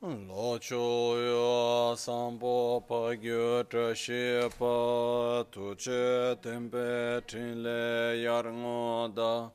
[0.00, 8.44] Lo cho yo sampo pa gyo tra she pa tu che tempe trin le yar
[8.44, 9.50] ngo da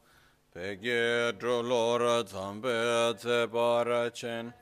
[0.52, 4.54] pe ge dro lo ra tsam pe tse pa ra chen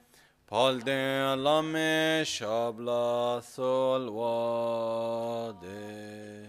[0.45, 6.47] pal den la me shab la sol wa de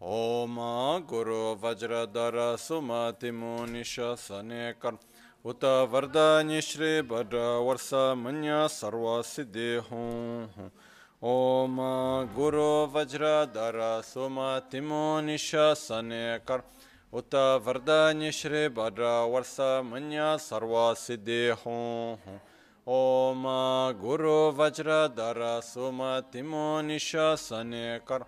[0.00, 4.98] Om Guru Vajradhara Sumati Munisha Sanekar Karma
[5.45, 10.71] उत वरदान्य श्री भद्र वर्ष मन्य सर्व सिद्धि हूँ
[11.23, 11.77] ओम
[12.35, 16.61] गुरु वज्रधर सुमति मुनिश सने कर
[17.13, 22.39] उत वरदान्य श्री भद्र वर्ष मन्य सर्व सिद्धि हूँ
[22.87, 23.43] ओम
[24.01, 28.25] गुरु वज्रधर सुमति मुनिश सने कर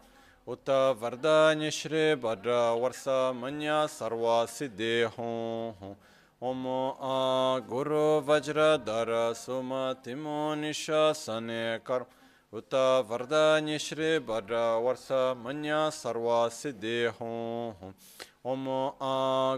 [0.47, 0.69] उत
[1.01, 3.03] वरदान्य श्री भद्र वर्ष
[3.35, 5.95] मन्य सर्व सिद्धि हूँ
[6.41, 12.05] ओम आ गुरु वज्रधर सुमति मुनिश सने कर
[12.53, 12.73] उत
[13.09, 15.07] वरदान्य श्री भद्र वर्ष
[15.39, 17.93] मन्य सर्व सिद्धि हूँ
[18.45, 18.67] ओम
[19.03, 19.15] आ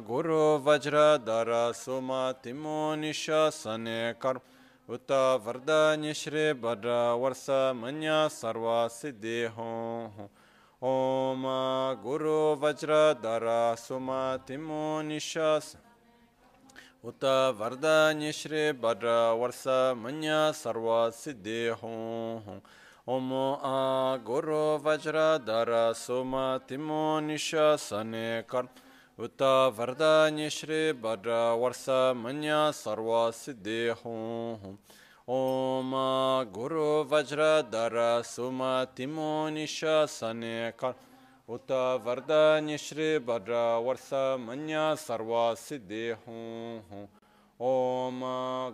[0.07, 4.39] गुरु वज्रधर सुमति मुनिश सने कर
[4.89, 5.11] उत
[5.45, 7.45] वरदान्य श्री भद्र वर्ष
[7.77, 10.29] मन्य सर्व सिद्धि हूँ
[10.81, 11.43] ओम
[12.03, 13.45] गुरु वज्रधर
[13.77, 15.33] सुमति मुनिश
[17.03, 17.23] उत
[17.59, 19.63] वरदान्य श्री भद्र वर्ष
[19.97, 22.61] मन्य सर्व सिद्धि हूँ
[23.07, 28.67] ओम आ गुरु वज्रधर सुमति मुनिश सने कर
[29.19, 29.41] उत
[29.77, 31.85] वरदान्य श्री भद्र वर्ष
[32.17, 34.77] मन्य सर्व सिद्धि हूँ
[35.29, 35.91] ओम
[36.53, 40.93] गुरु वज्रधर सुमति मुनिश सने कर
[41.49, 41.71] उत
[42.05, 43.53] वरदान्य श्री भद्र
[43.85, 47.07] वर्ष मन्य सर्व सिद्धि हूँ
[47.59, 48.19] ओम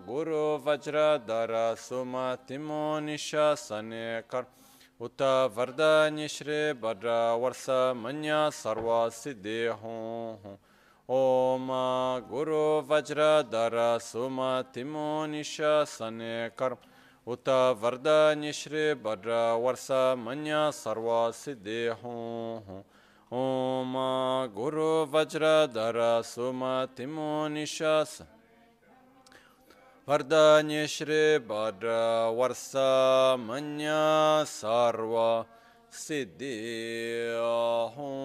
[0.07, 4.45] गुरु वज्रधर सुमति मुनिश सने कर
[4.99, 5.21] उत
[5.55, 7.09] वरदान्य श्री भद्र
[7.41, 7.65] वर्ष
[7.97, 10.57] मन्य सर्व सिद्धि हूँ
[11.09, 11.67] ओम
[12.29, 15.57] गुरु वज्रधर सुमति मुनिश
[15.89, 16.75] सने कर
[17.27, 17.49] उत
[17.81, 19.87] वरदान्य श्री भद्र वर्ष
[20.19, 22.83] मन्य सर्व सिद्धि हूँ
[23.31, 23.93] ओम
[24.55, 27.81] गुरु वज्रधर सुमति मुनिश
[30.07, 31.95] वरदान्य श्री भद्र
[32.37, 32.71] वर्ष
[33.41, 33.95] मन्य
[34.49, 35.15] सर्व
[35.97, 36.55] सिद्धि
[37.97, 38.23] हूँ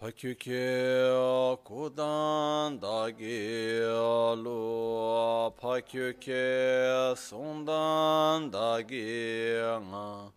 [0.00, 3.84] Pakyuke kudan dagi
[4.42, 10.32] lu Pakyuke sundan dagi nga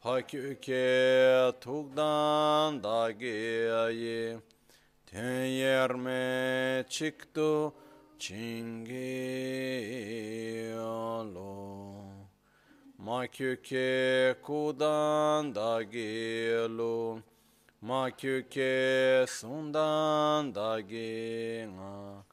[0.00, 4.38] Pakyuke tugdan dagi ayi
[5.04, 7.72] Ten yerme çıktı
[8.18, 9.12] çingi
[11.34, 12.00] lu
[12.98, 17.20] Makyuke kudan dagi lu
[17.86, 22.24] ma kyu ke sundan da ge nga.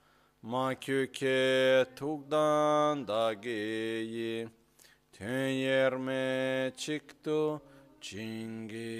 [0.41, 4.47] Ma kyu ke tukdan da ge yi.
[5.11, 7.61] Ten yer me chiktu
[8.01, 8.97] chingi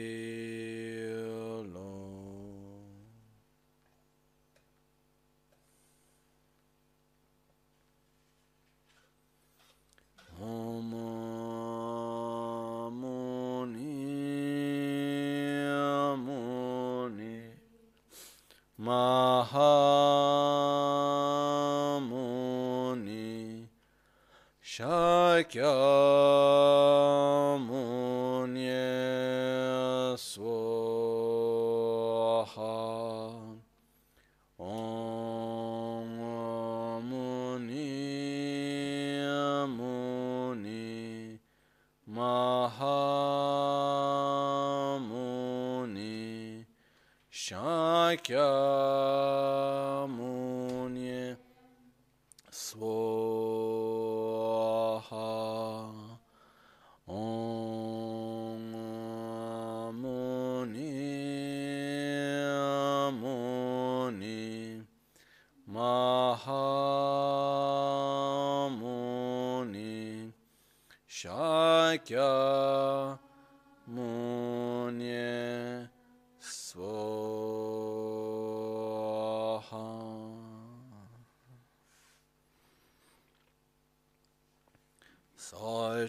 [1.73, 2.32] lo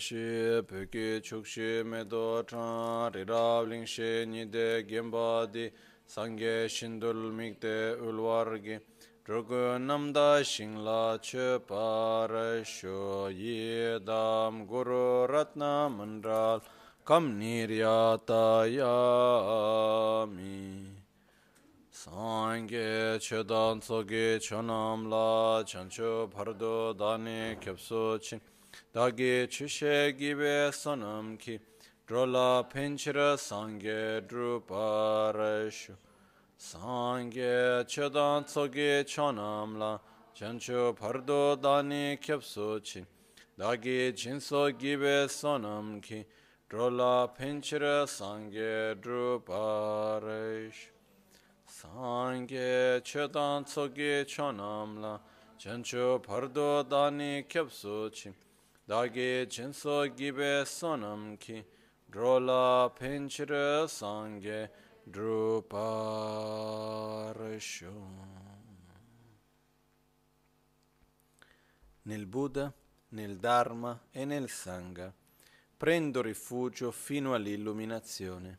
[0.04, 5.64] shi peki chukshi medo chan rirab lingshi nide gembadi
[6.14, 8.76] sangye shindul mikde ulwargi
[9.26, 13.02] rugu namda shingla che parasho
[13.42, 16.60] yedam guru ratna mandral
[17.06, 20.60] kam niryata niryatayami
[22.04, 22.90] sāṅgē
[23.26, 25.28] chedan tsōgē chonam la
[25.64, 28.40] chancho bhardo dāne kyabso chīn
[28.94, 31.58] kyapso chin dagi chishe gibe sonam ki
[32.06, 35.96] drola penchira sangye druparasho
[36.56, 39.98] sangye chedan tsoge chonam la
[40.34, 43.06] chancho pardo dani kyapso chin
[43.58, 46.24] dagi jinso gibe sonam ki
[46.70, 50.90] drola penchira sangye druparasho
[51.66, 55.18] sangye chedan tsoge chonam la
[55.58, 58.43] chancho pardo dani kyapso chi
[58.86, 61.64] dagi jinso gibe sonam ki
[62.06, 64.70] drola penchira sangye
[65.04, 65.92] druparasho
[72.02, 72.70] nel Buddha,
[73.08, 75.10] nel Dharma e nel Sangha
[75.76, 78.58] prendo rifugio fino all'illuminazione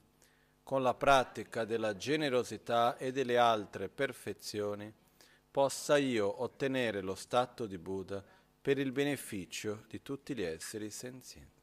[0.64, 4.92] con la pratica della generosità e delle altre perfezioni,
[5.52, 8.24] possa io ottenere lo stato di Buddha
[8.66, 11.55] per il beneficio di tutti gli esseri senzienti.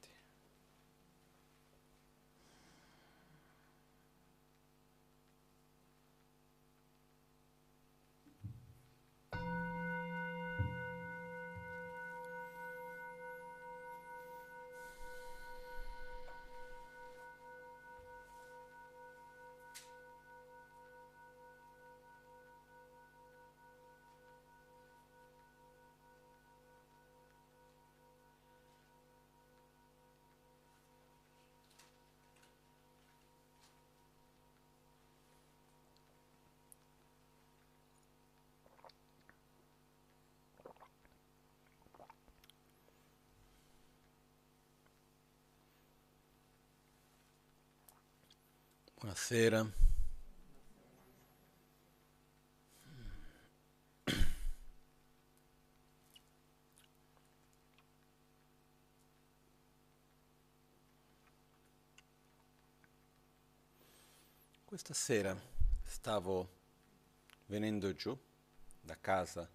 [49.03, 49.69] Buonasera.
[64.65, 65.37] Questa sera
[65.83, 66.49] stavo
[67.47, 68.17] venendo giù
[68.81, 69.51] da casa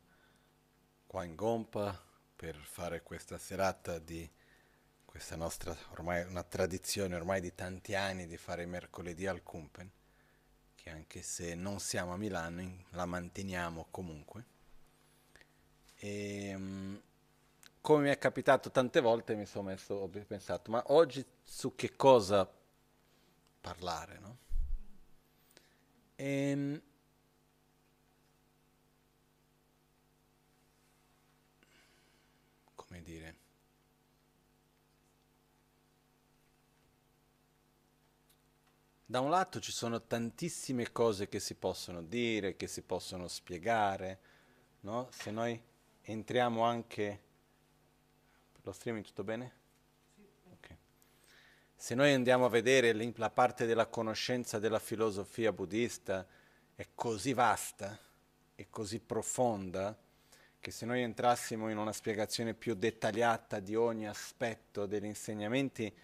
[1.05, 1.97] qua in Gompa
[2.35, 4.29] per fare questa serata di
[5.17, 9.89] questa nostra ormai una tradizione ormai di tanti anni di fare mercoledì al Kumpen,
[10.75, 14.45] che anche se non siamo a Milano la manteniamo comunque.
[15.95, 17.01] E, um,
[17.81, 21.95] come mi è capitato tante volte mi sono messo, ho pensato, ma oggi su che
[21.95, 22.47] cosa
[23.59, 24.37] parlare, no?
[26.15, 26.81] E,
[32.75, 33.35] come dire,
[39.09, 44.19] da un lato ci sono tantissime cose che si possono dire, che si possono spiegare,
[44.81, 45.07] no?
[45.11, 45.59] Se noi
[46.01, 47.21] entriamo anche...
[48.63, 49.53] Lo streaming tutto bene?
[50.13, 50.27] Sì.
[50.55, 50.77] Okay.
[51.73, 56.27] Se noi andiamo a vedere la parte della conoscenza della filosofia buddista,
[56.75, 57.97] è così vasta
[58.55, 59.97] e così profonda
[60.59, 65.95] che se noi entrassimo in una spiegazione più dettagliata di ogni aspetto degli insegnamenti,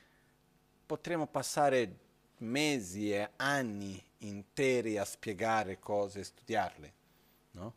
[0.85, 2.02] potremmo passare
[2.43, 6.93] mesi e anni interi a spiegare cose e studiarle.
[7.51, 7.73] No?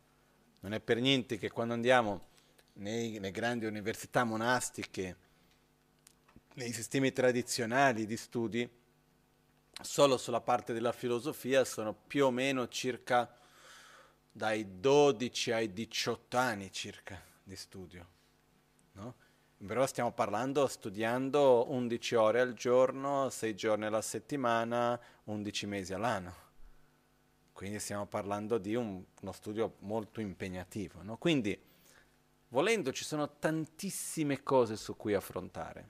[0.59, 2.25] Non è per niente che quando andiamo
[2.73, 5.25] nei, nelle grandi università monastiche,
[6.55, 8.69] nei sistemi tradizionali di studi,
[9.81, 13.31] solo sulla parte della filosofia sono più o meno circa
[14.31, 18.07] dai 12 ai 18 anni circa di studio.
[18.93, 19.15] No?
[19.65, 26.45] Però stiamo parlando, studiando 11 ore al giorno, 6 giorni alla settimana, 11 mesi all'anno.
[27.53, 31.01] Quindi stiamo parlando di un, uno studio molto impegnativo.
[31.01, 31.17] No?
[31.17, 31.59] Quindi,
[32.49, 35.89] volendo, ci sono tantissime cose su cui affrontare.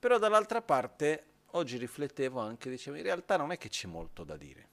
[0.00, 4.36] Però dall'altra parte, oggi riflettevo anche, dicevo, in realtà non è che c'è molto da
[4.36, 4.68] dire.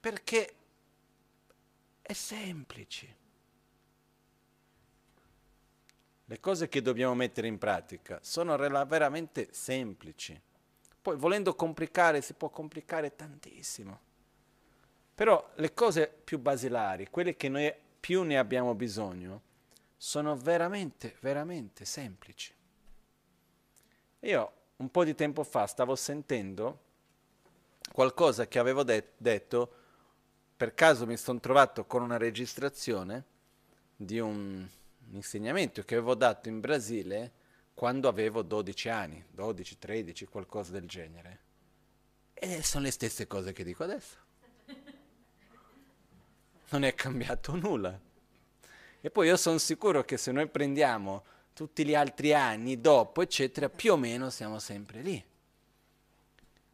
[0.00, 0.54] Perché
[2.02, 3.17] è semplice.
[6.30, 10.38] Le cose che dobbiamo mettere in pratica sono veramente semplici.
[11.00, 13.98] Poi volendo complicare si può complicare tantissimo.
[15.14, 19.40] Però le cose più basilari, quelle che noi più ne abbiamo bisogno,
[19.96, 22.52] sono veramente, veramente semplici.
[24.20, 26.80] Io un po' di tempo fa stavo sentendo
[27.90, 29.72] qualcosa che avevo de- detto,
[30.54, 33.24] per caso mi sono trovato con una registrazione
[33.96, 34.68] di un
[35.12, 37.32] insegnamento che avevo dato in Brasile
[37.74, 41.40] quando avevo 12 anni, 12, 13, qualcosa del genere.
[42.34, 44.16] E sono le stesse cose che dico adesso.
[46.70, 47.98] Non è cambiato nulla.
[49.00, 51.24] E poi io sono sicuro che se noi prendiamo
[51.54, 55.24] tutti gli altri anni dopo, eccetera, più o meno siamo sempre lì.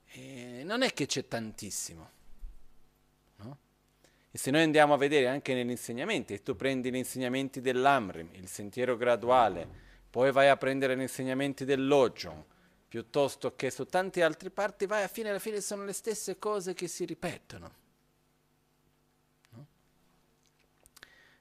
[0.06, 2.13] E non è che c'è tantissimo.
[4.34, 8.48] E se noi andiamo a vedere anche negli insegnamenti, tu prendi gli insegnamenti dell'Amrim, il
[8.48, 9.64] sentiero graduale,
[10.10, 12.44] poi vai a prendere gli insegnamenti dell'Ojon,
[12.88, 16.74] piuttosto che su tante altre parti, vai a fine alla fine sono le stesse cose
[16.74, 17.74] che si ripetono.
[19.50, 19.66] No?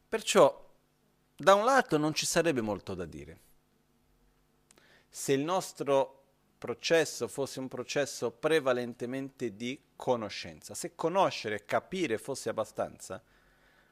[0.08, 0.70] Perciò,
[1.36, 3.40] da un lato non ci sarebbe molto da dire.
[5.10, 6.23] Se il nostro
[6.64, 10.74] processo fosse un processo prevalentemente di conoscenza.
[10.74, 13.22] Se conoscere, capire fosse abbastanza,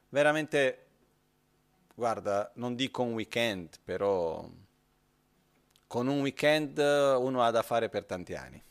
[0.08, 0.86] veramente,
[1.94, 4.48] guarda, non dico un weekend, però
[5.86, 8.62] con un weekend uno ha da fare per tanti anni.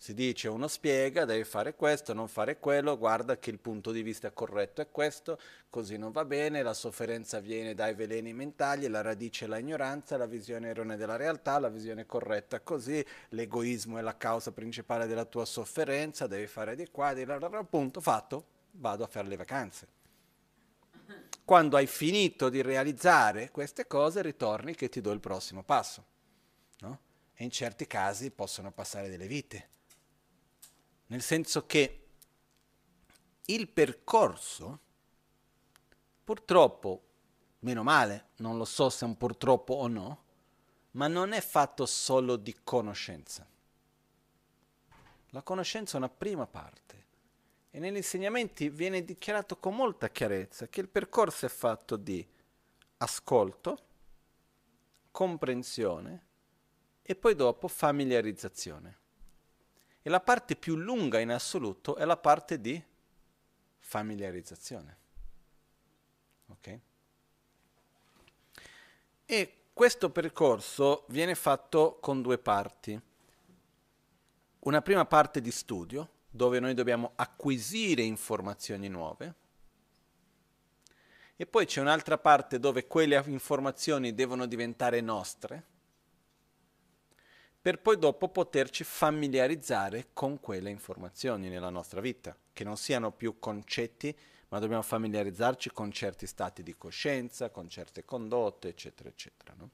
[0.00, 4.00] Si dice, uno spiega, devi fare questo, non fare quello, guarda che il punto di
[4.00, 5.38] vista corretto è questo,
[5.68, 10.24] così non va bene, la sofferenza viene dai veleni mentali, la radice è l'ignoranza, la
[10.24, 15.26] visione erronea della realtà, la visione corretta è così, l'egoismo è la causa principale della
[15.26, 17.38] tua sofferenza, devi fare di qua, di là,
[17.68, 19.86] punto, fatto, vado a fare le vacanze.
[21.44, 26.04] Quando hai finito di realizzare queste cose, ritorni che ti do il prossimo passo.
[26.78, 27.00] No?
[27.34, 29.68] E in certi casi possono passare delle vite
[31.10, 32.06] nel senso che
[33.46, 34.80] il percorso,
[36.22, 37.02] purtroppo,
[37.60, 40.24] meno male, non lo so se è un purtroppo o no,
[40.92, 43.44] ma non è fatto solo di conoscenza.
[45.30, 47.06] La conoscenza è una prima parte
[47.70, 52.24] e negli insegnamenti viene dichiarato con molta chiarezza che il percorso è fatto di
[52.98, 53.86] ascolto,
[55.10, 56.26] comprensione
[57.02, 58.99] e poi dopo familiarizzazione.
[60.10, 62.82] La parte più lunga in assoluto è la parte di
[63.78, 64.96] familiarizzazione.
[66.48, 66.78] Ok?
[69.24, 73.00] E questo percorso viene fatto con due parti.
[74.58, 79.34] Una prima parte di studio, dove noi dobbiamo acquisire informazioni nuove,
[81.36, 85.64] e poi c'è un'altra parte dove quelle informazioni devono diventare nostre,
[87.62, 93.38] per poi dopo poterci familiarizzare con quelle informazioni nella nostra vita, che non siano più
[93.38, 94.16] concetti,
[94.48, 99.54] ma dobbiamo familiarizzarci con certi stati di coscienza, con certe condotte, eccetera, eccetera.
[99.58, 99.70] No?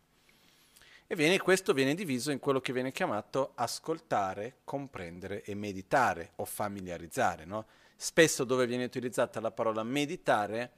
[1.06, 6.44] E viene, questo viene diviso in quello che viene chiamato ascoltare, comprendere e meditare o
[6.44, 7.44] familiarizzare.
[7.44, 7.66] No?
[7.94, 10.72] Spesso dove viene utilizzata la parola meditare,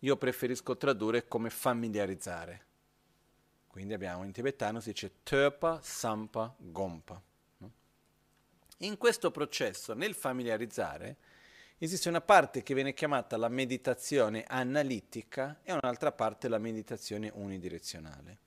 [0.00, 2.64] io preferisco tradurre come familiarizzare
[3.70, 7.22] quindi abbiamo in tibetano si dice Töpa Sampa Gompa.
[8.78, 11.16] In questo processo, nel familiarizzare,
[11.78, 18.38] esiste una parte che viene chiamata la meditazione analitica e un'altra parte la meditazione unidirezionale.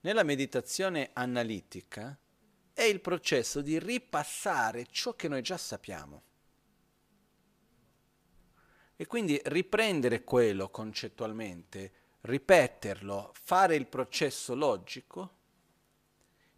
[0.00, 2.18] Nella meditazione analitica
[2.72, 6.22] è il processo di ripassare ciò che noi già sappiamo
[8.96, 15.38] e quindi riprendere quello concettualmente ripeterlo, fare il processo logico,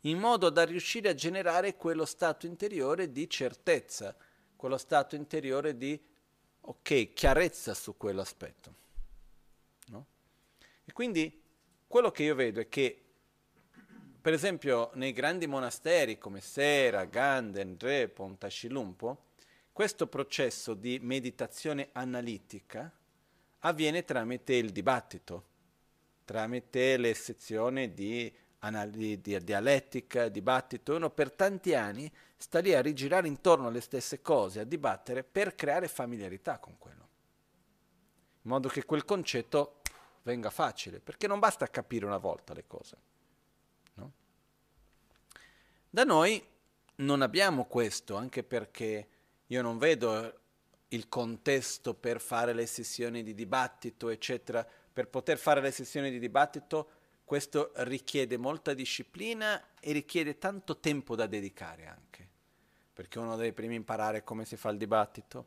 [0.01, 4.17] in modo da riuscire a generare quello stato interiore di certezza,
[4.57, 6.01] quello stato interiore di,
[6.61, 8.75] ok, chiarezza su quell'aspetto.
[9.87, 10.07] No?
[10.85, 11.41] E quindi
[11.87, 13.01] quello che io vedo è che,
[14.21, 19.27] per esempio, nei grandi monasteri come Sera, Ganden, Dre, Pontascilumpo,
[19.73, 22.93] questo processo di meditazione analitica
[23.61, 25.51] avviene tramite il dibattito
[26.25, 32.83] tramite le sezioni di, anali- di dialettica, dibattito, uno per tanti anni sta lì a
[32.83, 37.09] rigirare intorno alle stesse cose, a dibattere per creare familiarità con quello.
[38.43, 39.81] In modo che quel concetto
[40.23, 42.97] venga facile, perché non basta capire una volta le cose.
[43.95, 44.13] No?
[45.89, 46.45] Da noi
[46.97, 49.09] non abbiamo questo, anche perché
[49.47, 50.41] io non vedo
[50.89, 56.19] il contesto per fare le sessioni di dibattito, eccetera, per poter fare le sessioni di
[56.19, 56.91] dibattito
[57.25, 62.29] questo richiede molta disciplina e richiede tanto tempo da dedicare anche,
[62.93, 65.47] perché uno deve prima imparare come si fa il dibattito,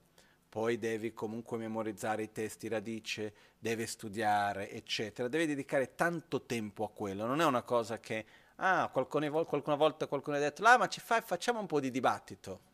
[0.50, 6.90] poi devi comunque memorizzare i testi radice, deve studiare, eccetera, deve dedicare tanto tempo a
[6.90, 8.26] quello, non è una cosa che
[8.58, 11.92] Ah, qualcuna, qualcuna volta qualcuno ha detto, ah, ma ci fai, facciamo un po' di
[11.92, 12.74] dibattito.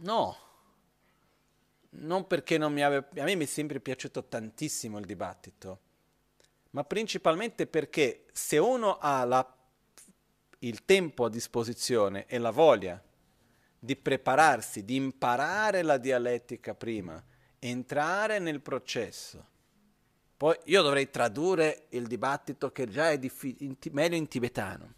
[0.00, 0.36] No,
[2.00, 5.80] non perché non mi aveva, a me mi è sempre piaciuto tantissimo il dibattito,
[6.70, 9.56] ma principalmente perché se uno ha la,
[10.60, 13.02] il tempo a disposizione e la voglia
[13.78, 17.22] di prepararsi, di imparare la dialettica prima,
[17.58, 19.46] entrare nel processo,
[20.36, 24.94] poi io dovrei tradurre il dibattito che già è diffi- in meglio in tibetano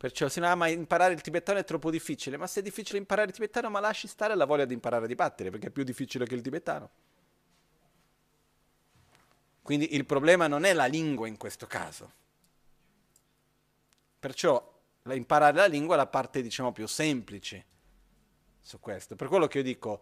[0.00, 2.38] Perciò se no, ma imparare il tibetano è troppo difficile.
[2.38, 5.06] Ma se è difficile imparare il tibetano, ma lasci stare la voglia di imparare a
[5.06, 6.90] dibattere, perché è più difficile che il tibetano.
[9.60, 12.12] Quindi il problema non è la lingua in questo caso.
[14.18, 17.66] Perciò imparare la lingua è la parte, diciamo, più semplice
[18.58, 19.16] su questo.
[19.16, 20.00] Per quello che io dico,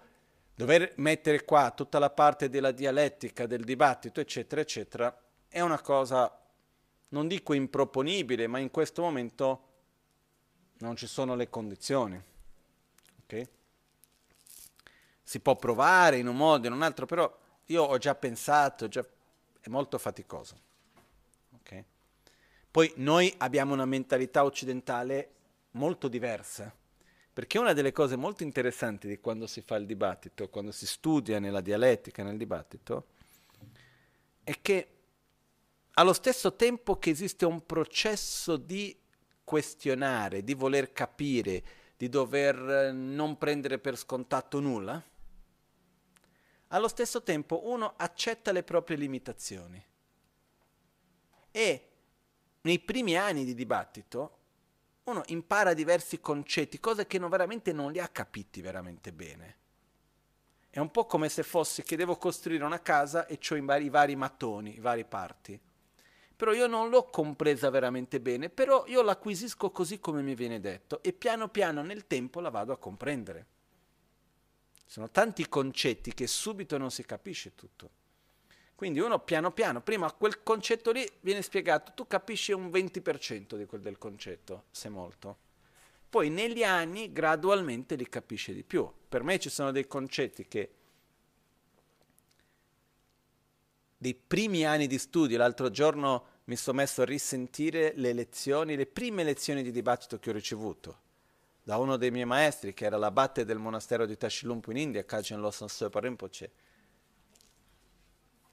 [0.54, 6.40] dover mettere qua tutta la parte della dialettica, del dibattito, eccetera, eccetera, è una cosa,
[7.08, 9.67] non dico improponibile, ma in questo momento
[10.78, 12.20] non ci sono le condizioni.
[13.24, 13.48] Okay?
[15.22, 19.04] Si può provare in un modo, in un altro, però io ho già pensato, già,
[19.60, 20.58] è molto faticoso.
[21.60, 21.84] Okay?
[22.70, 25.30] Poi noi abbiamo una mentalità occidentale
[25.72, 26.74] molto diversa,
[27.32, 31.38] perché una delle cose molto interessanti di quando si fa il dibattito, quando si studia
[31.38, 33.06] nella dialettica, nel dibattito,
[34.42, 34.88] è che
[35.94, 38.96] allo stesso tempo che esiste un processo di
[39.48, 41.62] questionare, di voler capire,
[41.96, 45.02] di dover eh, non prendere per scontato nulla,
[46.66, 49.82] allo stesso tempo uno accetta le proprie limitazioni.
[51.50, 51.88] E
[52.60, 54.36] nei primi anni di dibattito
[55.04, 59.56] uno impara diversi concetti, cose che non, veramente non li ha capiti veramente bene.
[60.68, 63.86] È un po' come se fossi che devo costruire una casa e ho i vari,
[63.86, 65.58] i vari mattoni, i vari parti
[66.38, 71.02] però io non l'ho compresa veramente bene, però io l'acquisisco così come mi viene detto
[71.02, 73.46] e piano piano nel tempo la vado a comprendere.
[74.86, 77.90] Sono tanti concetti che subito non si capisce tutto.
[78.76, 83.66] Quindi uno piano piano, prima quel concetto lì viene spiegato, tu capisci un 20% di
[83.66, 85.38] quel del concetto, se molto.
[86.08, 88.88] Poi negli anni gradualmente li capisci di più.
[89.08, 90.70] Per me ci sono dei concetti che
[93.98, 98.86] dei primi anni di studio, l'altro giorno mi sono messo a risentire le lezioni, le
[98.86, 101.06] prime lezioni di dibattito che ho ricevuto
[101.62, 105.46] da uno dei miei maestri, che era l'abate del monastero di Tashilumpu in India, Kajan
[105.52, 106.50] Sopa Rinpoche,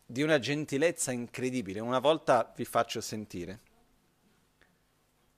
[0.05, 1.79] di una gentilezza incredibile.
[1.79, 3.59] Una volta vi faccio sentire.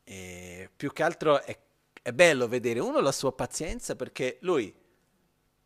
[0.03, 1.55] E più che altro è,
[2.01, 4.73] è bello vedere, uno, la sua pazienza, perché lui,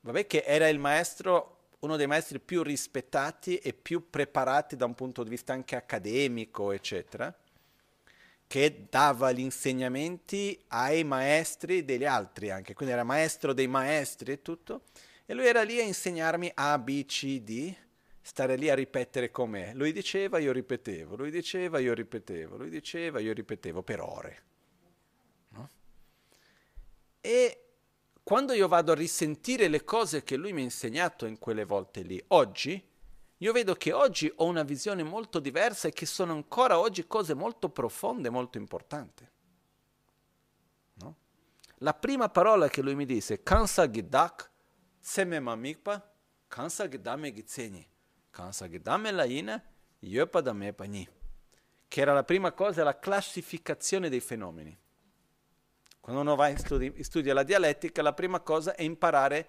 [0.01, 4.95] vabbè che era il maestro uno dei maestri più rispettati e più preparati da un
[4.95, 7.35] punto di vista anche accademico, eccetera,
[8.47, 14.41] che dava gli insegnamenti ai maestri degli altri anche, quindi era maestro dei maestri e
[14.41, 14.83] tutto,
[15.25, 17.73] e lui era lì a insegnarmi A, B, C, D,
[18.21, 19.73] stare lì a ripetere com'è.
[19.73, 24.43] Lui diceva, io ripetevo, lui diceva, io ripetevo, lui diceva, io ripetevo per ore.
[25.49, 25.69] No?
[27.21, 27.70] E
[28.23, 32.01] quando io vado a risentire le cose che lui mi ha insegnato in quelle volte
[32.01, 32.81] lì, oggi,
[33.37, 37.33] io vedo che oggi ho una visione molto diversa e che sono ancora oggi cose
[37.33, 39.27] molto profonde, molto importanti.
[40.93, 41.15] No?
[41.77, 44.49] La prima parola che lui mi disse, Kansa Gidak,
[44.99, 46.13] Seme Mamikpa,
[46.47, 47.87] Kansa Gidame Gitseni,
[48.29, 49.61] Kansa Gidame Laina,
[49.99, 51.07] Yopa Dame Pagni,
[51.87, 54.77] che era la prima cosa, la classificazione dei fenomeni.
[56.01, 59.47] Quando uno va in studi, studia la dialettica, la prima cosa è imparare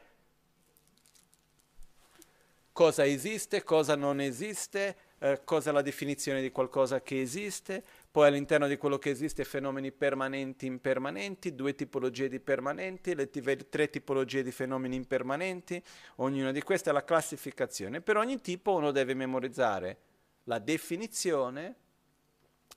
[2.73, 8.29] cosa esiste, cosa non esiste, eh, cosa è la definizione di qualcosa che esiste, poi
[8.29, 14.43] all'interno di quello che esiste fenomeni permanenti, impermanenti, due tipologie di permanenti, t- tre tipologie
[14.43, 15.83] di fenomeni impermanenti,
[16.17, 18.01] ognuna di queste è la classificazione.
[18.01, 19.99] Per ogni tipo uno deve memorizzare
[20.45, 21.77] la definizione,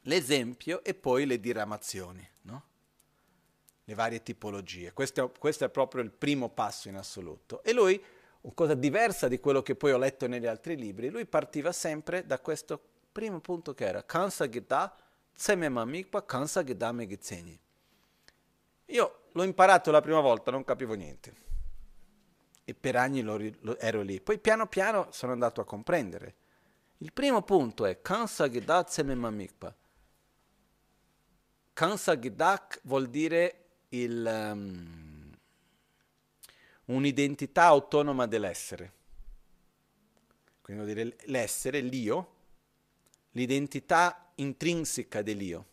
[0.01, 2.29] l'esempio e poi le diramazioni.
[3.87, 4.93] Le varie tipologie.
[4.93, 7.63] Questo, questo, è proprio il primo passo in assoluto.
[7.63, 8.01] E lui,
[8.41, 12.25] una cosa diversa di quello che poi ho letto negli altri libri, lui partiva sempre
[12.25, 12.79] da questo
[13.11, 14.95] primo punto che era Kansa Gita
[15.33, 17.59] Tseme Mamikpa Kansa Gita Megizeni.
[18.87, 21.43] Io l'ho imparato la prima volta, non capivo niente.
[22.63, 24.19] E per anni lo, lo, ero lì.
[24.21, 26.35] Poi piano piano sono andato a comprendere.
[26.99, 29.75] Il primo punto è Kansa Gita Tseme Mamikpa.
[31.73, 33.64] Kansa Gidak vuol dire
[34.03, 35.31] il, um,
[36.85, 38.93] un'identità autonoma dell'essere.
[40.61, 42.33] Quindi vuol dire l'essere, l'io,
[43.31, 45.65] l'identità intrinseca dell'io.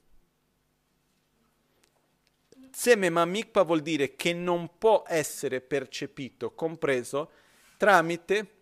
[2.71, 7.31] Semema mikpa vuol dire che non può essere percepito, compreso,
[7.77, 8.61] tramite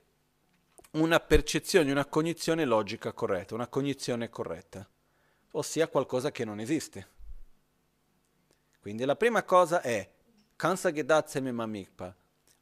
[0.92, 4.88] una percezione, una cognizione logica corretta, una cognizione corretta,
[5.52, 7.18] ossia qualcosa che non esiste.
[8.80, 10.10] Quindi la prima cosa è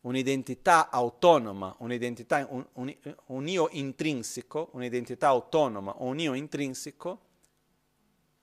[0.00, 7.20] un'identità autonoma, un'identità, un, un, un io intrinseco, un'identità autonoma o un io intrinseco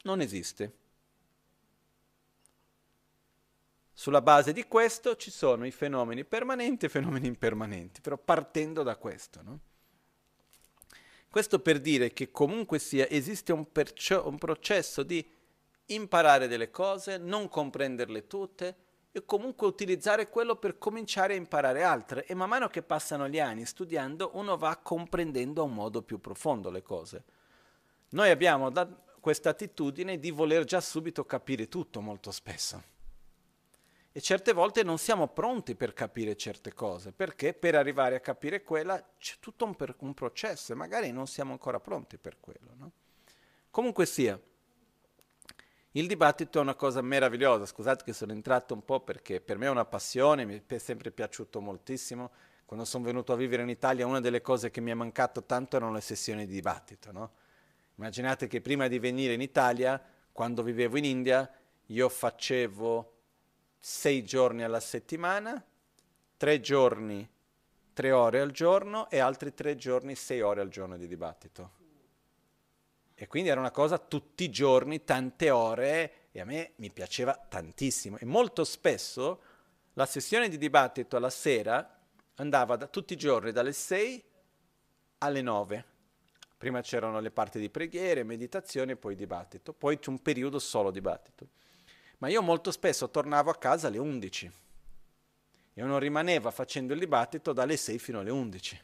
[0.04, 0.74] non esiste.
[3.92, 8.84] Sulla base di questo ci sono i fenomeni permanenti e i fenomeni impermanenti, però partendo
[8.84, 9.42] da questo.
[9.42, 9.60] No?
[11.30, 15.26] Questo per dire che comunque sia esiste un, percio- un processo di
[15.88, 18.76] imparare delle cose, non comprenderle tutte
[19.12, 23.40] e comunque utilizzare quello per cominciare a imparare altre e man mano che passano gli
[23.40, 27.24] anni studiando uno va comprendendo a un modo più profondo le cose.
[28.10, 28.72] Noi abbiamo
[29.20, 32.94] questa attitudine di voler già subito capire tutto molto spesso
[34.18, 38.64] e certe volte non siamo pronti per capire certe cose, perché per arrivare a capire
[38.64, 42.76] quella c'è tutto un, per, un processo e magari non siamo ancora pronti per quello.
[42.78, 42.92] No?
[43.70, 44.40] Comunque sia,
[45.98, 49.68] il dibattito è una cosa meravigliosa, scusate che sono entrato un po' perché per me
[49.68, 52.32] è una passione, mi è sempre piaciuto moltissimo.
[52.66, 55.78] Quando sono venuto a vivere in Italia una delle cose che mi è mancato tanto
[55.78, 57.14] erano le sessioni di dibattito.
[57.14, 57.32] No?
[57.96, 60.02] Immaginate che prima di venire in Italia,
[60.34, 61.50] quando vivevo in India,
[61.86, 63.14] io facevo
[63.80, 65.64] sei giorni alla settimana,
[66.36, 67.30] tre giorni,
[67.94, 71.84] tre ore al giorno e altri tre giorni, sei ore al giorno di dibattito.
[73.16, 77.34] E quindi era una cosa tutti i giorni, tante ore, e a me mi piaceva
[77.34, 78.18] tantissimo.
[78.18, 79.42] E molto spesso
[79.94, 82.00] la sessione di dibattito alla sera
[82.36, 84.24] andava da, tutti i giorni dalle 6
[85.20, 85.86] alle 9.
[86.58, 89.72] Prima c'erano le parti di preghiere, meditazione e poi dibattito.
[89.74, 91.48] Poi c'è un periodo solo dibattito
[92.20, 94.52] ma io molto spesso tornavo a casa alle 11.
[95.74, 98.82] Io non rimanevo facendo il dibattito dalle 6 fino alle 11.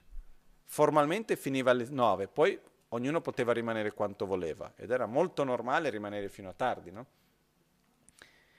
[0.66, 2.60] Formalmente finiva alle 9, poi
[2.94, 7.06] ognuno poteva rimanere quanto voleva ed era molto normale rimanere fino a tardi, no?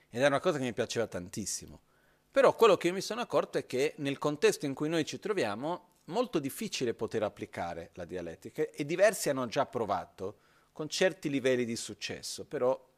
[0.09, 1.81] Ed era una cosa che mi piaceva tantissimo.
[2.31, 5.91] Però quello che mi sono accorto è che nel contesto in cui noi ci troviamo
[6.05, 10.39] molto difficile poter applicare la dialettica e diversi hanno già provato
[10.71, 12.91] con certi livelli di successo, però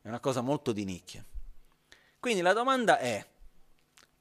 [0.00, 1.24] è una cosa molto di nicchia.
[2.20, 3.24] Quindi la domanda è,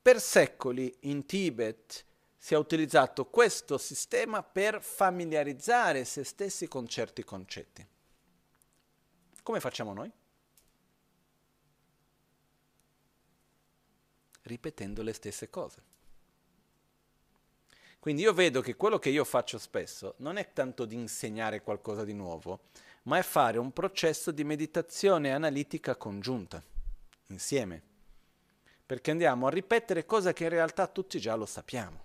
[0.01, 2.05] per secoli in Tibet
[2.45, 7.83] si è utilizzato questo sistema per familiarizzare se stessi con certi concetti.
[9.41, 10.11] Come facciamo noi?
[14.43, 15.81] Ripetendo le stesse cose.
[17.97, 22.03] Quindi io vedo che quello che io faccio spesso non è tanto di insegnare qualcosa
[22.03, 22.65] di nuovo,
[23.05, 26.61] ma è fare un processo di meditazione analitica congiunta,
[27.29, 27.81] insieme,
[28.85, 32.04] perché andiamo a ripetere cose che in realtà tutti già lo sappiamo,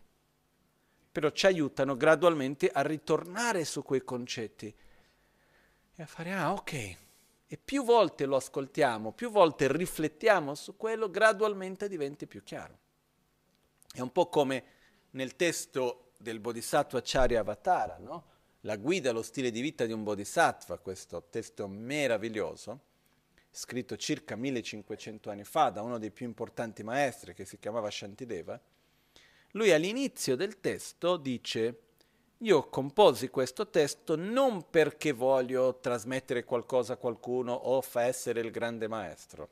[1.11, 4.75] però ci aiutano gradualmente a ritornare su quei concetti
[5.95, 6.73] e a fare, ah ok,
[7.53, 12.79] e più volte lo ascoltiamo, più volte riflettiamo su quello, gradualmente diventa più chiaro.
[13.93, 14.65] È un po' come
[15.11, 18.25] nel testo del Bodhisattva Charya Avatara, no?
[18.65, 22.81] La guida allo stile di vita di un bodhisattva, questo testo meraviglioso,
[23.51, 28.61] scritto circa 1500 anni fa da uno dei più importanti maestri che si chiamava Shantideva,
[29.53, 31.83] lui all'inizio del testo dice
[32.39, 38.51] io composi questo testo non perché voglio trasmettere qualcosa a qualcuno o fa essere il
[38.51, 39.49] grande maestro,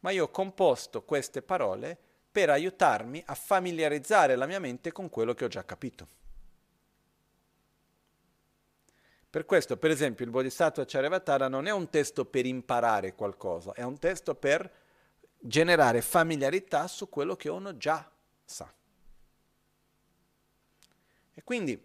[0.00, 1.96] ma io ho composto queste parole
[2.30, 6.06] per aiutarmi a familiarizzare la mia mente con quello che ho già capito.
[9.30, 13.82] Per questo, per esempio, il Bodhisattva Charyavatara non è un testo per imparare qualcosa, è
[13.82, 14.70] un testo per
[15.38, 18.10] generare familiarità su quello che uno già
[18.44, 18.70] sa.
[21.38, 21.78] E quindi,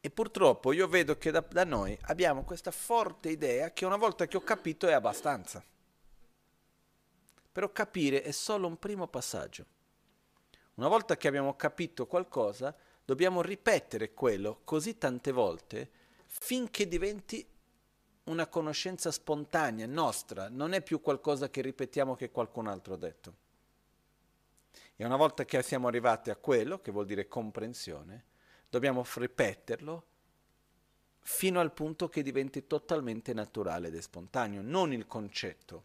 [0.00, 4.28] e purtroppo io vedo che da, da noi abbiamo questa forte idea che una volta
[4.28, 5.60] che ho capito è abbastanza.
[7.50, 9.66] Però capire è solo un primo passaggio.
[10.74, 12.72] Una volta che abbiamo capito qualcosa,
[13.04, 15.90] dobbiamo ripetere quello così tante volte
[16.26, 17.44] finché diventi
[18.24, 23.34] una conoscenza spontanea, nostra, non è più qualcosa che ripetiamo che qualcun altro ha detto.
[24.94, 28.24] E una volta che siamo arrivati a quello, che vuol dire comprensione,
[28.68, 30.06] dobbiamo ripeterlo
[31.20, 35.84] fino al punto che diventi totalmente naturale ed è spontaneo, non il concetto.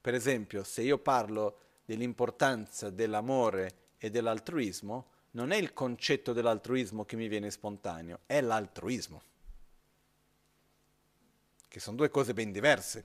[0.00, 7.16] Per esempio, se io parlo dell'importanza dell'amore e dell'altruismo, non è il concetto dell'altruismo che
[7.16, 9.22] mi viene spontaneo, è l'altruismo.
[11.68, 13.04] che sono due cose ben diverse.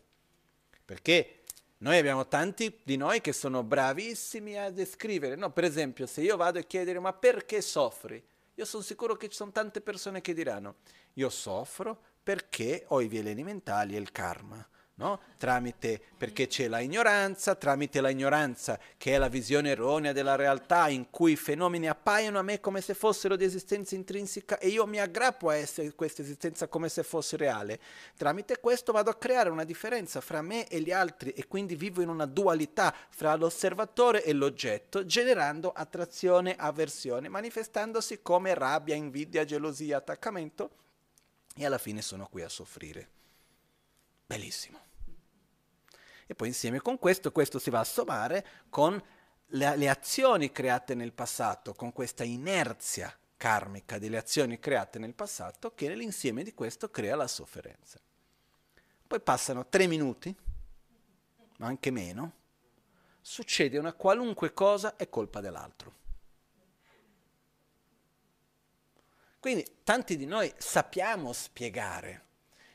[0.85, 1.41] Perché
[1.79, 5.35] noi abbiamo tanti di noi che sono bravissimi a descrivere.
[5.35, 8.23] No, per esempio, se io vado a chiedere ma perché soffri?
[8.59, 10.79] Io sono sicuro che ci sono tante persone che diranno
[11.13, 14.67] io soffro perché ho i veleni mentali e il karma
[14.99, 15.19] no?
[15.37, 20.89] tramite, perché c'è la ignoranza, tramite la ignoranza che è la visione erronea della realtà
[20.89, 24.85] in cui i fenomeni appaiono a me come se fossero di esistenza intrinseca e io
[24.85, 27.79] mi aggrappo a essere questa esistenza come se fosse reale.
[28.17, 32.01] Tramite questo vado a creare una differenza fra me e gli altri e quindi vivo
[32.01, 39.97] in una dualità fra l'osservatore e l'oggetto, generando attrazione, avversione, manifestandosi come rabbia, invidia, gelosia,
[39.97, 40.71] attaccamento
[41.55, 43.07] e alla fine sono qui a soffrire.
[44.25, 44.88] Bellissimo.
[46.31, 49.01] E poi insieme con questo, questo si va a sommare con
[49.47, 55.73] le, le azioni create nel passato, con questa inerzia karmica delle azioni create nel passato
[55.73, 57.99] che nell'insieme di questo crea la sofferenza.
[59.07, 60.35] Poi passano tre minuti,
[61.57, 62.33] ma anche meno,
[63.21, 65.95] succede una qualunque cosa è colpa dell'altro.
[69.39, 72.27] Quindi tanti di noi sappiamo spiegare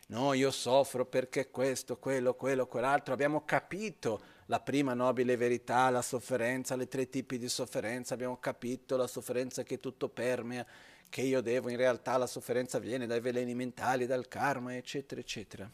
[0.08, 3.14] No, io soffro perché questo, quello, quello, quell'altro.
[3.14, 8.12] Abbiamo capito la prima nobile verità, la sofferenza, le tre tipi di sofferenza.
[8.12, 10.66] Abbiamo capito la sofferenza che tutto permea,
[11.08, 15.70] che io devo, in realtà la sofferenza viene dai veleni mentali, dal karma, eccetera, eccetera.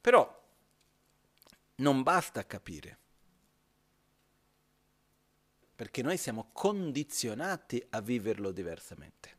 [0.00, 0.44] Però
[1.76, 2.98] non basta capire,
[5.74, 9.36] perché noi siamo condizionati a viverlo diversamente.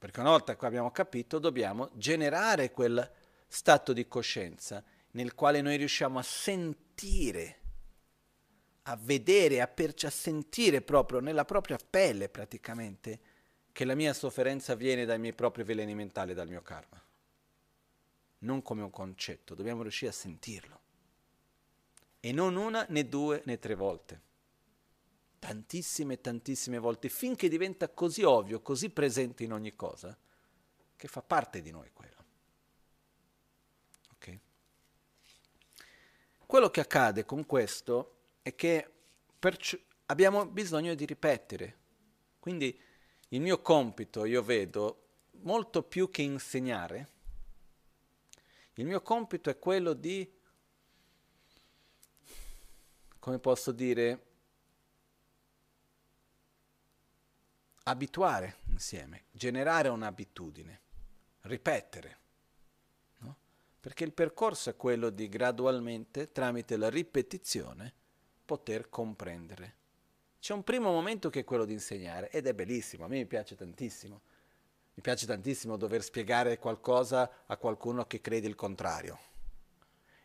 [0.00, 3.06] Perché una volta che abbiamo capito, dobbiamo generare quel
[3.46, 7.58] stato di coscienza nel quale noi riusciamo a sentire,
[8.84, 13.20] a vedere, a, perci- a sentire proprio nella propria pelle praticamente
[13.72, 16.98] che la mia sofferenza viene dai miei propri veleni mentali, dal mio karma.
[18.38, 20.80] Non come un concetto, dobbiamo riuscire a sentirlo.
[22.20, 24.28] E non una, né due, né tre volte
[25.40, 30.16] tantissime, tantissime volte, finché diventa così ovvio, così presente in ogni cosa,
[30.94, 32.24] che fa parte di noi quello.
[34.14, 34.40] Okay?
[36.46, 38.88] Quello che accade con questo è che
[39.38, 41.78] perci- abbiamo bisogno di ripetere.
[42.38, 42.78] Quindi
[43.28, 45.06] il mio compito, io vedo,
[45.42, 47.08] molto più che insegnare,
[48.74, 50.30] il mio compito è quello di,
[53.18, 54.29] come posso dire,
[57.90, 60.80] abituare insieme, generare un'abitudine,
[61.42, 62.18] ripetere.
[63.18, 63.36] No?
[63.78, 67.92] Perché il percorso è quello di gradualmente, tramite la ripetizione,
[68.44, 69.76] poter comprendere.
[70.40, 73.26] C'è un primo momento che è quello di insegnare ed è bellissimo, a me mi
[73.26, 74.22] piace tantissimo.
[74.94, 79.18] Mi piace tantissimo dover spiegare qualcosa a qualcuno che crede il contrario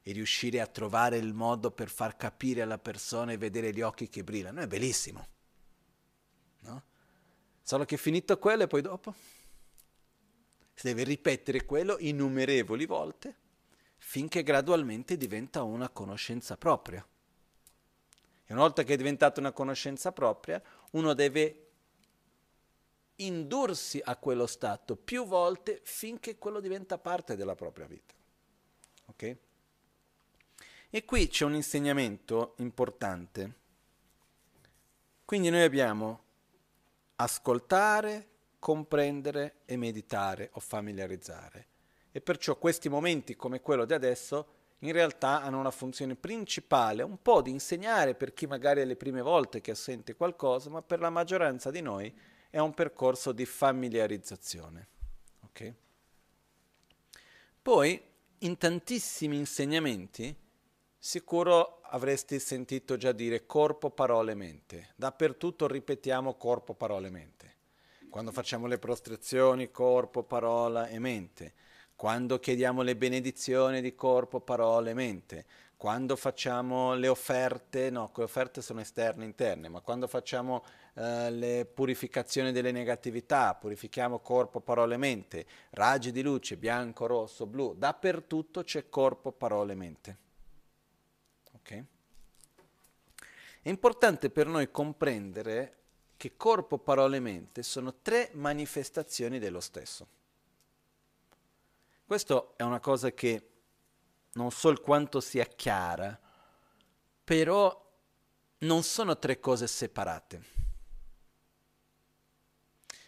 [0.01, 4.07] e riuscire a trovare il modo per far capire alla persona e vedere gli occhi
[4.07, 4.61] che brillano.
[4.61, 5.27] È bellissimo.
[6.59, 6.83] No?
[7.67, 9.11] Solo che finito quello e poi dopo
[10.75, 13.35] si deve ripetere quello innumerevoli volte
[13.97, 17.03] finché gradualmente diventa una conoscenza propria.
[18.45, 21.69] E una volta che è diventata una conoscenza propria, uno deve
[23.15, 28.13] indursi a quello stato più volte finché quello diventa parte della propria vita.
[29.07, 29.37] Ok?
[30.91, 33.53] E qui c'è un insegnamento importante.
[35.25, 36.24] Quindi noi abbiamo
[37.17, 38.27] ascoltare,
[38.59, 41.67] comprendere e meditare o familiarizzare.
[42.11, 44.47] E perciò questi momenti come quello di adesso
[44.79, 48.95] in realtà hanno una funzione principale, un po' di insegnare per chi magari è le
[48.95, 52.13] prime volte che sente qualcosa, ma per la maggioranza di noi
[52.49, 54.87] è un percorso di familiarizzazione.
[55.45, 55.73] Okay?
[57.61, 58.01] Poi,
[58.39, 60.35] in tantissimi insegnamenti,
[61.07, 64.93] Sicuro avresti sentito già dire corpo, parole, mente.
[64.95, 67.57] Dappertutto ripetiamo corpo, parole, mente.
[68.09, 71.53] Quando facciamo le prostrazioni, corpo, parola e mente.
[71.95, 75.45] Quando chiediamo le benedizioni di corpo, parole, e mente.
[75.77, 80.63] Quando facciamo le offerte, no, le offerte sono esterne interne, ma quando facciamo
[80.95, 85.45] eh, le purificazioni delle negatività, purifichiamo corpo, parole, e mente.
[85.69, 87.75] Raggi di luce, bianco, rosso, blu.
[87.75, 90.17] Dappertutto c'è corpo, parole, e mente.
[91.65, 91.83] Okay?
[93.61, 95.77] È importante per noi comprendere
[96.15, 100.07] che corpo, parola e mente sono tre manifestazioni dello stesso.
[102.05, 103.49] Questo è una cosa che
[104.33, 106.19] non so il quanto sia chiara,
[107.23, 107.83] però
[108.59, 110.53] non sono tre cose separate.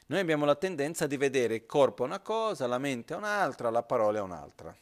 [0.08, 4.18] Noi abbiamo la tendenza di vedere il corpo una cosa, la mente un'altra, la parola
[4.18, 4.76] è un'altra.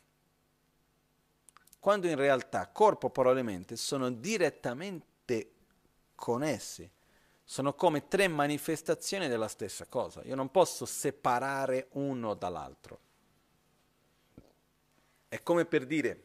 [1.85, 5.51] Quando in realtà corpo, parola e mente sono direttamente
[6.15, 6.89] connessi,
[7.43, 10.23] sono come tre manifestazioni della stessa cosa.
[10.23, 12.99] Io non posso separare uno dall'altro.
[15.27, 16.23] È come per dire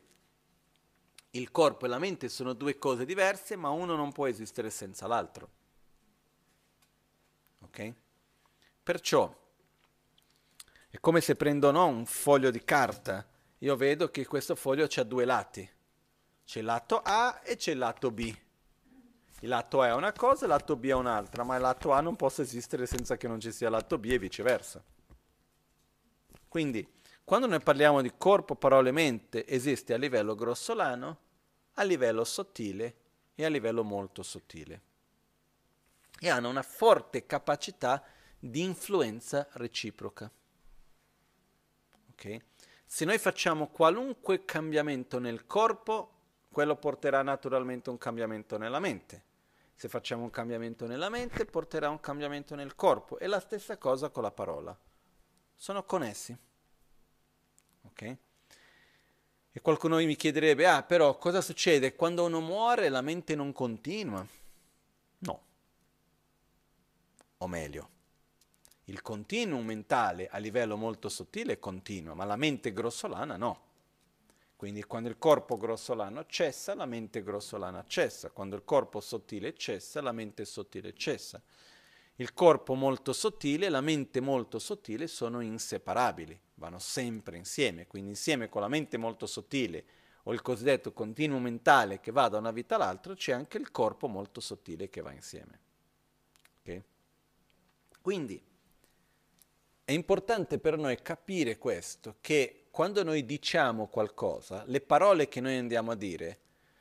[1.33, 5.07] il corpo e la mente sono due cose diverse, ma uno non può esistere senza
[5.07, 5.51] l'altro.
[7.59, 7.95] Ok?
[8.83, 9.31] Perciò
[10.89, 13.30] è come se prendo no, un foglio di carta,
[13.63, 15.69] io vedo che questo foglio ha due lati,
[16.45, 18.37] c'è il lato A e c'è il lato B.
[19.43, 22.01] Il lato A è una cosa, il lato B è un'altra, ma il lato A
[22.01, 24.83] non può esistere senza che non ci sia il lato B e viceversa.
[26.49, 26.87] Quindi,
[27.23, 31.19] quando noi parliamo di corpo, parole, mente, esiste a livello grossolano,
[31.75, 32.97] a livello sottile
[33.35, 34.83] e a livello molto sottile.
[36.19, 38.03] E hanno una forte capacità
[38.39, 40.31] di influenza reciproca.
[42.13, 42.43] Okay?
[42.93, 46.11] Se noi facciamo qualunque cambiamento nel corpo,
[46.51, 49.23] quello porterà naturalmente un cambiamento nella mente.
[49.77, 53.17] Se facciamo un cambiamento nella mente, porterà un cambiamento nel corpo.
[53.21, 54.77] E la stessa cosa con la parola.
[55.55, 56.37] Sono connessi.
[57.83, 58.17] Ok?
[59.53, 61.95] E qualcuno mi chiederebbe, ah però cosa succede?
[61.95, 64.27] Quando uno muore la mente non continua?
[65.19, 65.43] No.
[67.39, 67.91] O meglio,
[68.91, 73.69] il continuum mentale a livello molto sottile continua, ma la mente grossolana no.
[74.57, 78.31] Quindi quando il corpo grossolano cessa, la mente grossolana cessa.
[78.31, 81.41] Quando il corpo sottile cessa, la mente sottile cessa.
[82.17, 87.87] Il corpo molto sottile e la mente molto sottile sono inseparabili, vanno sempre insieme.
[87.87, 89.85] Quindi insieme con la mente molto sottile
[90.25, 94.09] o il cosiddetto continuo mentale che va da una vita all'altra, c'è anche il corpo
[94.09, 95.61] molto sottile che va insieme.
[96.61, 96.83] Okay?
[98.03, 98.49] Quindi
[99.91, 105.57] è importante per noi capire questo, che quando noi diciamo qualcosa, le parole che noi
[105.57, 106.39] andiamo a dire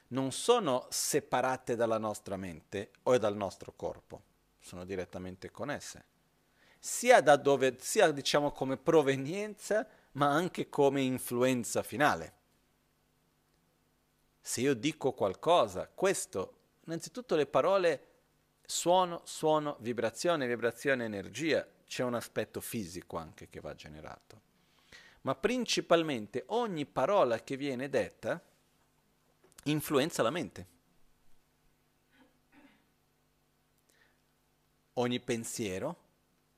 [0.09, 4.21] non sono separate dalla nostra mente o dal nostro corpo,
[4.59, 6.05] sono direttamente connesse.
[6.77, 12.33] Sia da dove, sia diciamo come provenienza, ma anche come influenza finale.
[14.39, 16.53] Se io dico qualcosa, questo,
[16.85, 18.07] innanzitutto le parole
[18.67, 24.41] suono, suono, vibrazione, vibrazione, energia, c'è un aspetto fisico anche che va generato.
[25.21, 28.39] Ma principalmente ogni parola che viene detta
[29.63, 30.67] influenza la mente.
[34.93, 35.97] Ogni pensiero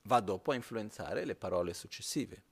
[0.02, 2.42] va dopo a influenzare le parole successive.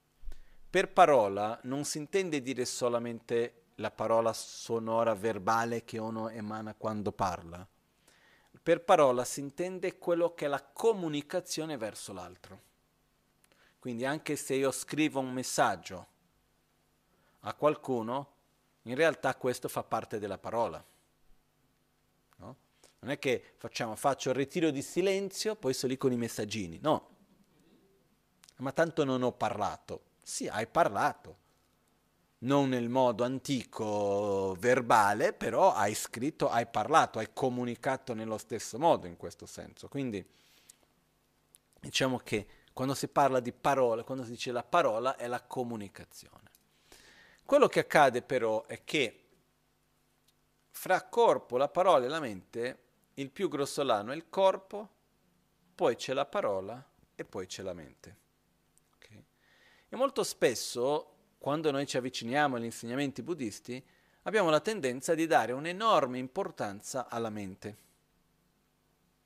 [0.67, 7.11] Per parola non si intende dire solamente la parola sonora verbale che uno emana quando
[7.11, 7.65] parla.
[8.63, 12.69] Per parola si intende quello che è la comunicazione verso l'altro.
[13.81, 16.07] Quindi anche se io scrivo un messaggio
[17.39, 18.33] a qualcuno,
[18.83, 20.85] in realtà questo fa parte della parola.
[22.35, 22.55] No?
[22.99, 26.77] Non è che facciamo, faccio il ritiro di silenzio, poi sono lì con i messaggini.
[26.79, 27.09] No.
[28.57, 30.03] Ma tanto non ho parlato.
[30.21, 31.37] Sì, hai parlato.
[32.43, 39.07] Non nel modo antico verbale, però hai scritto, hai parlato, hai comunicato nello stesso modo
[39.07, 39.87] in questo senso.
[39.87, 40.23] Quindi
[41.79, 46.49] diciamo che quando si parla di parole, quando si dice la parola, è la comunicazione.
[47.45, 49.21] Quello che accade però è che
[50.71, 52.79] fra corpo, la parola e la mente,
[53.15, 54.89] il più grossolano è il corpo,
[55.75, 58.17] poi c'è la parola e poi c'è la mente.
[58.95, 59.25] Okay?
[59.89, 63.83] E molto spesso, quando noi ci avviciniamo agli insegnamenti buddisti,
[64.23, 67.77] abbiamo la tendenza di dare un'enorme importanza alla mente.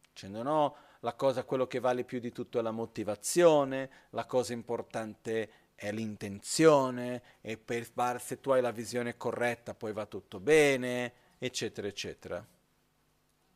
[0.09, 0.75] Dicendo no,
[1.05, 5.91] la cosa, quello che vale più di tutto è la motivazione, la cosa importante è
[5.91, 12.43] l'intenzione, e per, se tu hai la visione corretta poi va tutto bene, eccetera, eccetera.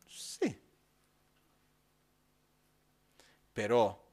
[0.05, 0.61] Sì.
[3.51, 4.07] Però,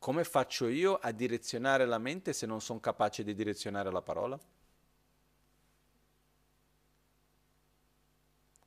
[0.00, 4.36] come faccio io a direzionare la mente se non sono capace di direzionare la parola?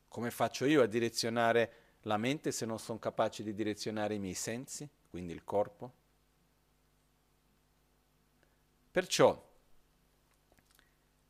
[0.08, 4.34] Come faccio io a direzionare la mente se non sono capace di direzionare i miei
[4.34, 5.94] sensi, quindi il corpo.
[8.90, 9.46] Perciò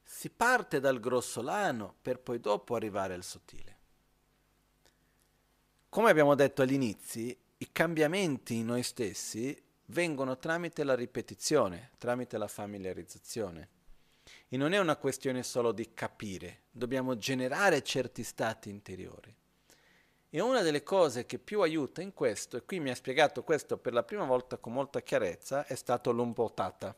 [0.03, 3.75] si parte dal grossolano per poi dopo arrivare al sottile.
[5.89, 12.47] Come abbiamo detto all'inizio, i cambiamenti in noi stessi vengono tramite la ripetizione, tramite la
[12.47, 13.69] familiarizzazione.
[14.47, 19.35] E non è una questione solo di capire, dobbiamo generare certi stati interiori.
[20.37, 23.75] E una delle cose che più aiuta in questo, e qui mi ha spiegato questo
[23.79, 26.95] per la prima volta con molta chiarezza, è stato l'Umpotata,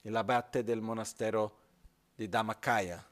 [0.00, 1.58] l'abate del monastero
[2.14, 3.06] di Dhammakaya,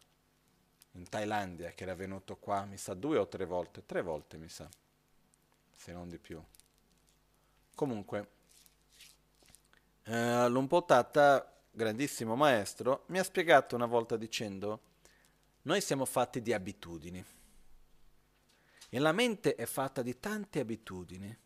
[0.93, 4.49] in Thailandia, che era venuto qua, mi sa, due o tre volte, tre volte mi
[4.49, 4.66] sa,
[5.76, 6.43] se non di più.
[7.74, 8.29] Comunque,
[10.05, 14.81] eh, Lumpotata, grandissimo maestro, mi ha spiegato una volta dicendo,
[15.64, 17.22] noi siamo fatti di abitudini
[18.89, 21.36] e la mente è fatta di tante abitudini.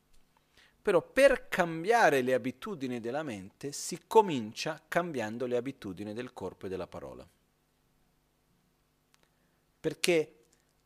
[0.80, 6.68] Però per cambiare le abitudini della mente si comincia cambiando le abitudini del corpo e
[6.68, 7.28] della parola.
[9.80, 10.36] Perché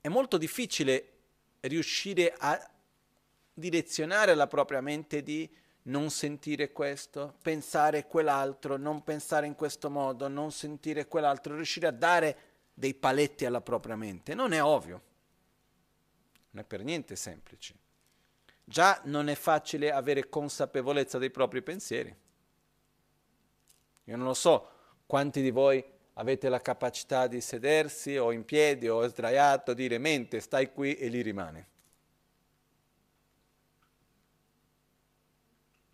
[0.00, 1.12] è molto difficile
[1.60, 2.70] riuscire a
[3.52, 5.50] direzionare la propria mente di
[5.84, 11.92] non sentire questo, pensare quell'altro, non pensare in questo modo, non sentire quell'altro, riuscire a
[11.92, 12.38] dare
[12.74, 14.34] dei paletti alla propria mente.
[14.34, 15.02] Non è ovvio,
[16.56, 17.74] non è per niente semplice.
[18.64, 22.14] Già non è facile avere consapevolezza dei propri pensieri.
[24.04, 24.70] Io non lo so
[25.04, 25.84] quanti di voi
[26.14, 31.08] avete la capacità di sedersi o in piedi o sdraiato, dire mente, stai qui e
[31.08, 31.68] lì rimane.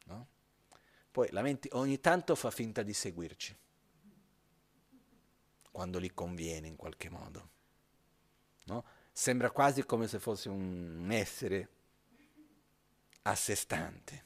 [0.05, 0.27] No?
[1.11, 3.57] Poi la mente ogni tanto fa finta di seguirci,
[5.73, 7.51] quando gli conviene in qualche modo.
[8.67, 8.85] No?
[9.13, 11.69] Sembra quasi come se fosse un essere
[13.23, 14.25] a sé stante.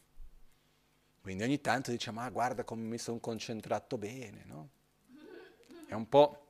[1.20, 4.70] Quindi ogni tanto diciamo, ah guarda come mi sono concentrato bene, no?
[5.86, 6.42] È un po'...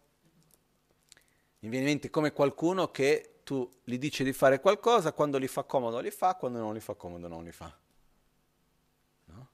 [1.60, 5.48] Mi viene in mente come qualcuno che tu gli dici di fare qualcosa, quando gli
[5.48, 7.74] fa comodo li fa, quando non gli fa comodo non li fa.
[9.24, 9.48] No?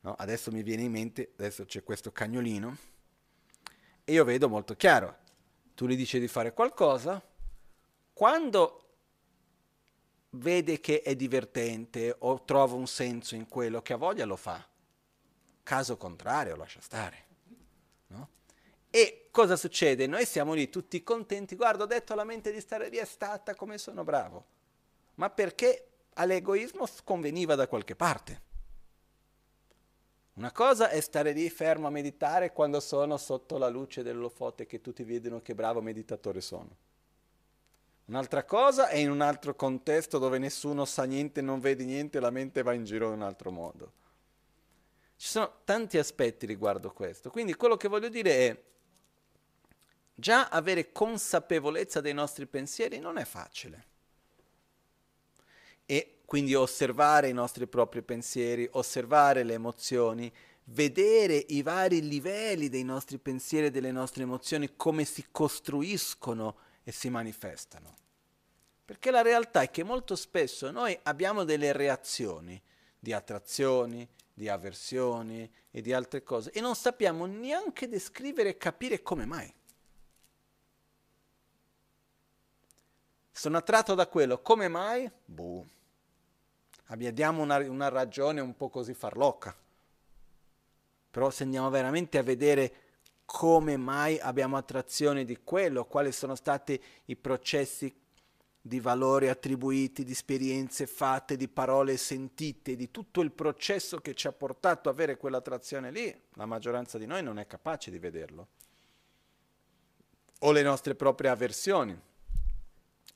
[0.00, 0.14] No?
[0.14, 2.76] Adesso mi viene in mente, adesso c'è questo cagnolino,
[4.04, 5.16] e io vedo molto chiaro.
[5.74, 7.22] Tu gli dici di fare qualcosa,
[8.20, 8.84] quando
[10.32, 14.62] vede che è divertente o trova un senso in quello che ha voglia, lo fa.
[15.62, 17.24] Caso contrario, lascia stare.
[18.90, 20.06] E cosa succede?
[20.06, 23.54] Noi siamo lì tutti contenti, guarda ho detto alla mente di stare lì, è stata
[23.54, 24.44] come sono bravo,
[25.14, 28.42] ma perché all'egoismo conveniva da qualche parte.
[30.34, 34.82] Una cosa è stare lì fermo a meditare quando sono sotto la luce dell'olofote che
[34.82, 36.88] tutti vedono che bravo meditatore sono.
[38.10, 42.30] Un'altra cosa è in un altro contesto dove nessuno sa niente, non vede niente, la
[42.30, 43.92] mente va in giro in un altro modo.
[45.16, 47.30] Ci sono tanti aspetti riguardo questo.
[47.30, 48.62] Quindi quello che voglio dire è
[50.20, 53.86] Già avere consapevolezza dei nostri pensieri non è facile.
[55.86, 60.30] E quindi osservare i nostri propri pensieri, osservare le emozioni,
[60.64, 66.92] vedere i vari livelli dei nostri pensieri e delle nostre emozioni, come si costruiscono e
[66.92, 67.99] si manifestano.
[68.90, 72.60] Perché la realtà è che molto spesso noi abbiamo delle reazioni
[72.98, 79.00] di attrazioni, di avversioni e di altre cose e non sappiamo neanche descrivere e capire
[79.00, 79.54] come mai.
[83.30, 84.42] Sono attratto da quello.
[84.42, 85.08] Come mai?
[85.24, 85.64] Boh.
[86.86, 89.56] Abbiamo una, una ragione un po' così farlocca.
[91.12, 92.72] Però se andiamo veramente a vedere
[93.24, 97.98] come mai abbiamo attrazione di quello, quali sono stati i processi
[98.62, 104.26] di valori attribuiti, di esperienze fatte, di parole sentite, di tutto il processo che ci
[104.26, 108.48] ha portato ad avere quell'attrazione lì, la maggioranza di noi non è capace di vederlo.
[110.40, 111.98] O le nostre proprie avversioni.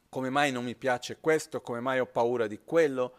[0.09, 3.17] Come mai non mi piace questo, come mai ho paura di quello,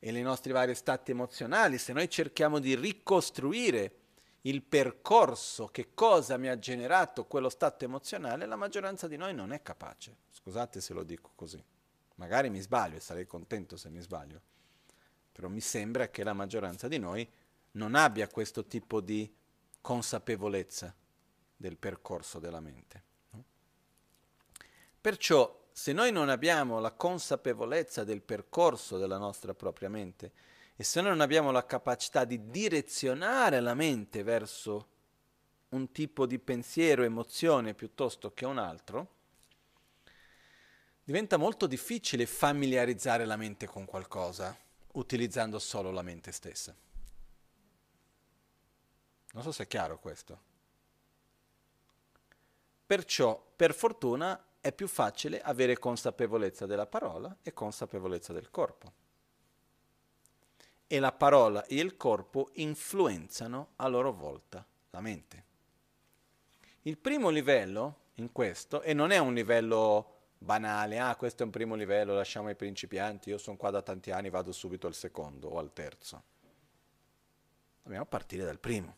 [0.00, 3.92] e nei nostri vari stati emozionali, se noi cerchiamo di ricostruire
[4.48, 9.52] il percorso, che cosa mi ha generato quello stato emozionale, la maggioranza di noi non
[9.52, 10.16] è capace.
[10.30, 11.62] Scusate se lo dico così.
[12.14, 14.40] Magari mi sbaglio e sarei contento se mi sbaglio.
[15.32, 17.28] Però mi sembra che la maggioranza di noi
[17.72, 19.32] non abbia questo tipo di
[19.80, 20.94] consapevolezza
[21.56, 23.02] del percorso della mente.
[25.00, 30.32] Perciò se noi non abbiamo la consapevolezza del percorso della nostra propria mente
[30.80, 34.86] e se noi non abbiamo la capacità di direzionare la mente verso
[35.70, 39.14] un tipo di pensiero, emozione piuttosto che un altro,
[41.02, 44.56] diventa molto difficile familiarizzare la mente con qualcosa
[44.92, 46.72] utilizzando solo la mente stessa.
[49.32, 50.40] Non so se è chiaro questo.
[52.86, 59.06] Perciò, per fortuna, è più facile avere consapevolezza della parola e consapevolezza del corpo.
[60.90, 65.44] E la parola e il corpo influenzano a loro volta la mente.
[66.82, 71.52] Il primo livello in questo, e non è un livello banale, ah questo è un
[71.52, 75.48] primo livello, lasciamo i principianti, io sono qua da tanti anni, vado subito al secondo
[75.48, 76.22] o al terzo.
[77.82, 78.96] Dobbiamo partire dal primo,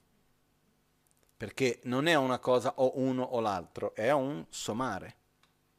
[1.37, 5.17] perché non è una cosa o uno o l'altro, è un sommare.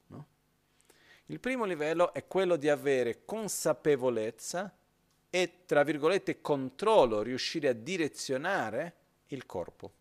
[0.07, 0.28] No?
[1.28, 4.76] Il primo livello è quello di avere consapevolezza
[5.32, 8.95] e, tra virgolette, controllo, riuscire a direzionare
[9.27, 9.93] il corpo.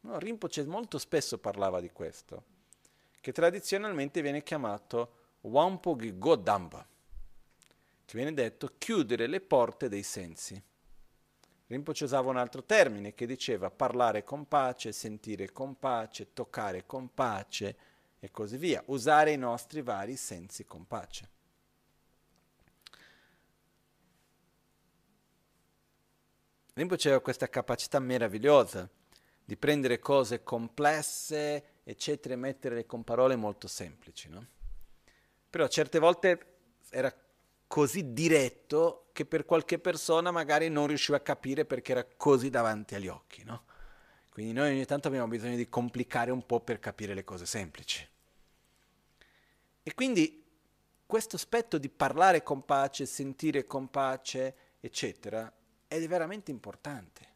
[0.00, 2.44] No, Rinpoche molto spesso parlava di questo,
[3.20, 5.12] che tradizionalmente viene chiamato
[5.42, 6.84] Wampogi Godamba,
[8.04, 10.60] che viene detto chiudere le porte dei sensi.
[11.68, 17.14] Rinpoche usava un altro termine che diceva parlare con pace, sentire con pace, toccare con
[17.14, 17.76] pace
[18.18, 21.38] e così via, usare i nostri vari sensi con pace.
[26.80, 28.88] Rinpoche aveva questa capacità meravigliosa
[29.44, 34.46] di prendere cose complesse, eccetera, e metterle con parole molto semplici, no?
[35.50, 36.46] Però certe volte
[36.88, 37.14] era
[37.66, 42.94] così diretto che per qualche persona magari non riusciva a capire perché era così davanti
[42.94, 43.64] agli occhi, no?
[44.30, 48.08] Quindi noi ogni tanto abbiamo bisogno di complicare un po' per capire le cose semplici.
[49.82, 50.42] E quindi
[51.04, 55.52] questo aspetto di parlare con pace, sentire con pace, eccetera,
[55.98, 57.28] è veramente importante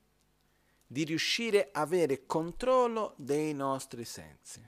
[0.87, 4.65] di riuscire a avere controllo dei nostri sensi.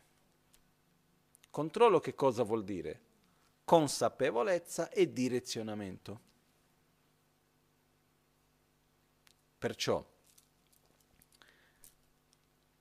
[1.51, 3.01] Controllo che cosa vuol dire?
[3.62, 6.20] Consapevolezza e direzionamento.
[9.57, 10.05] Perciò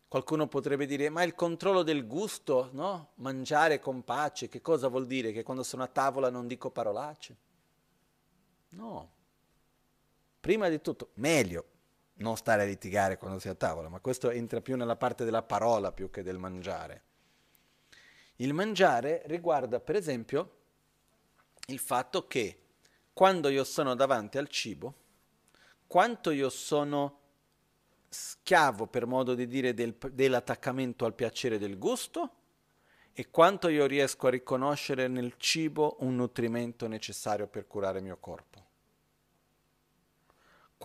[0.07, 3.11] qualcuno potrebbe dire, ma il controllo del gusto, no?
[3.15, 5.31] Mangiare con pace, che cosa vuol dire?
[5.33, 7.35] Che quando sono a tavola non dico parolacce?
[8.69, 9.14] No.
[10.45, 11.65] Prima di tutto, meglio,
[12.17, 15.25] non stare a litigare quando si è a tavola, ma questo entra più nella parte
[15.25, 17.01] della parola più che del mangiare.
[18.35, 20.57] Il mangiare riguarda per esempio
[21.69, 22.59] il fatto che
[23.11, 24.93] quando io sono davanti al cibo,
[25.87, 27.21] quanto io sono
[28.07, 32.33] schiavo, per modo di dire, del, dell'attaccamento al piacere del gusto
[33.13, 38.17] e quanto io riesco a riconoscere nel cibo un nutrimento necessario per curare il mio
[38.19, 38.54] corpo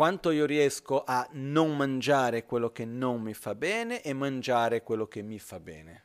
[0.01, 5.07] quanto io riesco a non mangiare quello che non mi fa bene e mangiare quello
[5.07, 6.05] che mi fa bene.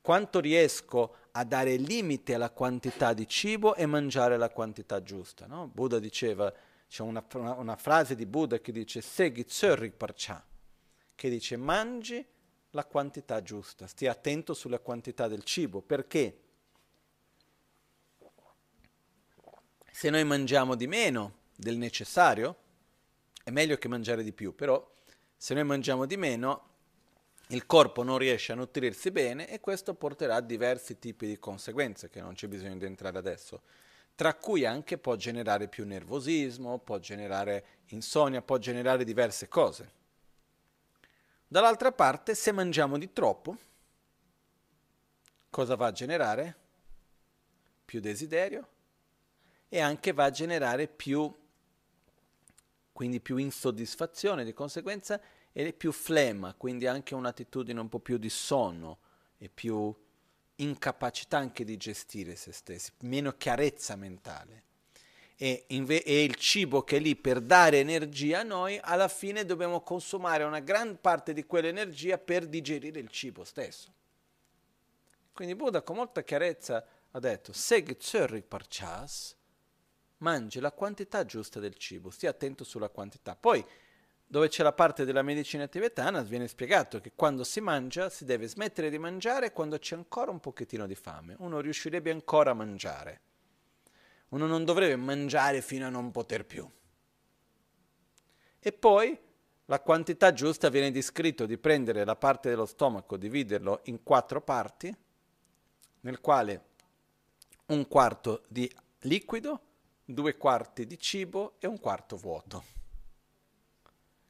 [0.00, 5.46] Quanto riesco a dare limite alla quantità di cibo e mangiare la quantità giusta.
[5.46, 5.68] No?
[5.68, 6.50] Buddha diceva,
[6.88, 10.42] c'è una, una, una, frase di Buddha che dice Seghi tsörrik parcha,
[11.14, 12.26] che dice mangi
[12.70, 16.40] la quantità giusta, stia attento sulla quantità del cibo, perché
[19.90, 22.56] se noi mangiamo di meno, del necessario,
[23.44, 24.84] è meglio che mangiare di più, però
[25.36, 26.68] se noi mangiamo di meno
[27.48, 32.08] il corpo non riesce a nutrirsi bene e questo porterà a diversi tipi di conseguenze
[32.08, 33.62] che non c'è bisogno di entrare adesso,
[34.14, 39.98] tra cui anche può generare più nervosismo, può generare insonnia, può generare diverse cose.
[41.46, 43.56] Dall'altra parte, se mangiamo di troppo,
[45.50, 46.56] cosa va a generare?
[47.84, 48.68] Più desiderio
[49.68, 51.32] e anche va a generare più
[53.00, 55.18] quindi più insoddisfazione, di conseguenza
[55.52, 58.98] e più flemma, quindi anche un'attitudine un po' più di sonno
[59.38, 59.90] e più
[60.56, 64.64] incapacità anche di gestire se stessi, meno chiarezza mentale.
[65.34, 69.46] E, inve- e, il cibo che è lì per dare energia a noi, alla fine
[69.46, 73.94] dobbiamo consumare una gran parte di quell'energia per digerire il cibo stesso.
[75.32, 79.38] Quindi Buddha con molta chiarezza ha detto, Seg Tsörrik Parchas,
[80.20, 83.36] mangi la quantità giusta del cibo, stia attento sulla quantità.
[83.36, 83.64] Poi,
[84.26, 88.46] dove c'è la parte della medicina tibetana, viene spiegato che quando si mangia si deve
[88.46, 91.34] smettere di mangiare quando c'è ancora un pochettino di fame.
[91.38, 93.20] Uno riuscirebbe ancora a mangiare.
[94.28, 96.68] Uno non dovrebbe mangiare fino a non poter più.
[98.60, 99.18] E poi
[99.64, 104.94] la quantità giusta viene descritto di prendere la parte dello stomaco, dividerlo in quattro parti,
[106.00, 106.64] nel quale
[107.66, 109.60] un quarto di liquido,
[110.12, 112.64] due quarti di cibo e un quarto vuoto.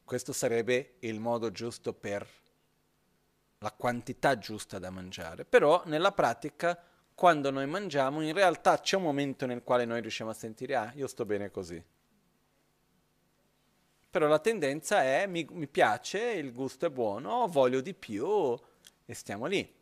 [0.04, 2.26] Questo sarebbe il modo giusto per
[3.58, 5.44] la quantità giusta da mangiare.
[5.44, 6.78] Però nella pratica,
[7.14, 10.92] quando noi mangiamo, in realtà c'è un momento nel quale noi riusciamo a sentire, ah,
[10.94, 11.82] io sto bene così.
[14.10, 18.58] Però la tendenza è, mi, mi piace, il gusto è buono, voglio di più
[19.04, 19.79] e stiamo lì.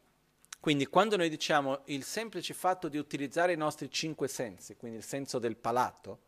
[0.61, 5.05] Quindi quando noi diciamo il semplice fatto di utilizzare i nostri cinque sensi, quindi il
[5.05, 6.21] senso del palato,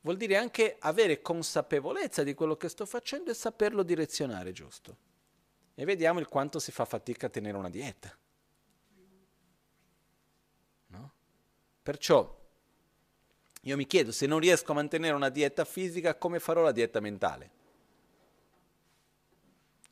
[0.00, 4.96] vuol dire anche avere consapevolezza di quello che sto facendo e saperlo direzionare giusto.
[5.74, 8.16] E vediamo il quanto si fa fatica a tenere una dieta.
[10.88, 11.12] No?
[11.82, 12.40] Perciò
[13.64, 17.00] io mi chiedo se non riesco a mantenere una dieta fisica, come farò la dieta
[17.00, 17.60] mentale?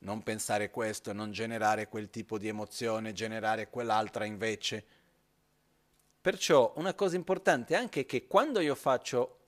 [0.00, 4.84] Non pensare questo, non generare quel tipo di emozione, generare quell'altra invece.
[6.20, 9.38] Perciò una cosa importante è anche che quando io faccio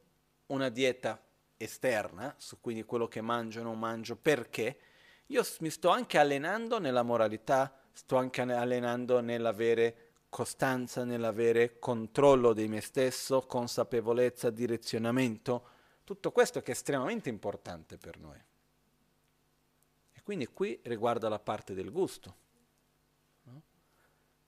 [0.46, 1.20] una dieta
[1.56, 4.78] esterna, su quindi quello che mangio o non mangio, perché
[5.26, 12.66] io mi sto anche allenando nella moralità, sto anche allenando nell'avere costanza nell'avere controllo di
[12.66, 15.68] me stesso, consapevolezza, direzionamento,
[16.04, 18.42] tutto questo che è estremamente importante per noi.
[20.22, 22.36] Quindi qui riguarda la parte del gusto.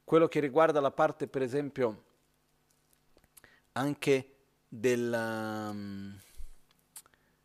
[0.04, 2.04] Quello che riguarda la parte, per esempio,
[3.72, 4.36] anche
[4.68, 6.20] della, um,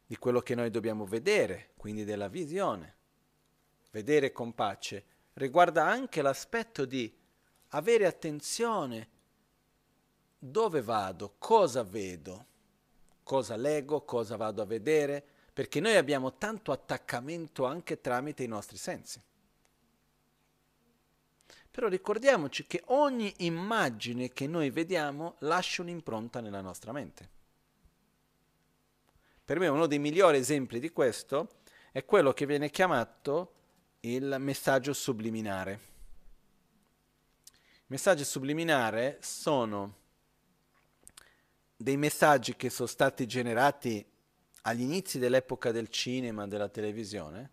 [0.05, 2.95] di quello che noi dobbiamo vedere, quindi della visione,
[3.91, 7.11] vedere con pace, riguarda anche l'aspetto di
[7.69, 9.09] avere attenzione
[10.37, 12.45] dove vado, cosa vedo,
[13.23, 15.27] cosa leggo, cosa vado a vedere,
[15.59, 19.21] perché noi abbiamo tanto attaccamento anche tramite i nostri sensi.
[21.69, 27.29] Però ricordiamoci che ogni immagine che noi vediamo lascia un'impronta nella nostra mente.
[29.43, 31.49] Per me uno dei migliori esempi di questo
[31.91, 33.53] è quello che viene chiamato
[33.99, 35.81] il messaggio subliminare
[37.87, 39.95] messaggi subliminari sono
[41.75, 44.05] dei messaggi che sono stati generati
[44.63, 47.49] agli inizi dell'epoca del cinema, della televisione,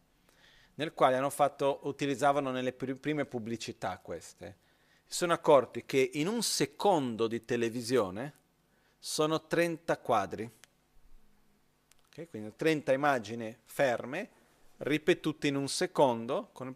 [0.75, 4.59] nel quale hanno fatto, utilizzavano nelle pr- prime pubblicità queste.
[5.07, 8.35] Si sono accorti che in un secondo di televisione
[8.99, 10.51] sono 30 quadri,
[12.09, 12.29] okay?
[12.29, 14.31] quindi 30 immagini ferme,
[14.79, 16.75] ripetute in un secondo, con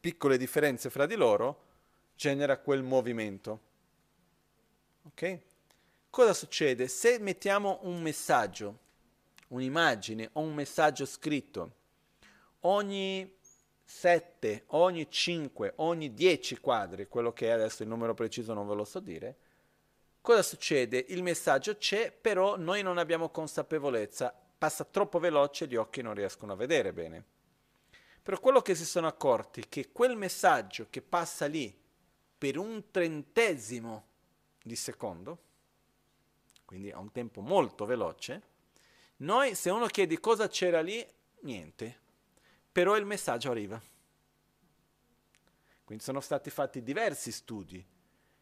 [0.00, 1.68] piccole differenze fra di loro,
[2.16, 3.60] genera quel movimento.
[5.04, 5.38] Ok?
[6.08, 6.88] Cosa succede?
[6.88, 8.79] Se mettiamo un messaggio,
[9.50, 11.76] un'immagine o un messaggio scritto
[12.60, 13.38] ogni
[13.84, 18.74] 7, ogni 5, ogni 10 quadri, quello che è adesso il numero preciso non ve
[18.74, 19.36] lo so dire,
[20.20, 21.04] cosa succede?
[21.08, 26.52] Il messaggio c'è, però noi non abbiamo consapevolezza, passa troppo veloce, gli occhi non riescono
[26.52, 27.24] a vedere bene.
[28.22, 31.76] Però quello che si sono accorti è che quel messaggio che passa lì
[32.38, 34.06] per un trentesimo
[34.62, 35.38] di secondo,
[36.64, 38.42] quindi a un tempo molto veloce,
[39.20, 41.06] noi se uno chiede cosa c'era lì,
[41.40, 41.98] niente,
[42.70, 43.80] però il messaggio arriva.
[45.84, 47.84] Quindi sono stati fatti diversi studi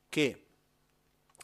[0.09, 0.47] che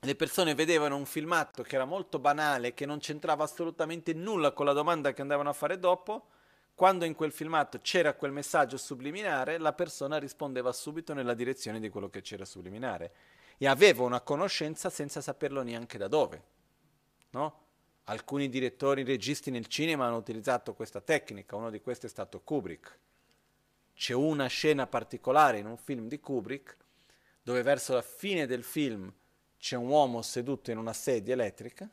[0.01, 4.67] le persone vedevano un filmato che era molto banale, che non c'entrava assolutamente nulla con
[4.67, 6.29] la domanda che andavano a fare dopo,
[6.75, 11.89] quando in quel filmato c'era quel messaggio subliminare, la persona rispondeva subito nella direzione di
[11.89, 13.15] quello che c'era subliminare
[13.57, 16.43] e aveva una conoscenza senza saperlo neanche da dove.
[17.31, 17.64] No?
[18.05, 22.99] Alcuni direttori, registi nel cinema hanno utilizzato questa tecnica, uno di questi è stato Kubrick.
[23.95, 26.77] C'è una scena particolare in un film di Kubrick
[27.43, 29.13] dove verso la fine del film
[29.59, 31.89] c'è un uomo seduto in una sedia elettrica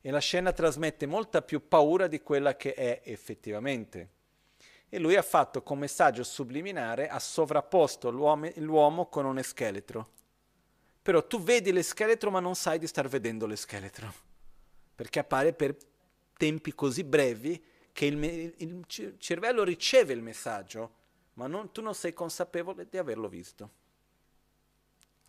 [0.00, 4.10] e la scena trasmette molta più paura di quella che è effettivamente.
[4.88, 10.08] E lui ha fatto con messaggio subliminare, ha sovrapposto l'uomo, l'uomo con un scheletro.
[11.02, 14.12] Però tu vedi l'escheletro ma non sai di star vedendo l'escheletro,
[14.94, 15.76] perché appare per
[16.36, 18.84] tempi così brevi che il, il
[19.18, 20.94] cervello riceve il messaggio,
[21.34, 23.70] ma non, tu non sei consapevole di averlo visto.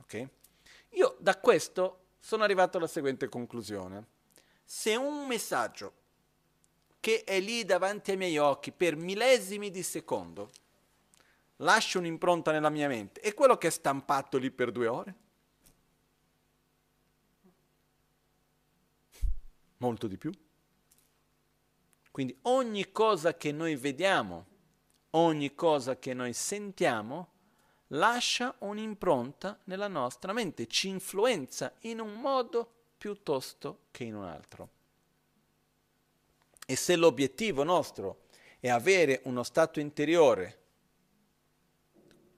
[0.02, 0.28] Ok?
[0.92, 4.14] Io da questo sono arrivato alla seguente conclusione
[4.66, 5.94] se un messaggio
[7.00, 10.50] che è lì davanti ai miei occhi per millesimi di secondo
[11.58, 15.16] lascia un'impronta nella mia mente, è quello che è stampato lì per due ore?
[19.86, 20.32] Molto di più.
[22.10, 24.46] Quindi ogni cosa che noi vediamo,
[25.12, 27.34] ogni cosa che noi sentiamo,
[27.90, 32.68] lascia un'impronta nella nostra mente, ci influenza in un modo
[32.98, 34.70] piuttosto che in un altro.
[36.66, 38.24] E se l'obiettivo nostro
[38.60, 40.64] è avere uno stato interiore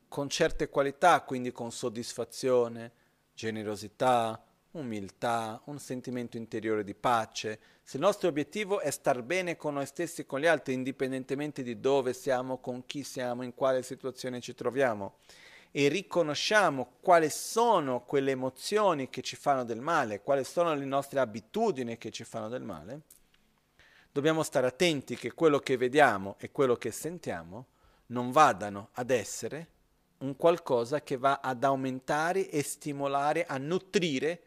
[0.10, 2.92] con certe qualità, quindi con soddisfazione,
[3.34, 4.47] generosità,
[4.78, 9.86] umiltà, un sentimento interiore di pace, se il nostro obiettivo è star bene con noi
[9.86, 14.42] stessi e con gli altri, indipendentemente di dove siamo, con chi siamo, in quale situazione
[14.42, 15.20] ci troviamo,
[15.72, 21.20] e riconosciamo quali sono quelle emozioni che ci fanno del male, quali sono le nostre
[21.20, 23.02] abitudini che ci fanno del male,
[24.12, 27.68] dobbiamo stare attenti che quello che vediamo e quello che sentiamo
[28.08, 29.76] non vadano ad essere
[30.20, 34.42] un qualcosa che va ad aumentare e stimolare, a nutrire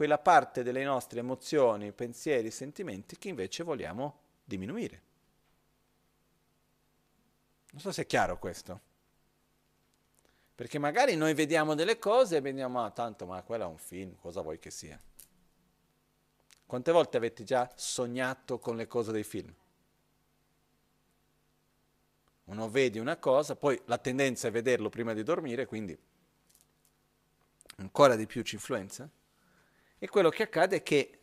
[0.00, 5.02] quella parte delle nostre emozioni, pensieri, sentimenti che invece vogliamo diminuire.
[7.72, 8.80] Non so se è chiaro questo.
[10.54, 14.16] Perché magari noi vediamo delle cose e vediamo, ah, tanto, ma quello è un film,
[14.16, 14.98] cosa vuoi che sia?
[16.64, 19.54] Quante volte avete già sognato con le cose dei film?
[22.44, 25.94] Uno vede una cosa, poi la tendenza è vederlo prima di dormire, quindi
[27.76, 29.06] ancora di più ci influenza.
[30.02, 31.18] E quello che accade è che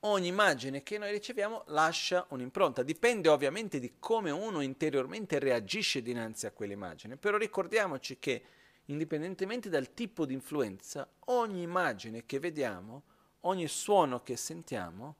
[0.00, 2.82] ogni immagine che noi riceviamo lascia un'impronta.
[2.82, 8.42] Dipende ovviamente di come uno interiormente reagisce dinanzi a quell'immagine, però ricordiamoci che
[8.86, 13.02] indipendentemente dal tipo di influenza, ogni immagine che vediamo,
[13.40, 15.16] ogni suono che sentiamo,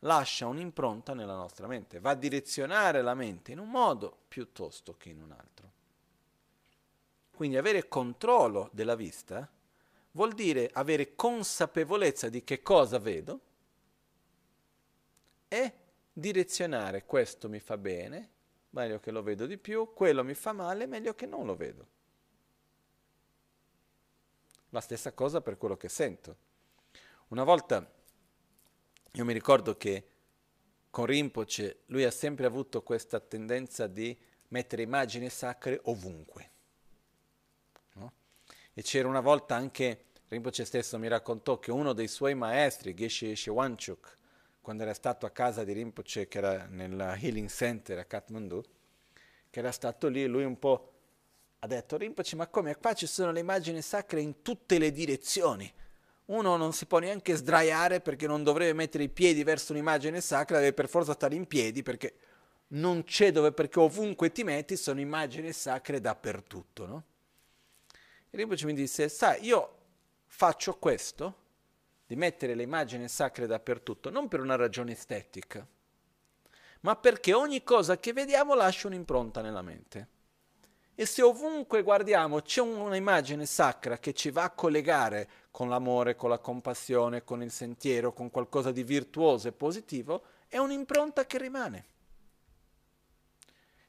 [0.00, 5.08] lascia un'impronta nella nostra mente, va a direzionare la mente in un modo piuttosto che
[5.08, 5.70] in un altro.
[7.34, 9.50] Quindi avere controllo della vista
[10.12, 13.40] vuol dire avere consapevolezza di che cosa vedo
[15.48, 15.72] e
[16.12, 18.30] direzionare questo mi fa bene,
[18.70, 21.86] meglio che lo vedo di più, quello mi fa male, meglio che non lo vedo.
[24.70, 26.36] La stessa cosa per quello che sento.
[27.28, 27.90] Una volta
[29.12, 30.06] io mi ricordo che
[30.88, 36.50] con Rinpoche lui ha sempre avuto questa tendenza di mettere immagini sacre ovunque.
[38.74, 43.36] E c'era una volta anche, Rinpoche stesso mi raccontò che uno dei suoi maestri, Geshe
[43.36, 44.18] Shewanchuk,
[44.60, 48.62] quando era stato a casa di Rinpoche, che era nel Healing Center a Kathmandu,
[49.50, 50.92] che era stato lì, lui un po'
[51.58, 52.76] ha detto, Rinpoche, ma come?
[52.76, 55.72] Qua ci sono le immagini sacre in tutte le direzioni
[56.26, 60.58] uno non si può neanche sdraiare perché non dovrebbe mettere i piedi verso un'immagine sacra,
[60.58, 62.14] deve per forza stare in piedi perché
[62.68, 67.04] non c'è dove, perché ovunque ti metti sono immagini sacre dappertutto, no?
[68.34, 69.76] E Rinpoche mi disse, sai, io
[70.24, 71.34] faccio questo,
[72.06, 75.66] di mettere le immagini sacre dappertutto, non per una ragione estetica,
[76.80, 80.08] ma perché ogni cosa che vediamo lascia un'impronta nella mente.
[80.94, 86.30] E se ovunque guardiamo c'è un'immagine sacra che ci va a collegare con l'amore, con
[86.30, 91.84] la compassione, con il sentiero, con qualcosa di virtuoso e positivo, è un'impronta che rimane.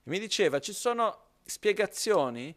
[0.04, 2.54] E mi diceva, ci sono spiegazioni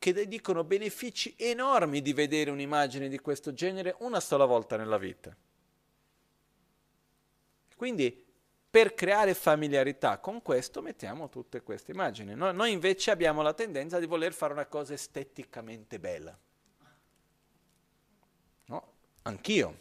[0.00, 5.36] che dicono benefici enormi di vedere un'immagine di questo genere una sola volta nella vita.
[7.76, 8.26] Quindi
[8.70, 12.34] per creare familiarità con questo mettiamo tutte queste immagini.
[12.34, 16.38] No, noi invece abbiamo la tendenza di voler fare una cosa esteticamente bella.
[18.66, 18.92] No?
[19.22, 19.80] Anch'io.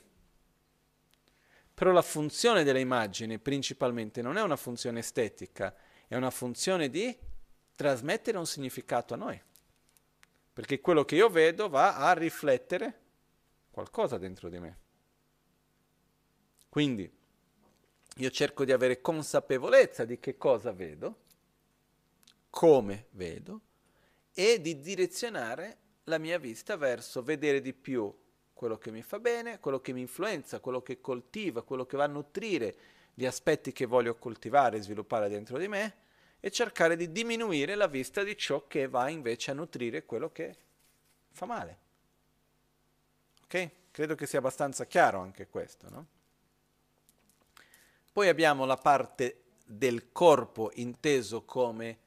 [1.74, 5.74] Però la funzione delle immagini principalmente non è una funzione estetica,
[6.10, 7.18] è una funzione di
[7.74, 9.42] trasmettere un significato a noi.
[10.60, 13.00] Perché quello che io vedo va a riflettere
[13.72, 14.78] qualcosa dentro di me.
[16.68, 17.10] Quindi
[18.18, 21.20] io cerco di avere consapevolezza di che cosa vedo,
[22.50, 23.62] come vedo,
[24.34, 28.14] e di direzionare la mia vista verso vedere di più
[28.52, 32.04] quello che mi fa bene, quello che mi influenza, quello che coltiva, quello che va
[32.04, 32.76] a nutrire
[33.14, 36.08] gli aspetti che voglio coltivare e sviluppare dentro di me
[36.40, 40.56] e cercare di diminuire la vista di ciò che va invece a nutrire quello che
[41.32, 41.80] fa male.
[43.44, 43.70] Ok?
[43.92, 46.08] Credo che sia abbastanza chiaro anche questo, no?
[48.12, 52.00] Poi abbiamo la parte del corpo inteso come,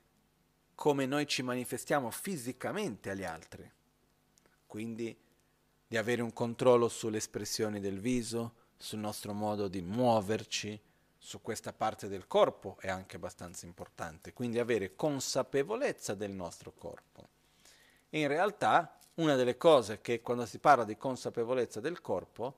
[0.75, 3.71] come noi ci manifestiamo fisicamente agli altri,
[4.67, 5.17] quindi
[5.87, 10.81] di avere un controllo sulle espressioni del viso, sul nostro modo di muoverci,
[11.25, 17.29] su questa parte del corpo è anche abbastanza importante, quindi avere consapevolezza del nostro corpo.
[18.11, 22.57] in realtà una delle cose che quando si parla di consapevolezza del corpo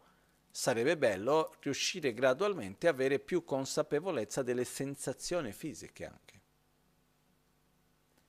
[0.50, 6.40] sarebbe bello riuscire gradualmente a avere più consapevolezza delle sensazioni fisiche anche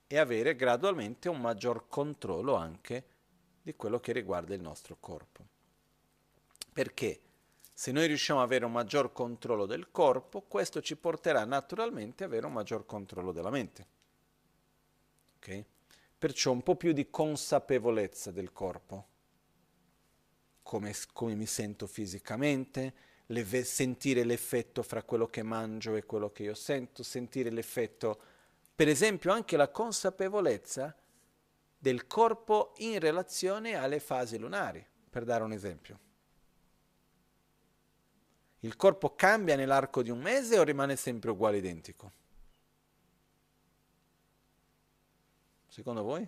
[0.05, 3.05] e avere gradualmente un maggior controllo anche
[3.61, 5.45] di quello che riguarda il nostro corpo.
[6.73, 7.21] Perché
[7.77, 12.29] se noi riusciamo ad avere un maggior controllo del corpo, questo ci porterà naturalmente ad
[12.29, 13.87] avere un maggior controllo della mente.
[15.35, 15.65] Okay?
[16.17, 19.07] Perciò un po' più di consapevolezza del corpo
[20.63, 22.93] come, come mi sento fisicamente,
[23.25, 28.17] le, sentire l'effetto fra quello che mangio e quello che io sento, sentire l'effetto,
[28.73, 30.95] per esempio anche la consapevolezza
[31.77, 35.99] del corpo in relazione alle fasi lunari, per dare un esempio.
[38.65, 42.11] Il corpo cambia nell'arco di un mese o rimane sempre uguale identico?
[45.67, 46.27] Secondo voi?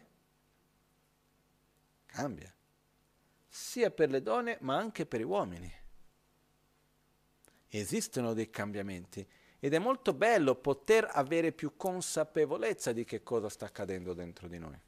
[2.06, 2.54] Cambia
[3.58, 5.72] sia per le donne ma anche per gli uomini.
[7.70, 9.28] Esistono dei cambiamenti
[9.60, 14.60] ed è molto bello poter avere più consapevolezza di che cosa sta accadendo dentro di
[14.60, 14.80] noi.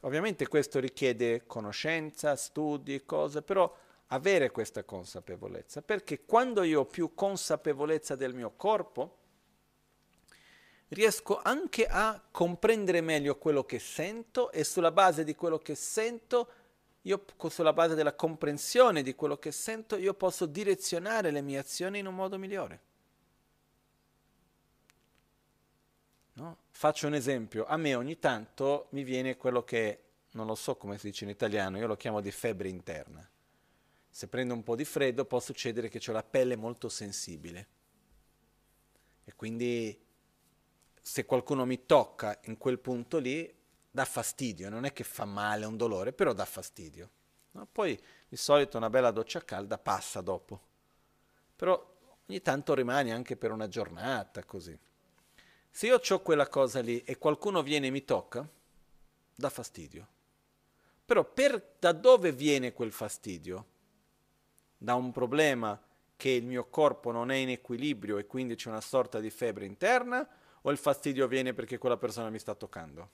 [0.00, 3.70] Ovviamente questo richiede conoscenza, studi, cose, però
[4.12, 9.18] avere questa consapevolezza, perché quando io ho più consapevolezza del mio corpo,
[10.88, 16.48] riesco anche a comprendere meglio quello che sento e sulla base di quello che sento,
[17.02, 21.98] io sulla base della comprensione di quello che sento, io posso direzionare le mie azioni
[21.98, 22.80] in un modo migliore.
[26.34, 26.58] No?
[26.70, 30.02] Faccio un esempio, a me ogni tanto mi viene quello che,
[30.32, 33.26] non lo so come si dice in italiano, io lo chiamo di febbre interna.
[34.14, 37.66] Se prendo un po' di freddo può succedere che ho la pelle molto sensibile
[39.24, 39.98] e quindi
[41.00, 43.50] se qualcuno mi tocca in quel punto lì
[43.90, 47.10] dà fastidio, non è che fa male, è un dolore, però dà fastidio.
[47.52, 47.66] No?
[47.72, 47.98] Poi
[48.28, 50.60] di solito una bella doccia calda passa dopo,
[51.56, 51.90] però
[52.26, 54.78] ogni tanto rimane anche per una giornata così.
[55.70, 58.46] Se io ho quella cosa lì e qualcuno viene e mi tocca,
[59.34, 60.06] dà fastidio.
[61.06, 63.66] Però per, da dove viene quel fastidio?
[64.82, 65.80] Da un problema
[66.16, 69.64] che il mio corpo non è in equilibrio e quindi c'è una sorta di febbre
[69.64, 70.28] interna
[70.60, 73.10] o il fastidio viene perché quella persona mi sta toccando?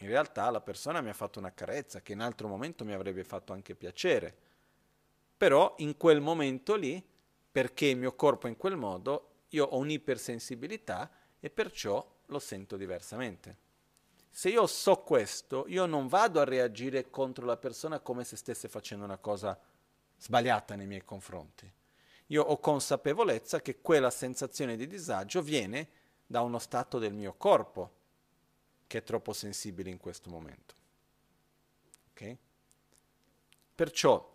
[0.00, 3.24] In realtà la persona mi ha fatto una carezza che in altro momento mi avrebbe
[3.24, 4.36] fatto anche piacere,
[5.34, 7.02] però in quel momento lì,
[7.50, 12.76] perché il mio corpo è in quel modo, io ho un'ipersensibilità e perciò lo sento
[12.76, 13.56] diversamente.
[14.34, 18.66] Se io so questo, io non vado a reagire contro la persona come se stesse
[18.66, 19.58] facendo una cosa
[20.16, 21.70] sbagliata nei miei confronti.
[22.28, 25.88] Io ho consapevolezza che quella sensazione di disagio viene
[26.26, 28.00] da uno stato del mio corpo
[28.86, 30.74] che è troppo sensibile in questo momento.
[32.12, 32.38] Okay?
[33.74, 34.34] Perciò,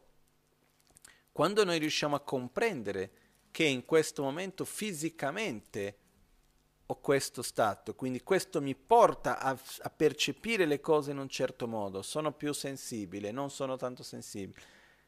[1.31, 3.11] quando noi riusciamo a comprendere
[3.49, 5.97] che in questo momento fisicamente
[6.89, 11.67] ho questo stato, quindi questo mi porta a, a, percepire le cose in un certo
[11.67, 14.59] modo, sono più sensibile, non sono tanto sensibile.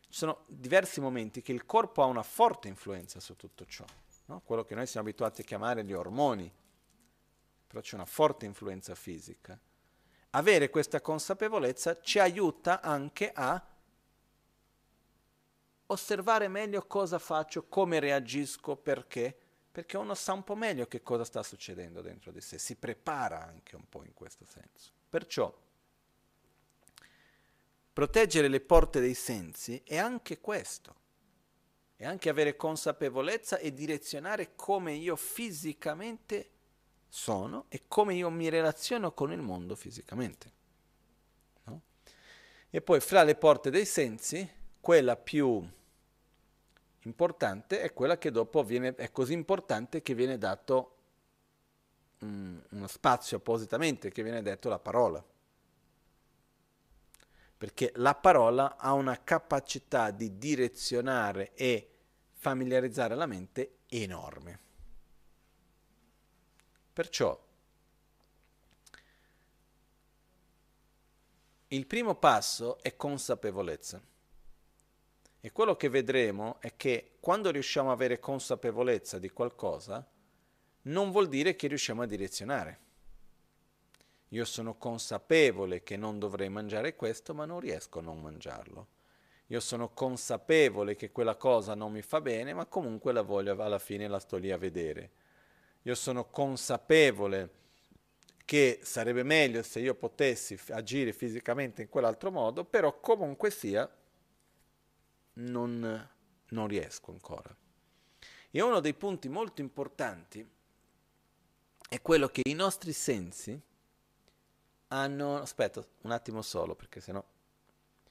[0.02, 3.86] Ci sono diversi momenti che il corpo ha una forte influenza su tutto ciò,
[4.26, 4.42] no?
[4.44, 6.52] quello che noi siamo abituati a chiamare gli ormoni,
[7.66, 9.58] però c'è una forte influenza fisica.
[10.32, 13.66] Avere questa consapevolezza ci aiuta anche a
[15.86, 19.38] osservare meglio cosa faccio, come reagisco, perché?
[19.80, 23.42] Perché uno sa un po' meglio che cosa sta succedendo dentro di sé, si prepara
[23.42, 24.92] anche un po' in questo senso.
[25.10, 25.58] Perciò
[27.94, 30.96] proteggere le porte dei sensi è anche questo,
[31.96, 36.50] è anche avere consapevolezza e direzionare come io fisicamente
[37.08, 40.52] sono e come io mi relaziono con il mondo fisicamente.
[42.70, 44.46] E poi fra le porte dei sensi,
[44.82, 45.66] quella più
[47.10, 50.95] importante è quella che dopo viene, è così importante che viene dato
[52.20, 55.24] um, uno spazio appositamente, che viene detto la parola.
[57.57, 61.89] Perché la parola ha una capacità di direzionare e
[62.34, 64.60] familiarizzare la mente enorme.
[66.93, 67.47] Perciò
[71.72, 74.01] il primo passo è consapevolezza.
[75.42, 80.06] E quello che vedremo è che quando riusciamo ad avere consapevolezza di qualcosa,
[80.84, 82.80] non vuol dire che riusciamo a direzionare.
[84.30, 88.88] Io sono consapevole che non dovrei mangiare questo, ma non riesco a non mangiarlo.
[89.48, 93.80] Io sono consapevole che quella cosa non mi fa bene, ma comunque la voglio, alla
[93.80, 95.12] fine la sto lì a vedere.
[95.84, 97.58] Io sono consapevole
[98.46, 103.90] che sarebbe meglio se io potessi agire fisicamente in quell'altro modo, però comunque sia
[105.40, 106.10] non,
[106.50, 107.56] non riesco ancora.
[108.52, 110.48] E uno dei punti molto importanti
[111.88, 113.60] è quello che i nostri sensi
[114.88, 115.38] hanno...
[115.38, 117.24] Aspetta un attimo solo, perché sennò...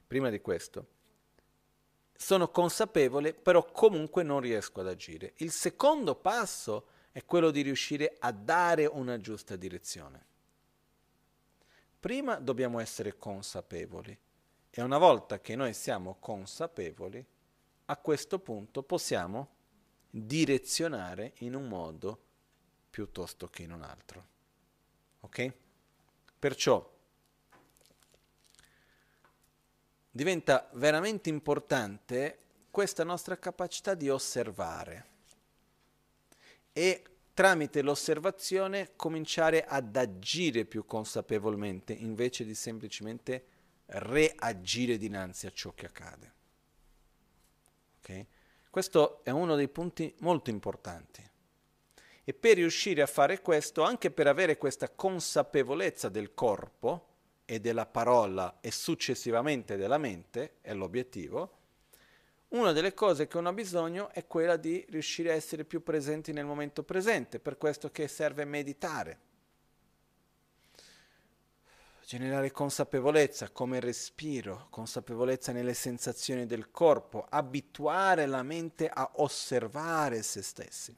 [0.07, 0.87] Prima di questo,
[2.17, 5.35] sono consapevole, però comunque non riesco ad agire.
[5.37, 10.27] Il secondo passo è quello di riuscire a dare una giusta direzione.
[12.01, 14.17] Prima dobbiamo essere consapevoli
[14.71, 17.25] e una volta che noi siamo consapevoli,
[17.87, 19.57] a questo punto possiamo
[20.11, 22.23] direzionare in un modo
[22.91, 24.27] piuttosto che in un altro.
[25.21, 25.53] Ok?
[26.39, 26.97] Perciò
[30.11, 32.39] diventa veramente importante
[32.71, 35.07] questa nostra capacità di osservare
[36.73, 37.03] e
[37.35, 43.45] tramite l'osservazione cominciare ad agire più consapevolmente invece di semplicemente
[43.89, 46.33] reagire dinanzi a ciò che accade.
[48.01, 48.27] Okay?
[48.71, 51.27] Questo è uno dei punti molto importanti.
[52.25, 57.07] E per riuscire a fare questo, anche per avere questa consapevolezza del corpo
[57.47, 61.57] e della parola e successivamente della mente, è l'obiettivo,
[62.49, 66.33] una delle cose che uno ha bisogno è quella di riuscire a essere più presenti
[66.33, 69.19] nel momento presente, per questo che serve meditare.
[72.09, 80.41] Generare consapevolezza come respiro, consapevolezza nelle sensazioni del corpo, abituare la mente a osservare se
[80.41, 80.97] stessi.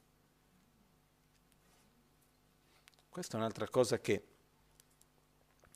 [3.09, 4.25] Questa è un'altra cosa che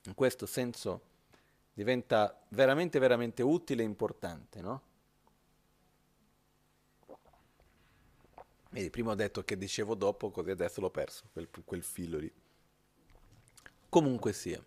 [0.05, 1.01] in questo senso
[1.73, 4.81] diventa veramente, veramente utile e importante, no?
[8.69, 12.33] Vedi, prima ho detto che dicevo dopo, così adesso l'ho perso, quel, quel filo lì.
[13.89, 14.65] Comunque sia.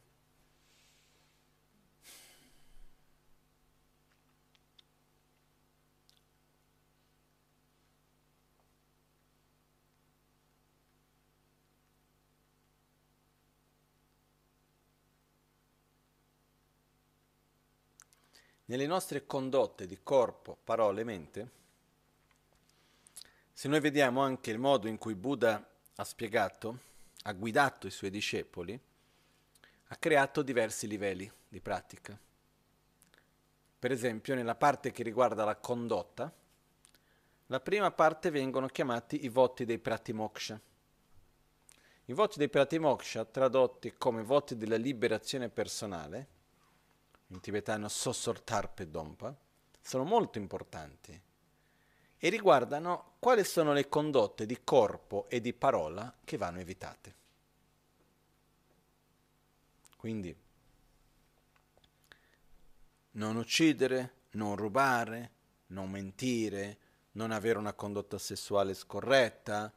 [18.71, 21.51] Nelle nostre condotte di corpo, parole e mente,
[23.51, 26.79] se noi vediamo anche il modo in cui Buddha ha spiegato,
[27.23, 28.79] ha guidato i suoi discepoli,
[29.87, 32.19] ha creato diversi livelli di pratica.
[33.79, 36.31] Per esempio, nella parte che riguarda la condotta,
[37.47, 40.61] la prima parte vengono chiamati i voti dei pratimoksha.
[42.05, 46.37] I voti dei pratimoksha, tradotti come voti della liberazione personale,
[47.29, 49.37] in tibetano Sosortarpe Dompa,
[49.81, 51.21] sono molto importanti
[52.19, 57.15] e riguardano quali sono le condotte di corpo e di parola che vanno evitate.
[59.97, 60.37] Quindi
[63.13, 65.31] non uccidere, non rubare,
[65.69, 66.79] non mentire,
[67.13, 69.73] non avere una condotta sessuale scorretta,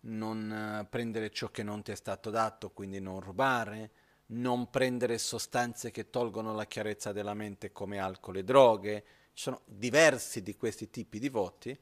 [0.00, 3.90] non eh, prendere ciò che non ti è stato dato, quindi non rubare,
[4.26, 9.04] non prendere sostanze che tolgono la chiarezza della mente come alcol e droghe,
[9.34, 11.78] ci sono diversi di questi tipi di voti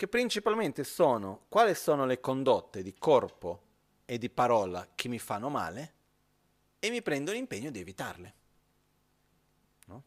[0.00, 3.62] che principalmente sono quali sono le condotte di corpo
[4.06, 5.92] e di parola che mi fanno male
[6.78, 8.34] e mi prendo l'impegno di evitarle.
[9.86, 10.02] No?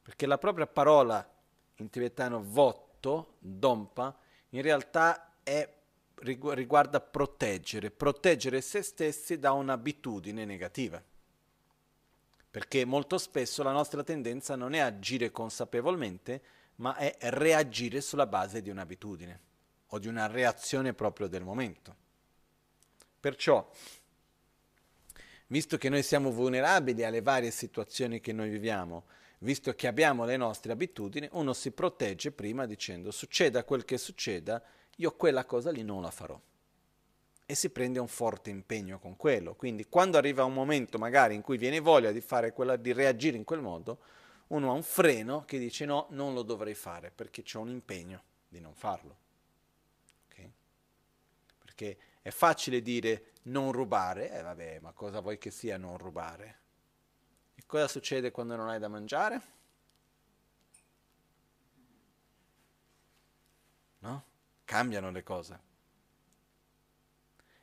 [0.00, 1.38] Perché la propria parola
[1.76, 4.18] in tibetano votto, dompa,
[4.50, 5.70] in realtà è,
[6.22, 11.02] riguarda proteggere, proteggere se stessi da un'abitudine negativa
[12.50, 16.42] perché molto spesso la nostra tendenza non è agire consapevolmente,
[16.76, 19.40] ma è reagire sulla base di un'abitudine
[19.88, 21.94] o di una reazione proprio del momento.
[23.20, 23.70] Perciò,
[25.46, 29.04] visto che noi siamo vulnerabili alle varie situazioni che noi viviamo,
[29.40, 34.60] visto che abbiamo le nostre abitudini, uno si protegge prima dicendo succeda quel che succeda,
[34.96, 36.40] io quella cosa lì non la farò
[37.50, 39.56] e si prende un forte impegno con quello.
[39.56, 43.36] Quindi quando arriva un momento magari in cui viene voglia di fare quella, di reagire
[43.36, 43.98] in quel modo,
[44.48, 48.22] uno ha un freno che dice no, non lo dovrei fare perché c'è un impegno
[48.46, 49.16] di non farlo.
[50.28, 50.52] Okay?
[51.58, 56.58] Perché è facile dire non rubare, eh vabbè, ma cosa vuoi che sia non rubare?
[57.56, 59.42] E cosa succede quando non hai da mangiare?
[63.98, 64.24] No?
[64.70, 65.60] Cambiano le cose.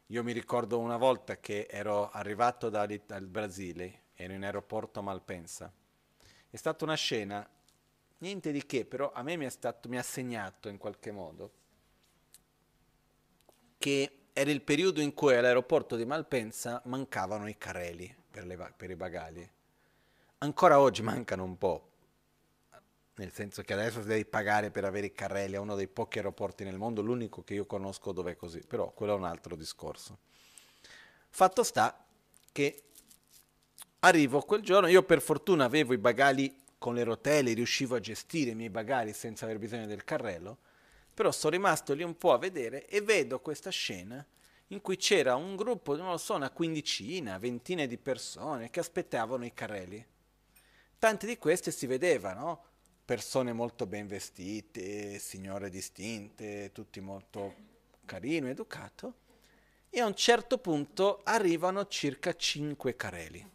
[0.08, 5.72] Io mi ricordo una volta che ero arrivato dal Brasile, ero in aeroporto a Malpensa.
[6.50, 7.50] È stata una scena,
[8.18, 11.52] niente di che, però a me mi, stato, mi ha segnato in qualche modo
[13.78, 18.90] che era il periodo in cui all'aeroporto di Malpensa mancavano i carrelli per, le, per
[18.90, 19.50] i bagagli.
[20.40, 21.90] Ancora oggi mancano un po',
[23.18, 26.64] nel senso che adesso devi pagare per avere i carrelli, è uno dei pochi aeroporti
[26.64, 30.20] nel mondo, l'unico che io conosco dove è così, però quello è un altro discorso.
[31.30, 32.06] Fatto sta
[32.52, 32.84] che
[34.00, 38.52] arrivo quel giorno, io per fortuna avevo i bagagli con le rotelle, riuscivo a gestire
[38.52, 40.60] i miei bagagli senza aver bisogno del carrello,
[41.12, 44.24] però sono rimasto lì un po' a vedere e vedo questa scena
[44.68, 49.44] in cui c'era un gruppo, non lo so, una quindicina, ventine di persone che aspettavano
[49.44, 50.06] i carrelli.
[51.00, 52.66] Tante di queste si vedevano,
[53.08, 57.56] persone molto ben vestite, signore distinte, tutti molto
[58.04, 59.14] carino, educato,
[59.90, 63.50] e a un certo punto arrivano circa cinque careli.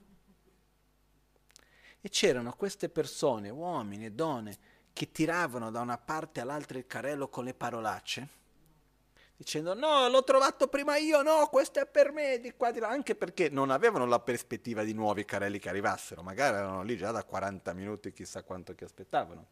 [2.01, 4.57] E c'erano queste persone, uomini e donne,
[4.95, 8.29] che tiravano da una parte all'altra il carello con le parolacce,
[9.43, 12.89] dicendo no, l'ho trovato prima io, no, questo è per me, di qua, di là,
[12.89, 17.11] anche perché non avevano la prospettiva di nuovi carrelli che arrivassero, magari erano lì già
[17.11, 19.49] da 40 minuti, chissà quanto che aspettavano.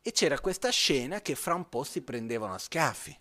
[0.00, 3.18] E c'era questa scena che fra un po' si prendevano a schiaffi.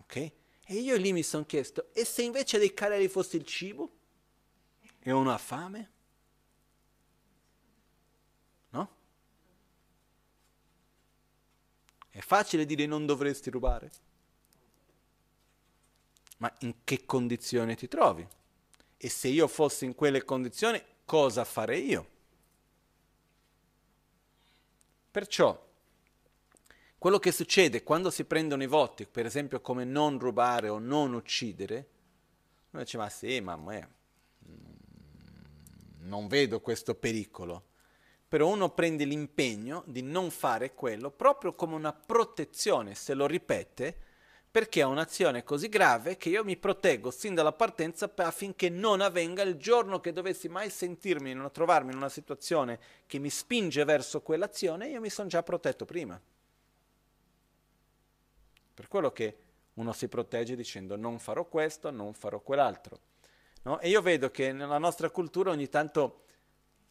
[0.00, 0.16] Ok?
[0.16, 3.90] E io lì mi sono chiesto, e se invece dei carrelli fosse il cibo?
[5.00, 5.90] E uno ha fame?
[8.70, 8.94] No?
[12.10, 13.90] È facile dire non dovresti rubare
[16.38, 18.26] ma in che condizione ti trovi?
[18.96, 22.08] E se io fossi in quelle condizioni, cosa farei io?
[25.10, 25.62] Perciò,
[26.98, 31.12] quello che succede quando si prendono i voti, per esempio come non rubare o non
[31.12, 31.88] uccidere,
[32.70, 33.86] uno dice ma sì, ma eh,
[35.98, 37.66] non vedo questo pericolo.
[38.26, 43.98] Però uno prende l'impegno di non fare quello proprio come una protezione, se lo ripete,
[44.54, 49.42] perché è un'azione così grave che io mi proteggo sin dalla partenza affinché non avvenga
[49.42, 54.20] il giorno che dovessi mai sentirmi, in trovarmi in una situazione che mi spinge verso
[54.22, 56.20] quell'azione, io mi sono già protetto prima.
[58.74, 59.38] Per quello che
[59.74, 63.00] uno si protegge dicendo non farò questo, non farò quell'altro.
[63.62, 63.80] No?
[63.80, 66.26] E io vedo che nella nostra cultura ogni tanto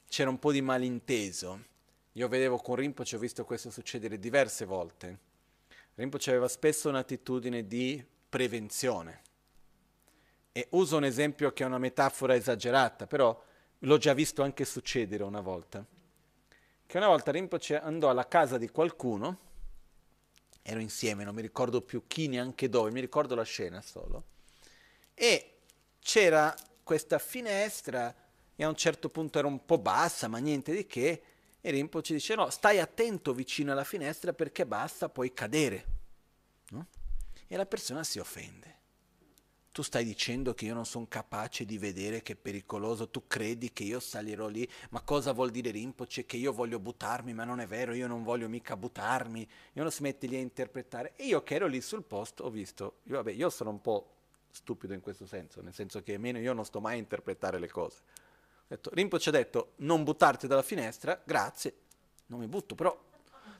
[0.10, 1.64] c'era un po' di malinteso.
[2.12, 5.32] Io vedevo con Rinpoche, ho visto questo succedere diverse volte
[5.96, 9.22] Rinpoche aveva spesso un'attitudine di prevenzione.
[10.52, 13.40] E uso un esempio che è una metafora esagerata, però
[13.80, 15.86] l'ho già visto anche succedere una volta.
[16.86, 19.40] Che una volta Rinpoche andò alla casa di qualcuno,
[20.62, 24.24] ero insieme, non mi ricordo più chi neanche dove, mi ricordo la scena solo,
[25.14, 25.58] e
[26.00, 28.16] c'era questa finestra
[28.56, 31.22] e a un certo punto era un po' bassa, ma niente di che,
[31.66, 35.86] e Rinpoche dice no, stai attento vicino alla finestra perché basta, puoi cadere.
[36.72, 36.88] No?
[37.48, 38.82] E la persona si offende.
[39.72, 43.72] Tu stai dicendo che io non sono capace di vedere che è pericoloso, tu credi
[43.72, 46.26] che io salirò lì, ma cosa vuol dire Rinpoche?
[46.26, 49.48] Che io voglio buttarmi, ma non è vero, io non voglio mica buttarmi.
[49.72, 51.14] E uno si mette lì a interpretare.
[51.16, 54.16] E io che ero lì sul posto ho visto, io, vabbè, io sono un po'
[54.52, 57.70] stupido in questo senso, nel senso che almeno io non sto mai a interpretare le
[57.70, 58.02] cose
[58.76, 61.74] detto, Rinpoche ha detto non buttarti dalla finestra, grazie,
[62.28, 62.98] non mi butto, però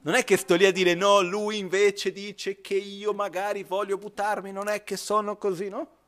[0.02, 3.98] non è che sto lì a dire no, lui invece dice che io magari voglio
[3.98, 6.02] buttarmi, non è che sono così, no?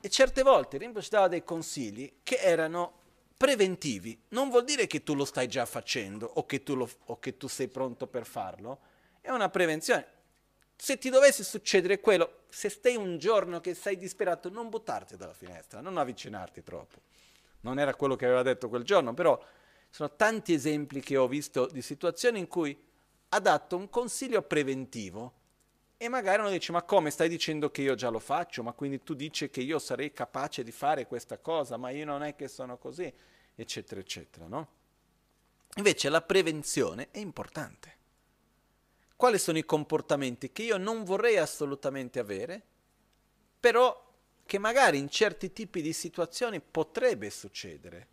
[0.00, 3.00] E certe volte Rinpoche dava dei consigli che erano
[3.36, 7.18] preventivi, non vuol dire che tu lo stai già facendo o che tu, lo, o
[7.18, 8.80] che tu sei pronto per farlo,
[9.20, 10.12] è una prevenzione.
[10.76, 15.32] Se ti dovesse succedere quello, se stai un giorno che sei disperato, non buttarti dalla
[15.32, 17.12] finestra, non avvicinarti troppo
[17.64, 19.42] non era quello che aveva detto quel giorno, però
[19.90, 22.78] sono tanti esempi che ho visto di situazioni in cui
[23.30, 25.32] ha dato un consiglio preventivo
[25.96, 29.02] e magari uno dice ma come stai dicendo che io già lo faccio, ma quindi
[29.02, 32.48] tu dici che io sarei capace di fare questa cosa, ma io non è che
[32.48, 33.12] sono così,
[33.54, 34.68] eccetera, eccetera, no?
[35.76, 37.92] Invece la prevenzione è importante.
[39.16, 42.62] Quali sono i comportamenti che io non vorrei assolutamente avere,
[43.58, 44.13] però
[44.46, 48.08] che magari in certi tipi di situazioni potrebbe succedere.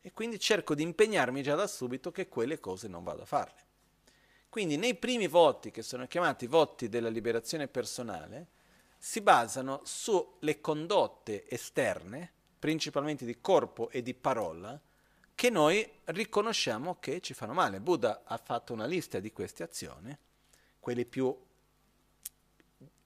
[0.00, 3.62] E quindi cerco di impegnarmi già da subito che quelle cose non vado a farle.
[4.48, 8.48] Quindi nei primi voti, che sono chiamati voti della liberazione personale,
[8.98, 14.80] si basano sulle condotte esterne, principalmente di corpo e di parola,
[15.34, 17.80] che noi riconosciamo che ci fanno male.
[17.80, 20.16] Buddha ha fatto una lista di queste azioni,
[20.78, 21.36] quelle più,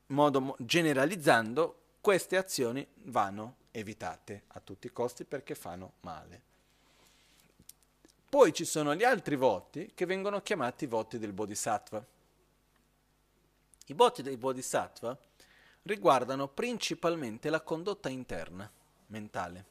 [0.07, 6.43] modo, generalizzando, queste azioni vanno evitate a tutti i costi perché fanno male.
[8.29, 12.05] Poi ci sono gli altri voti che vengono chiamati voti del Bodhisattva.
[13.87, 15.17] I voti dei Bodhisattva
[15.83, 18.71] riguardano principalmente la condotta interna,
[19.07, 19.65] mentale,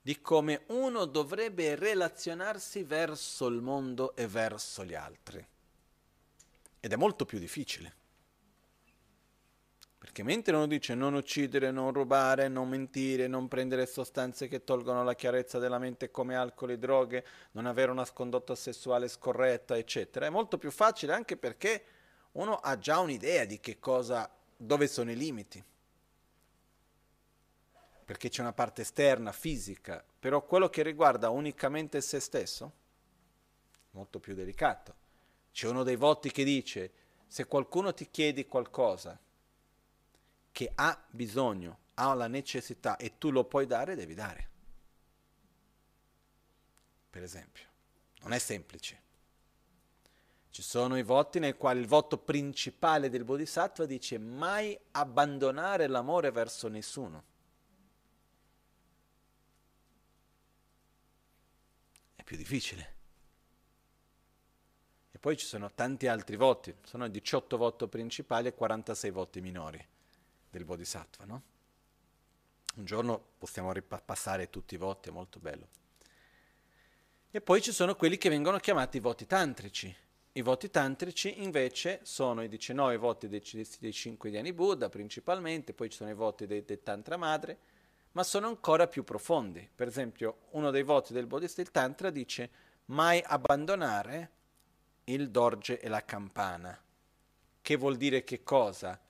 [0.00, 5.44] di come uno dovrebbe relazionarsi verso il mondo e verso gli altri.
[6.80, 8.04] Ed è molto più difficile.
[9.98, 15.02] Perché mentre uno dice non uccidere, non rubare, non mentire, non prendere sostanze che tolgono
[15.02, 20.26] la chiarezza della mente come alcol e droghe, non avere una condotta sessuale scorretta, eccetera,
[20.26, 21.84] è molto più facile anche perché
[22.32, 25.62] uno ha già un'idea di che cosa, dove sono i limiti.
[28.04, 32.72] Perché c'è una parte esterna, fisica, però quello che riguarda unicamente se stesso,
[33.92, 34.94] molto più delicato.
[35.50, 36.92] C'è uno dei voti che dice,
[37.26, 39.18] se qualcuno ti chiede qualcosa,
[40.56, 44.48] che ha bisogno, ha la necessità e tu lo puoi dare, devi dare.
[47.10, 47.64] Per esempio,
[48.22, 49.02] non è semplice.
[50.48, 56.30] Ci sono i voti nei quali il voto principale del Bodhisattva dice mai abbandonare l'amore
[56.30, 57.24] verso nessuno.
[62.14, 62.94] È più difficile.
[65.10, 69.88] E poi ci sono tanti altri voti, sono 18 voti principali e 46 voti minori
[70.56, 71.42] del Bodhisattva, no?
[72.76, 75.68] Un giorno possiamo ripassare tutti i voti, è molto bello.
[77.30, 79.94] E poi ci sono quelli che vengono chiamati voti tantrici.
[80.32, 83.42] I voti tantrici invece sono i 19 voti dei,
[83.78, 87.58] dei 5 Dhyani Buddha principalmente, poi ci sono i voti del, del Tantra Madre,
[88.12, 89.66] ma sono ancora più profondi.
[89.74, 92.50] Per esempio, uno dei voti del Bodhisattva Tantra dice
[92.86, 94.30] mai abbandonare
[95.04, 96.78] il dorje e la campana.
[97.62, 99.00] Che vuol dire che cosa?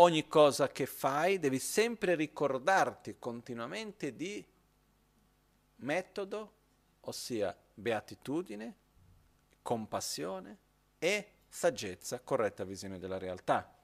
[0.00, 4.44] Ogni cosa che fai devi sempre ricordarti continuamente di
[5.76, 6.52] metodo,
[7.00, 8.74] ossia beatitudine,
[9.62, 10.58] compassione
[10.98, 13.74] e saggezza, corretta visione della realtà.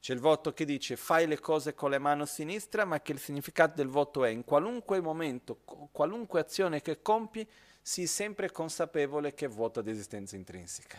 [0.00, 3.18] C'è il voto che dice fai le cose con le mani sinistra, ma che il
[3.18, 5.56] significato del voto è in qualunque momento,
[5.90, 7.48] qualunque azione che compi,
[7.82, 10.98] sii sempre consapevole che è vuota di esistenza intrinseca.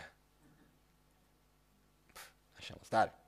[2.54, 3.26] Lasciamo stare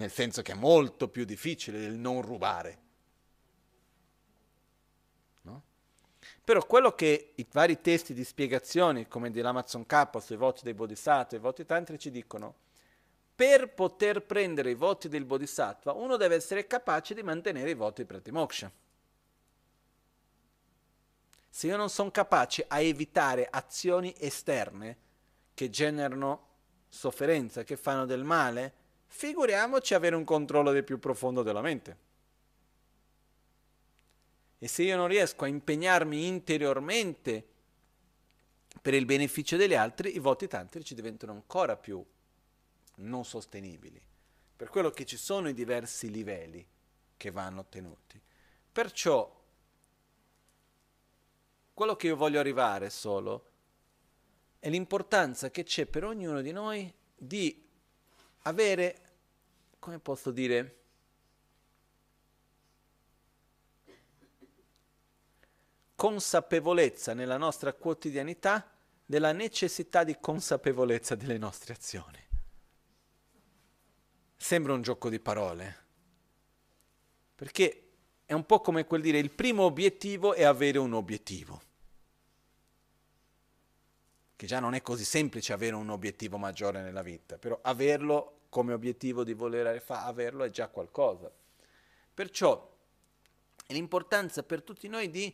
[0.00, 2.78] nel senso che è molto più difficile del non rubare.
[5.42, 5.62] No?
[6.42, 11.36] Però quello che i vari testi di spiegazione, come dell'Amazon K sui voti dei Bodhisattva
[11.36, 12.54] i voti tantrici, dicono
[13.34, 17.96] per poter prendere i voti del Bodhisattva uno deve essere capace di mantenere i voti
[17.96, 18.72] del Pratimoksha.
[21.50, 24.96] Se io non sono capace a evitare azioni esterne
[25.52, 26.48] che generano
[26.88, 28.79] sofferenza, che fanno del male,
[29.12, 32.08] figuriamoci avere un controllo del più profondo della mente.
[34.58, 37.44] E se io non riesco a impegnarmi interiormente
[38.80, 42.04] per il beneficio degli altri, i voti tantrici diventano ancora più
[42.96, 44.00] non sostenibili.
[44.56, 46.64] Per quello che ci sono i diversi livelli
[47.16, 48.20] che vanno ottenuti.
[48.70, 49.38] Perciò,
[51.74, 53.48] quello che io voglio arrivare solo
[54.60, 57.69] è l'importanza che c'è per ognuno di noi di
[58.42, 59.00] avere,
[59.78, 60.76] come posso dire,
[65.94, 68.70] consapevolezza nella nostra quotidianità
[69.04, 72.18] della necessità di consapevolezza delle nostre azioni.
[74.36, 75.76] Sembra un gioco di parole,
[77.34, 77.88] perché
[78.24, 81.68] è un po' come quel dire il primo obiettivo è avere un obiettivo
[84.40, 88.72] che già non è così semplice avere un obiettivo maggiore nella vita, però averlo come
[88.72, 91.30] obiettivo di voler fa- averlo è già qualcosa.
[92.14, 92.74] Perciò
[93.66, 95.30] è l'importanza per tutti noi di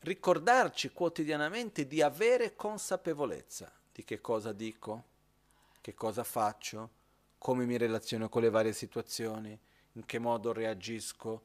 [0.00, 5.04] ricordarci quotidianamente di avere consapevolezza di che cosa dico,
[5.80, 6.90] che cosa faccio,
[7.38, 9.56] come mi relaziono con le varie situazioni,
[9.92, 11.44] in che modo reagisco,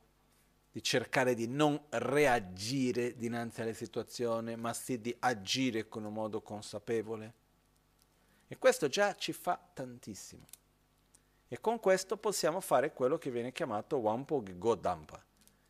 [0.75, 6.41] di cercare di non reagire dinanzi alle situazioni, ma sì di agire con un modo
[6.41, 7.33] consapevole.
[8.49, 10.45] E questo già ci fa tantissimo.
[11.47, 15.23] E con questo possiamo fare quello che viene chiamato Wampog Godampa,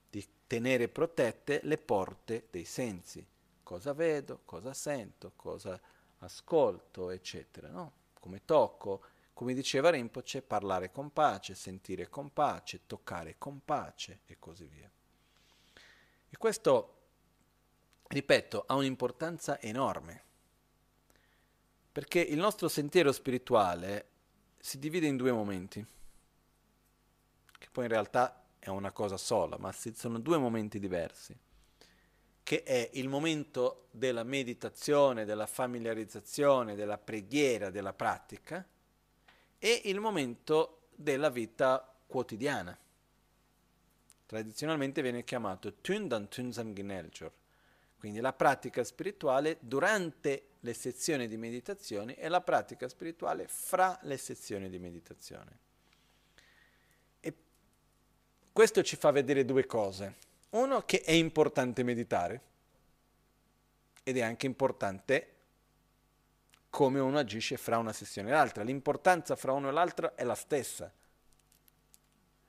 [0.09, 3.23] di tenere protette le porte dei sensi.
[3.61, 5.79] Cosa vedo, cosa sento, cosa
[6.17, 7.69] ascolto, eccetera.
[7.69, 7.91] No?
[8.19, 9.01] Come tocco,
[9.33, 14.89] come diceva Rinpoche, parlare con pace, sentire con pace, toccare con pace e così via.
[16.35, 16.95] E questo,
[18.09, 20.23] ripeto, ha un'importanza enorme,
[21.93, 24.09] perché il nostro sentiero spirituale
[24.59, 25.85] si divide in due momenti,
[27.57, 31.33] che poi in realtà è una cosa sola, ma sono due momenti diversi,
[32.43, 38.67] che è il momento della meditazione, della familiarizzazione, della preghiera, della pratica,
[39.57, 42.77] e il momento della vita quotidiana
[44.35, 47.31] tradizionalmente viene chiamato Tundan Tunzam Gineljor,
[47.97, 54.17] quindi la pratica spirituale durante le sezioni di meditazione e la pratica spirituale fra le
[54.17, 55.59] sezioni di meditazione.
[57.21, 57.33] E
[58.51, 60.15] questo ci fa vedere due cose.
[60.49, 62.41] Uno, che è importante meditare
[64.03, 65.29] ed è anche importante
[66.69, 68.63] come uno agisce fra una sessione e l'altra.
[68.63, 70.91] L'importanza fra uno e l'altro è la stessa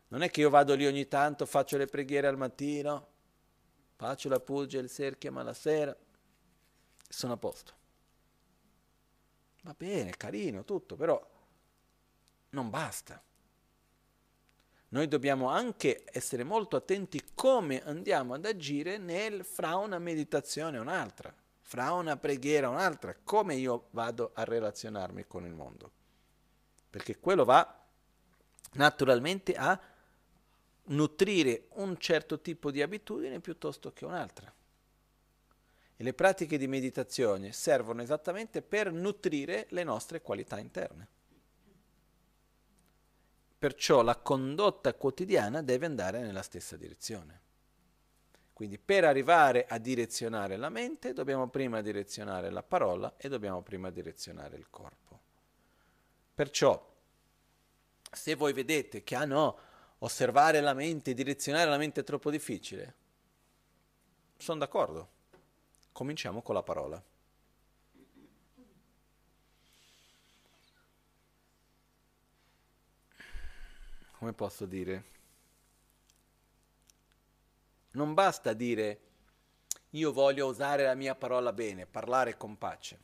[0.08, 3.08] non è che io vado lì ogni tanto, faccio le preghiere al mattino,
[3.96, 5.96] faccio la pugia il cerchio, ma la sera
[7.08, 7.74] sono a posto.
[9.62, 11.20] Va bene, carino, tutto, però
[12.50, 13.20] non basta.
[14.88, 20.80] Noi dobbiamo anche essere molto attenti come andiamo ad agire nel, fra una meditazione e
[20.80, 25.90] un'altra, fra una preghiera e un'altra, come io vado a relazionarmi con il mondo.
[26.88, 27.84] Perché quello va
[28.74, 29.78] naturalmente a
[30.86, 34.52] nutrire un certo tipo di abitudine piuttosto che un'altra.
[35.98, 41.08] E le pratiche di meditazione servono esattamente per nutrire le nostre qualità interne.
[43.58, 47.40] Perciò la condotta quotidiana deve andare nella stessa direzione.
[48.52, 53.90] Quindi per arrivare a direzionare la mente dobbiamo prima direzionare la parola e dobbiamo prima
[53.90, 55.20] direzionare il corpo.
[56.34, 56.94] Perciò,
[58.10, 59.58] se voi vedete che, ah no,
[59.98, 62.94] osservare la mente, direzionare la mente è troppo difficile,
[64.36, 65.14] sono d'accordo.
[65.92, 67.02] Cominciamo con la parola.
[74.18, 75.04] Come posso dire?
[77.92, 79.00] Non basta dire
[79.90, 83.00] io voglio usare la mia parola bene, parlare con pace.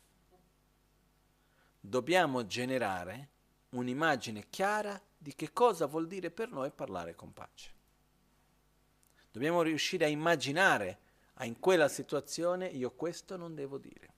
[1.80, 3.28] Dobbiamo generare
[3.70, 7.72] un'immagine chiara di che cosa vuol dire per noi parlare con pace.
[9.30, 10.98] Dobbiamo riuscire a immaginare
[11.34, 14.10] ah, in quella situazione io questo non devo dire.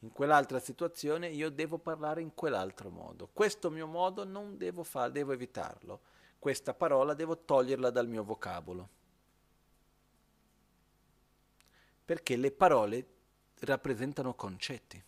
[0.00, 3.28] In quell'altra situazione io devo parlare in quell'altro modo.
[3.32, 6.00] Questo mio modo non devo fare, devo evitarlo
[6.38, 8.88] questa parola devo toglierla dal mio vocabolo.
[12.04, 13.06] Perché le parole
[13.60, 15.02] rappresentano concetti.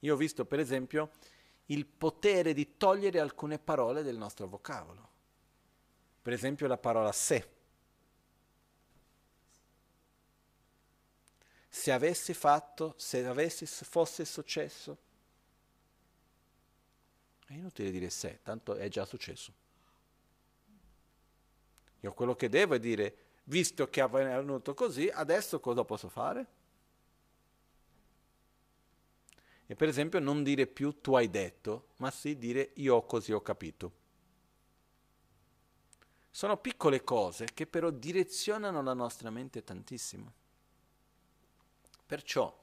[0.00, 1.10] Io ho visto per esempio
[1.66, 5.10] il potere di togliere alcune parole del nostro vocabolo.
[6.20, 7.48] Per esempio la parola se.
[11.68, 14.98] Se avessi fatto, se avessi, fosse successo,
[17.46, 19.52] è inutile dire se, tanto è già successo.
[22.00, 26.46] Io quello che devo è dire, visto che è avvenuto così, adesso cosa posso fare?
[29.66, 33.40] E per esempio non dire più tu hai detto, ma sì dire io così ho
[33.40, 34.00] capito.
[36.30, 40.32] Sono piccole cose che però direzionano la nostra mente tantissimo.
[42.06, 42.60] Perciò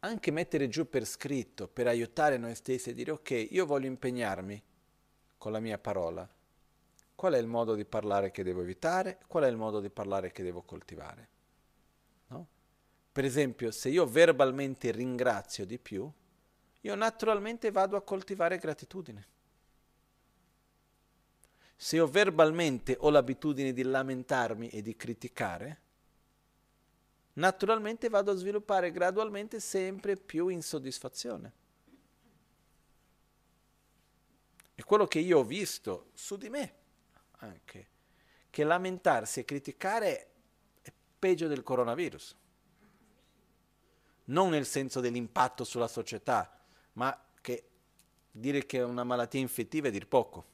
[0.00, 4.62] anche mettere giù per scritto, per aiutare noi stessi a dire ok, io voglio impegnarmi
[5.38, 6.28] con la mia parola.
[7.14, 9.20] Qual è il modo di parlare che devo evitare?
[9.26, 11.28] Qual è il modo di parlare che devo coltivare?
[13.14, 16.10] Per esempio, se io verbalmente ringrazio di più,
[16.80, 19.28] io naturalmente vado a coltivare gratitudine.
[21.76, 25.80] Se io verbalmente ho l'abitudine di lamentarmi e di criticare,
[27.34, 31.52] naturalmente vado a sviluppare gradualmente sempre più insoddisfazione.
[34.74, 36.74] E quello che io ho visto su di me
[37.38, 37.86] anche,
[38.50, 40.30] che lamentarsi e criticare
[40.82, 42.38] è peggio del coronavirus.
[44.26, 46.58] Non nel senso dell'impatto sulla società,
[46.92, 47.68] ma che
[48.30, 50.52] dire che è una malattia infettiva è dir poco.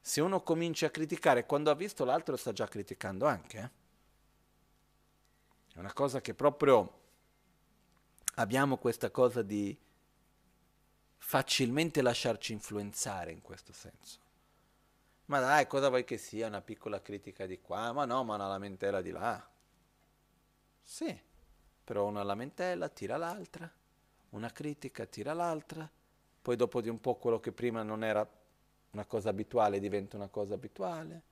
[0.00, 3.58] Se uno comincia a criticare quando ha visto l'altro sta già criticando anche.
[3.58, 3.70] Eh?
[5.74, 7.00] È una cosa che proprio
[8.34, 9.76] abbiamo questa cosa di
[11.18, 14.20] facilmente lasciarci influenzare in questo senso.
[15.26, 17.92] Ma dai, cosa vuoi che sia una piccola critica di qua?
[17.92, 19.44] Ma no, ma una lamentela di là.
[20.82, 21.20] Sì,
[21.86, 23.70] però una lamentela tira l'altra,
[24.30, 25.88] una critica tira l'altra,
[26.42, 28.28] poi dopo di un po' quello che prima non era
[28.90, 31.22] una cosa abituale diventa una cosa abituale.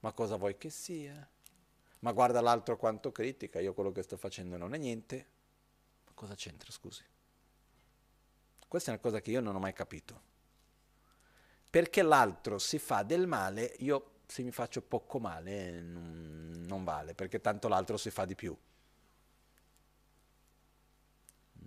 [0.00, 1.28] Ma cosa vuoi che sia?
[2.00, 5.26] ma guarda l'altro quanto critica, io quello che sto facendo non è niente.
[6.06, 7.04] Ma cosa c'entra, scusi?
[8.66, 10.28] Questa è una cosa che io non ho mai capito.
[11.68, 17.14] Perché l'altro si fa del male, io se mi faccio poco male non, non vale,
[17.14, 18.56] perché tanto l'altro si fa di più.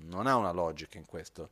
[0.05, 1.49] Non ha una logica in questo.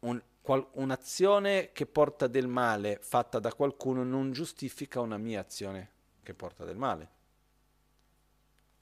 [0.00, 5.90] Un, qual, un'azione che porta del male fatta da qualcuno non giustifica una mia azione
[6.22, 7.14] che porta del male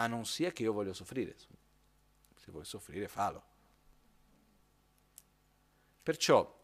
[0.03, 1.37] a non sia che io voglio soffrire.
[1.37, 3.51] Se vuoi soffrire, fallo.
[6.03, 6.61] Perciò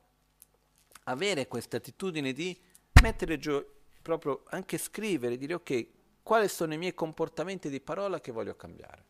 [1.05, 2.59] avere questa attitudine di
[3.01, 3.65] mettere giù,
[4.03, 5.87] proprio anche scrivere, dire ok,
[6.23, 9.07] quali sono i miei comportamenti di parola che voglio cambiare.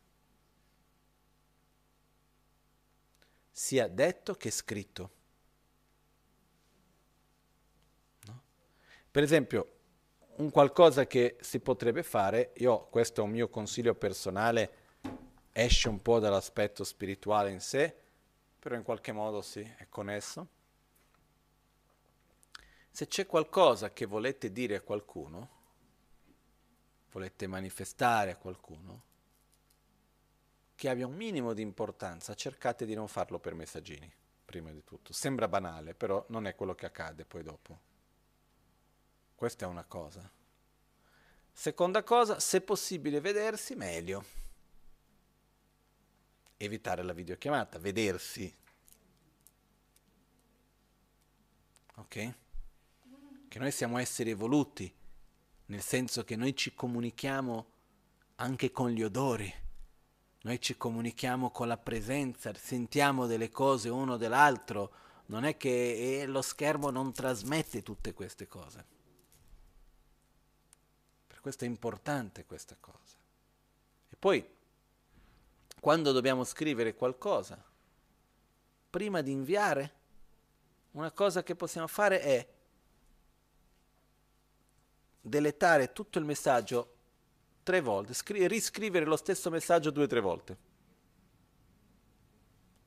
[3.59, 5.11] Sia detto che scritto.
[8.27, 8.43] No?
[9.11, 9.73] Per esempio,
[10.37, 14.71] un qualcosa che si potrebbe fare, io questo è un mio consiglio personale,
[15.51, 17.93] esce un po' dall'aspetto spirituale in sé,
[18.61, 20.47] però in qualche modo sì, è connesso.
[22.93, 25.49] Se c'è qualcosa che volete dire a qualcuno,
[27.11, 29.03] volete manifestare a qualcuno,
[30.79, 34.09] che abbia un minimo di importanza, cercate di non farlo per messaggini,
[34.45, 35.13] prima di tutto.
[35.13, 37.81] Sembra banale, però non è quello che accade poi dopo.
[39.35, 40.31] Questa è una cosa.
[41.53, 44.25] Seconda cosa, se possibile vedersi, meglio.
[46.57, 48.57] Evitare la videochiamata, vedersi.
[51.97, 52.35] Ok?
[53.49, 54.95] Che noi siamo esseri evoluti,
[55.67, 57.67] nel senso che noi ci comunichiamo
[58.37, 59.67] anche con gli odori,
[60.43, 64.93] noi ci comunichiamo con la presenza, sentiamo delle cose uno dell'altro,
[65.27, 68.85] non è che lo schermo non trasmette tutte queste cose.
[71.27, 73.17] Per questo è importante questa cosa.
[74.09, 74.47] E poi,
[75.81, 77.63] quando dobbiamo scrivere qualcosa,
[78.89, 79.93] prima di inviare,
[80.93, 82.49] una cosa che possiamo fare è
[85.21, 86.98] deletare tutto il messaggio
[87.69, 90.57] tre volte, scri- riscrivere lo stesso messaggio due o tre volte.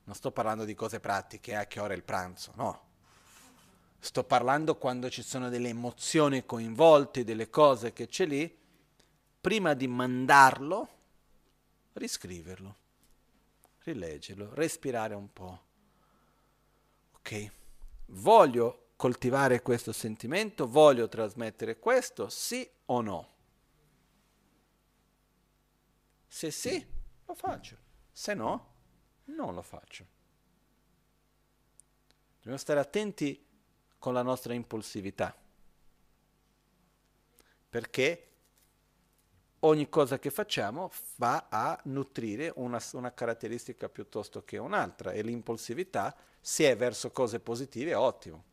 [0.05, 2.89] Non sto parlando di cose pratiche, a che ora è il pranzo, no.
[3.99, 8.57] Sto parlando quando ci sono delle emozioni coinvolte, delle cose che c'è lì,
[9.39, 10.89] prima di mandarlo,
[11.93, 12.75] riscriverlo,
[13.83, 15.61] rileggerlo, respirare un po'.
[17.17, 17.51] Ok?
[18.07, 20.67] Voglio coltivare questo sentimento?
[20.67, 22.29] Voglio trasmettere questo?
[22.29, 23.30] Sì o no?
[26.31, 26.85] Se sì,
[27.25, 27.75] lo faccio.
[28.09, 28.73] Se no,
[29.25, 30.05] non lo faccio.
[32.37, 33.45] Dobbiamo stare attenti
[33.99, 35.35] con la nostra impulsività.
[37.69, 38.27] Perché
[39.59, 46.15] ogni cosa che facciamo va a nutrire una, una, caratteristica piuttosto che un'altra e l'impulsività,
[46.39, 48.45] se è verso cose positive, è ottimo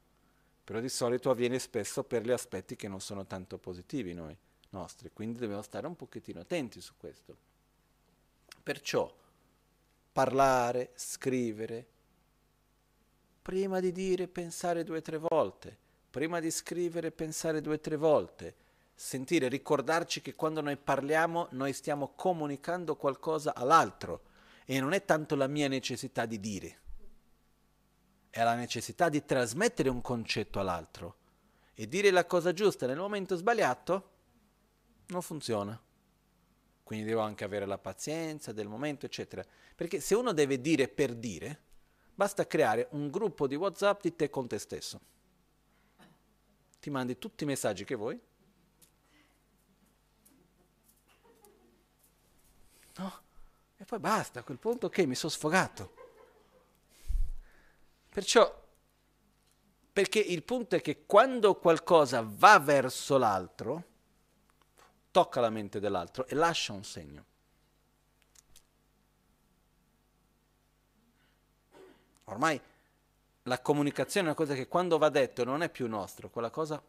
[0.64, 4.36] però di solito avviene spesso per gli aspetti che non sono tanto positivi noi
[4.70, 7.47] nostri, quindi dobbiamo stare un pochettino attenti su questo.
[8.68, 9.10] Perciò
[10.12, 11.86] parlare, scrivere,
[13.40, 15.74] prima di dire pensare due o tre volte,
[16.10, 18.54] prima di scrivere pensare due o tre volte,
[18.94, 24.24] sentire, ricordarci che quando noi parliamo noi stiamo comunicando qualcosa all'altro
[24.66, 26.78] e non è tanto la mia necessità di dire
[28.28, 31.16] è la necessità di trasmettere un concetto all'altro
[31.72, 34.10] e dire la cosa giusta nel momento sbagliato
[35.06, 35.87] non funziona.
[36.88, 39.44] Quindi devo anche avere la pazienza del momento, eccetera.
[39.76, 41.60] Perché se uno deve dire per dire,
[42.14, 44.98] basta creare un gruppo di WhatsApp di te con te stesso.
[46.80, 48.18] Ti mandi tutti i messaggi che vuoi.
[52.96, 53.22] No?
[53.76, 55.92] E poi basta, a quel punto ok, mi sono sfogato.
[58.08, 58.66] Perciò,
[59.92, 63.84] perché il punto è che quando qualcosa va verso l'altro,
[65.10, 67.24] tocca la mente dell'altro e lascia un segno.
[72.24, 72.60] Ormai
[73.44, 76.82] la comunicazione è una cosa che quando va detto non è più nostro, quella cosa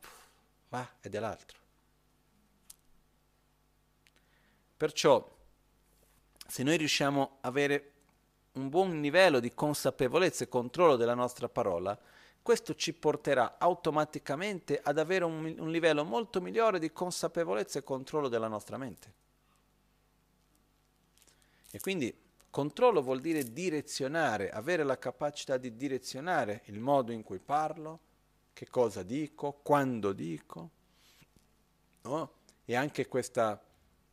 [0.70, 1.58] va è dell'altro.
[4.76, 5.38] Perciò,
[6.48, 7.92] se noi riusciamo a avere
[8.54, 11.98] un buon livello di consapevolezza e controllo della nostra parola,
[12.42, 18.28] questo ci porterà automaticamente ad avere un, un, livello molto migliore di consapevolezza e controllo
[18.28, 19.14] della nostra mente.
[21.72, 22.14] E quindi
[22.50, 28.00] controllo vuol dire direzionare, avere la capacità di direzionare il modo in cui parlo,
[28.54, 30.70] che cosa dico, quando dico,
[32.02, 32.32] no?
[32.66, 33.62] e anche questa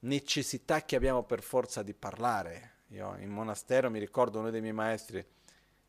[0.01, 4.73] necessità che abbiamo per forza di parlare, io in monastero mi ricordo uno dei miei
[4.73, 5.25] maestri,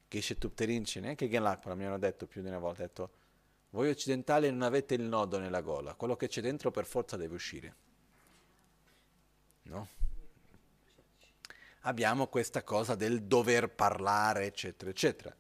[0.10, 3.12] Geshe Tupterinci, neanche Genlakpa mi hanno detto più di una volta, detto,
[3.72, 7.36] voi occidentali non avete il nodo nella gola, quello che c'è dentro per forza deve
[7.36, 7.76] uscire.
[9.64, 9.88] No?
[11.82, 15.36] Abbiamo questa cosa del dover parlare, eccetera, eccetera.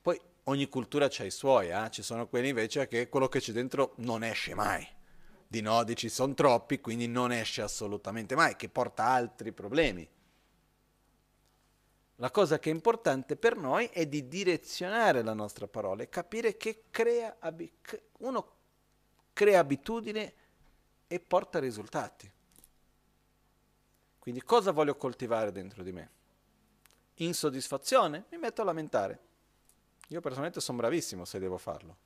[0.00, 1.90] Poi ogni cultura ha i suoi, eh?
[1.90, 4.86] ci sono quelli invece che quello che c'è dentro non esce mai.
[5.46, 10.08] Di nodi ci sono troppi, quindi non esce assolutamente mai, che porta altri problemi.
[12.22, 16.56] La cosa che è importante per noi è di direzionare la nostra parola e capire
[16.56, 17.36] che crea,
[18.18, 18.52] uno
[19.32, 20.34] crea abitudine
[21.08, 22.30] e porta risultati.
[24.20, 26.10] Quindi cosa voglio coltivare dentro di me?
[27.14, 28.26] Insoddisfazione?
[28.30, 29.20] Mi metto a lamentare.
[30.06, 31.96] Io personalmente sono bravissimo se devo farlo.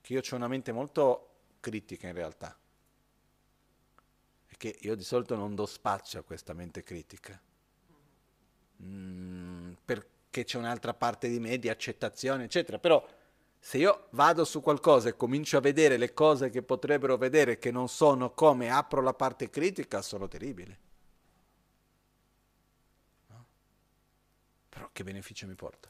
[0.00, 2.56] Che io ho una mente molto critica in realtà.
[4.46, 7.50] E che io di solito non do spazio a questa mente critica
[8.84, 12.78] Mm, perché c'è un'altra parte di me di accettazione, eccetera.
[12.78, 13.04] Però
[13.64, 17.70] Se io vado su qualcosa e comincio a vedere le cose che potrebbero vedere che
[17.70, 20.76] non sono come apro la parte critica, sono terribili.
[23.28, 23.44] No?
[24.68, 25.88] Però che beneficio mi porta?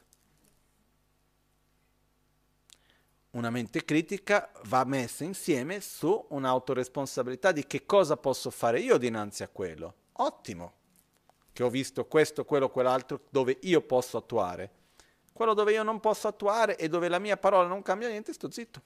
[3.31, 9.41] Una mente critica va messa insieme su un'autoresponsabilità di che cosa posso fare io dinanzi
[9.41, 9.95] a quello.
[10.13, 10.73] Ottimo,
[11.53, 14.81] che ho visto questo, quello, quell'altro, dove io posso attuare
[15.33, 18.51] quello dove io non posso attuare e dove la mia parola non cambia niente, sto
[18.51, 18.81] zitto.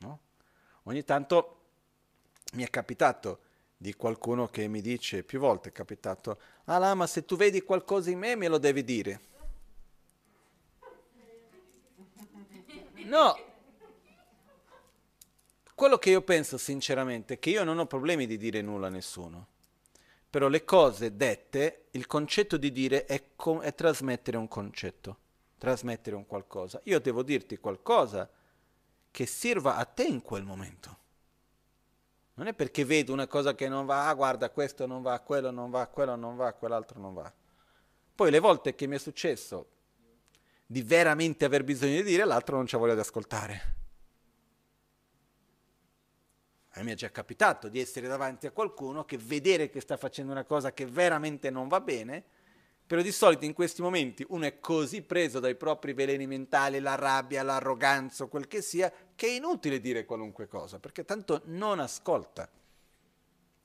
[0.00, 0.20] No?
[0.84, 1.56] Ogni tanto
[2.52, 3.40] mi è capitato
[3.78, 8.10] di qualcuno che mi dice, più volte è capitato, ah ma se tu vedi qualcosa
[8.10, 9.28] in me me lo devi dire.
[13.04, 13.36] No,
[15.74, 18.90] quello che io penso sinceramente è che io non ho problemi di dire nulla a
[18.90, 19.49] nessuno.
[20.30, 25.18] Però le cose dette, il concetto di dire è, com- è trasmettere un concetto,
[25.58, 26.80] trasmettere un qualcosa.
[26.84, 28.30] Io devo dirti qualcosa
[29.10, 30.98] che sirva a te in quel momento.
[32.34, 35.50] Non è perché vedo una cosa che non va, ah guarda questo non va, quello
[35.50, 37.30] non va, quello non va, quell'altro non va.
[38.14, 39.68] Poi le volte che mi è successo
[40.64, 43.79] di veramente aver bisogno di dire, l'altro non c'ha voglia di ascoltare.
[46.74, 50.32] A me è già capitato di essere davanti a qualcuno che vedere che sta facendo
[50.32, 52.22] una cosa che veramente non va bene,
[52.86, 56.96] però di solito in questi momenti uno è così preso dai propri veleni mentali, la
[56.96, 62.48] rabbia, l'arroganza, quel che sia, che è inutile dire qualunque cosa, perché tanto non ascolta.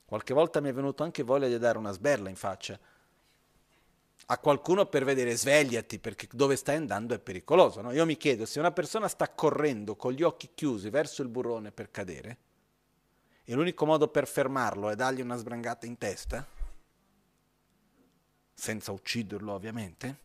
[0.04, 2.78] Qualche volta mi è venuto anche voglia di dare una sberla in faccia
[4.28, 7.80] a qualcuno per vedere svegliati, perché dove stai andando è pericoloso.
[7.80, 7.92] No?
[7.92, 11.70] Io mi chiedo, se una persona sta correndo con gli occhi chiusi verso il burrone
[11.70, 12.38] per cadere,
[13.48, 16.44] e l'unico modo per fermarlo è dargli una sbrangata in testa,
[18.52, 20.18] senza ucciderlo ovviamente,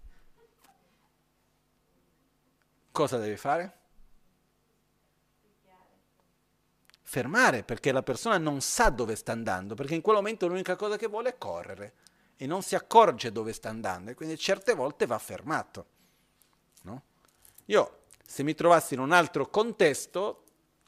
[2.91, 3.77] cosa deve fare?
[7.03, 10.97] Fermare, perché la persona non sa dove sta andando, perché in quel momento l'unica cosa
[10.97, 11.93] che vuole è correre
[12.37, 15.85] e non si accorge dove sta andando e quindi certe volte va fermato.
[16.83, 17.03] No?
[17.65, 20.40] Io, se mi trovassi in un altro contesto,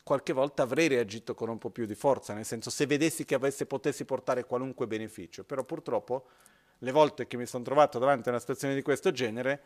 [0.04, 3.36] qualche volta avrei reagito con un po' più di forza, nel senso se vedessi che
[3.36, 6.28] avesse, potessi portare qualunque beneficio, però purtroppo
[6.80, 9.64] le volte che mi sono trovato davanti a una situazione di questo genere,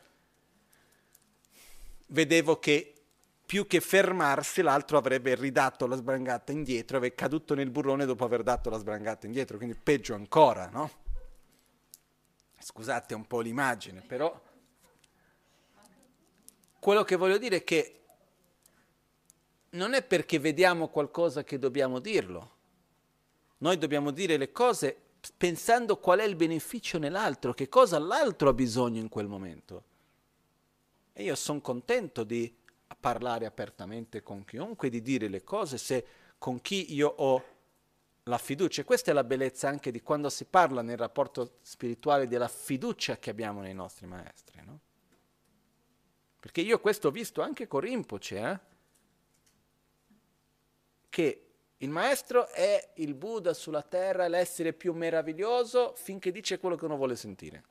[2.07, 2.93] vedevo che
[3.47, 8.43] più che fermarsi l'altro avrebbe ridato la sbrangata indietro, avrebbe caduto nel burrone dopo aver
[8.43, 10.91] dato la sbrangata indietro, quindi peggio ancora, no?
[12.59, 14.39] Scusate un po' l'immagine, però
[16.79, 18.03] quello che voglio dire è che
[19.71, 22.55] non è perché vediamo qualcosa che dobbiamo dirlo.
[23.59, 24.95] Noi dobbiamo dire le cose
[25.35, 29.83] pensando qual è il beneficio nell'altro, che cosa l'altro ha bisogno in quel momento.
[31.13, 32.55] E io sono contento di
[32.99, 36.05] parlare apertamente con chiunque, di dire le cose se
[36.37, 37.43] con chi io ho
[38.23, 38.81] la fiducia.
[38.81, 43.17] E questa è la bellezza anche di quando si parla nel rapporto spirituale della fiducia
[43.17, 44.61] che abbiamo nei nostri maestri.
[44.63, 44.79] No?
[46.39, 48.59] Perché io questo ho visto anche con Rinpoche, eh?
[51.17, 51.45] Che
[51.77, 56.95] il maestro è il Buddha sulla terra, l'essere più meraviglioso finché dice quello che uno
[56.95, 57.63] vuole sentire.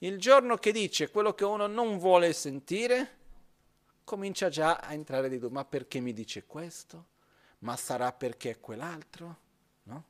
[0.00, 3.16] Il giorno che dice quello che uno non vuole sentire,
[4.04, 7.06] comincia già a entrare di dubbio, ma perché mi dice questo?
[7.60, 9.38] Ma sarà perché è quell'altro?
[9.84, 10.04] No?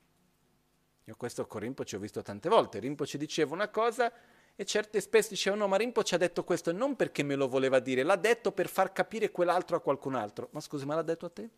[1.05, 2.79] Io questo con Rinpoche ho visto tante volte.
[2.79, 4.11] Rinpoche diceva una cosa
[4.59, 7.47] e certe spesso dicevano, no, ma Rimpo ci ha detto questo non perché me lo
[7.47, 10.49] voleva dire, l'ha detto per far capire quell'altro a qualcun altro.
[10.51, 11.49] Ma scusi, ma l'ha detto a te?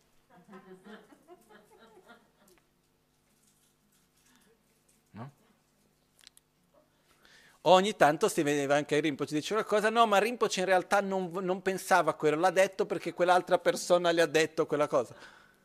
[7.62, 11.32] Ogni tanto si vedeva anche Rinpoche diceva una cosa, no, ma Rinpoche in realtà non,
[11.40, 15.16] non pensava a quello, l'ha detto perché quell'altra persona gli ha detto quella cosa.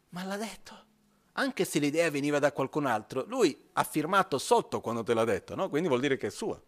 [0.09, 0.85] Ma l'ha detto?
[1.33, 5.53] Anche se l'idea veniva da qualcun altro, lui ha firmato sotto quando te l'ha detto,
[5.53, 5.69] no?
[5.69, 6.59] Quindi vuol dire che è sua.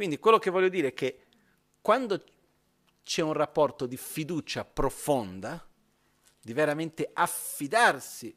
[0.00, 1.26] Quindi quello che voglio dire è che
[1.82, 2.24] quando
[3.02, 5.62] c'è un rapporto di fiducia profonda,
[6.40, 8.34] di veramente affidarsi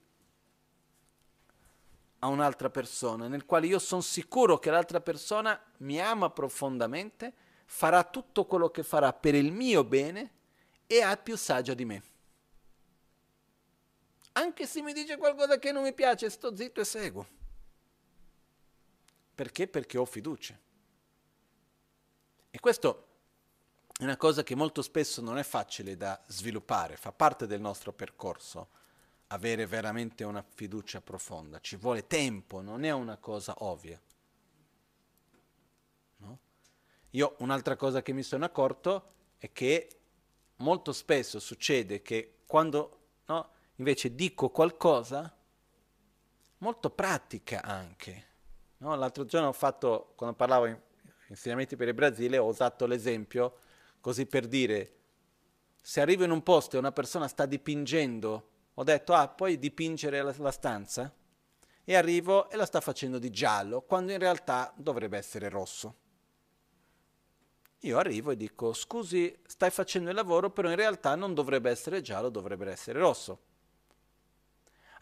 [2.20, 7.34] a un'altra persona, nel quale io sono sicuro che l'altra persona mi ama profondamente,
[7.64, 10.32] farà tutto quello che farà per il mio bene
[10.86, 12.04] e è più saggia di me.
[14.34, 17.26] Anche se mi dice qualcosa che non mi piace, sto zitto e seguo.
[19.34, 19.70] Perché?
[19.70, 20.60] Perché ho fiducia.
[22.56, 23.08] E questo
[23.98, 27.94] è una cosa che molto spesso non è facile da sviluppare, fa parte del nostro
[27.94, 28.70] percorso,
[29.30, 34.00] avere veramente una fiducia profonda, ci vuole tempo, non è una cosa ovvia.
[37.10, 40.02] Io un'altra cosa che mi sono accorto è che
[40.58, 45.36] molto spesso succede che quando no, invece dico qualcosa,
[46.60, 48.28] molto pratica anche.
[48.78, 48.94] No?
[48.94, 50.80] L'altro giorno ho fatto, quando parlavo in
[51.28, 53.58] insegnamenti per il Brasile, ho usato l'esempio
[54.00, 54.96] così per dire,
[55.82, 60.22] se arrivo in un posto e una persona sta dipingendo, ho detto, ah, puoi dipingere
[60.22, 61.14] la, la stanza?
[61.86, 65.96] E arrivo e la sta facendo di giallo, quando in realtà dovrebbe essere rosso.
[67.80, 72.02] Io arrivo e dico, scusi, stai facendo il lavoro, però in realtà non dovrebbe essere
[72.02, 73.40] giallo, dovrebbe essere rosso.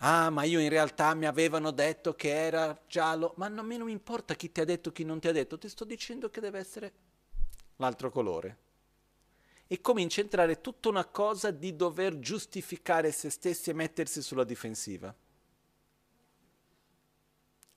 [0.03, 3.91] Ah, ma io in realtà mi avevano detto che era giallo, ma non, non mi
[3.91, 6.57] importa chi ti ha detto, chi non ti ha detto, ti sto dicendo che deve
[6.57, 6.94] essere
[7.76, 8.57] l'altro colore.
[9.68, 14.44] E comincia a entrare tutta una cosa di dover giustificare se stessi e mettersi sulla
[14.44, 15.15] difensiva.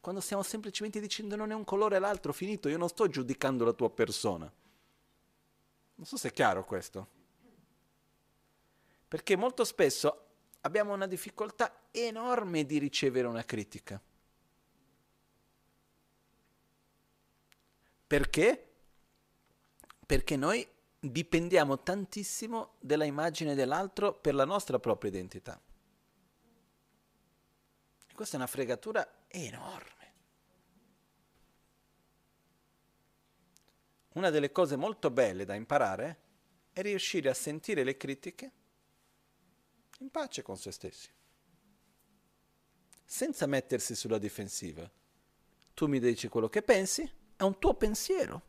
[0.01, 3.73] Quando stiamo semplicemente dicendo non è un colore l'altro, finito, io non sto giudicando la
[3.75, 4.51] tua persona.
[5.97, 7.07] Non so se è chiaro questo.
[9.07, 10.34] Perché molto spesso
[10.65, 14.01] abbiamo una difficoltà enorme di ricevere una critica.
[18.07, 18.73] Perché?
[20.07, 20.67] Perché noi
[20.99, 25.61] dipendiamo tantissimo dalla immagine dell'altro per la nostra propria identità.
[28.07, 29.93] E questa è una fregatura enorme.
[34.15, 36.19] Una delle cose molto belle da imparare
[36.73, 38.53] è riuscire a sentire le critiche
[39.99, 41.09] in pace con se stessi,
[43.05, 44.91] senza mettersi sulla difensiva.
[45.75, 48.43] Tu mi dici quello che pensi, è un tuo pensiero.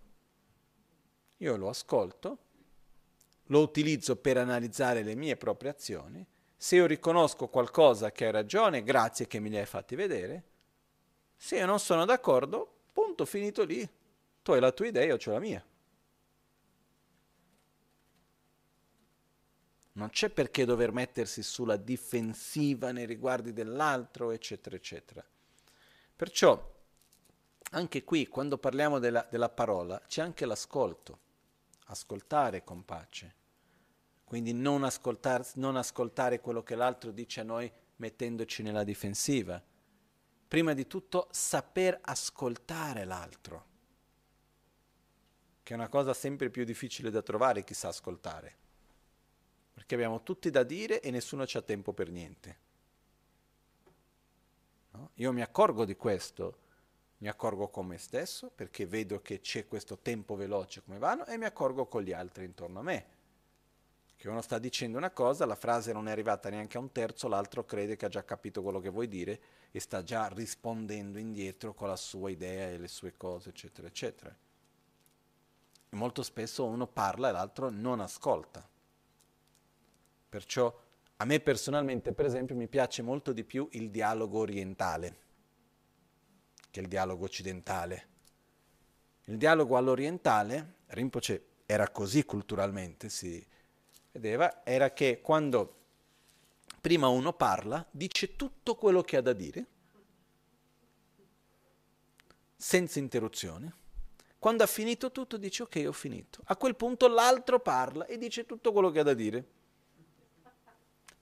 [1.38, 2.38] Io lo ascolto,
[3.48, 6.26] lo utilizzo per analizzare le mie proprie azioni.
[6.58, 10.44] Se io riconosco qualcosa che hai ragione, grazie che me li hai fatti vedere.
[11.36, 13.88] Se io non sono d'accordo, punto, finito lì.
[14.42, 15.64] Tu hai la tua idea, io ho la mia.
[19.96, 25.26] Non c'è perché dover mettersi sulla difensiva nei riguardi dell'altro, eccetera, eccetera.
[26.16, 26.74] Perciò,
[27.72, 31.20] anche qui, quando parliamo della, della parola, c'è anche l'ascolto.
[31.86, 33.36] Ascoltare con pace.
[34.26, 34.86] Quindi non,
[35.54, 39.64] non ascoltare quello che l'altro dice a noi mettendoci nella difensiva.
[40.48, 43.66] Prima di tutto, saper ascoltare l'altro,
[45.64, 48.64] che è una cosa sempre più difficile da trovare chi sa ascoltare
[49.86, 52.58] perché abbiamo tutti da dire e nessuno c'ha tempo per niente.
[54.94, 55.12] No?
[55.16, 56.58] Io mi accorgo di questo,
[57.20, 61.38] mi accorgo con me stesso perché vedo che c'è questo tempo veloce come vanno e
[61.38, 63.06] mi accorgo con gli altri intorno a me.
[64.18, 67.28] Che uno sta dicendo una cosa, la frase non è arrivata neanche a un terzo,
[67.28, 69.40] l'altro crede che ha già capito quello che vuoi dire
[69.70, 74.36] e sta già rispondendo indietro con la sua idea e le sue cose, eccetera, eccetera.
[75.90, 78.68] E molto spesso uno parla e l'altro non ascolta.
[80.28, 80.84] Perciò
[81.18, 85.24] a me personalmente, per esempio, mi piace molto di più il dialogo orientale
[86.76, 88.08] che il dialogo occidentale.
[89.28, 93.44] Il dialogo all'orientale, Rinpoche era così culturalmente, si
[94.12, 95.74] vedeva, era che quando
[96.82, 99.66] prima uno parla, dice tutto quello che ha da dire,
[102.58, 103.72] senza interruzioni.
[104.38, 106.42] Quando ha finito tutto dice ok, ho finito.
[106.48, 109.48] A quel punto l'altro parla e dice tutto quello che ha da dire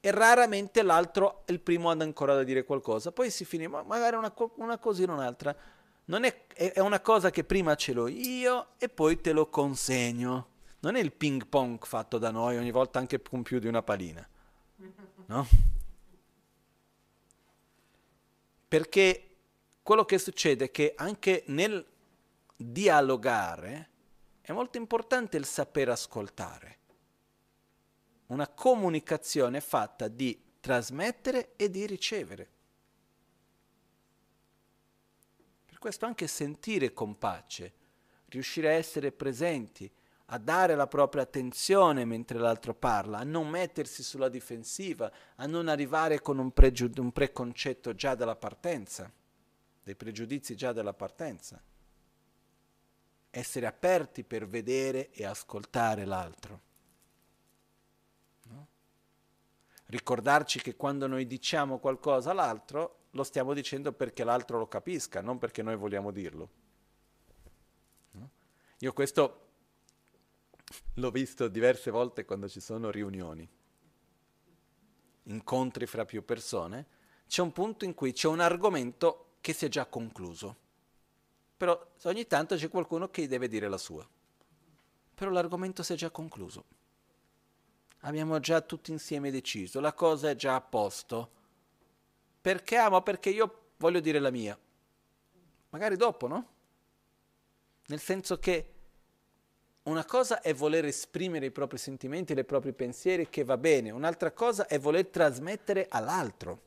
[0.05, 3.13] e raramente l'altro, il primo, ha ancora da dire qualcosa.
[3.13, 5.55] Poi si finisce, ma magari una, una cosina un'altra.
[6.05, 10.47] Non è, è una cosa che prima ce l'ho io e poi te lo consegno.
[10.79, 13.81] Non è il ping pong fatto da noi ogni volta anche con più di una
[13.81, 14.27] palina.
[15.27, 15.47] No?
[18.67, 19.35] Perché
[19.81, 21.85] quello che succede è che anche nel
[22.57, 23.89] dialogare
[24.41, 26.79] è molto importante il saper ascoltare
[28.27, 32.49] una comunicazione fatta di trasmettere e di ricevere.
[35.65, 37.73] Per questo anche sentire con pace,
[38.27, 39.91] riuscire a essere presenti,
[40.27, 45.67] a dare la propria attenzione mentre l'altro parla, a non mettersi sulla difensiva, a non
[45.67, 49.11] arrivare con un, pregiud- un preconcetto già dalla partenza,
[49.83, 51.61] dei pregiudizi già dalla partenza.
[53.29, 56.71] Essere aperti per vedere e ascoltare l'altro.
[59.93, 65.37] Ricordarci che quando noi diciamo qualcosa all'altro, lo stiamo dicendo perché l'altro lo capisca, non
[65.37, 66.49] perché noi vogliamo dirlo.
[68.79, 69.39] Io questo
[70.95, 73.47] l'ho visto diverse volte quando ci sono riunioni,
[75.25, 76.87] incontri fra più persone,
[77.27, 80.55] c'è un punto in cui c'è un argomento che si è già concluso,
[81.55, 84.05] però ogni tanto c'è qualcuno che deve dire la sua.
[85.13, 86.65] però l'argomento si è già concluso.
[88.05, 91.31] Abbiamo già tutti insieme deciso, la cosa è già a posto.
[92.41, 93.01] Perché amo?
[93.01, 94.57] Perché io voglio dire la mia.
[95.69, 96.47] Magari dopo, no?
[97.87, 98.73] Nel senso che
[99.83, 104.31] una cosa è voler esprimere i propri sentimenti, i propri pensieri, che va bene, un'altra
[104.31, 106.61] cosa è voler trasmettere all'altro.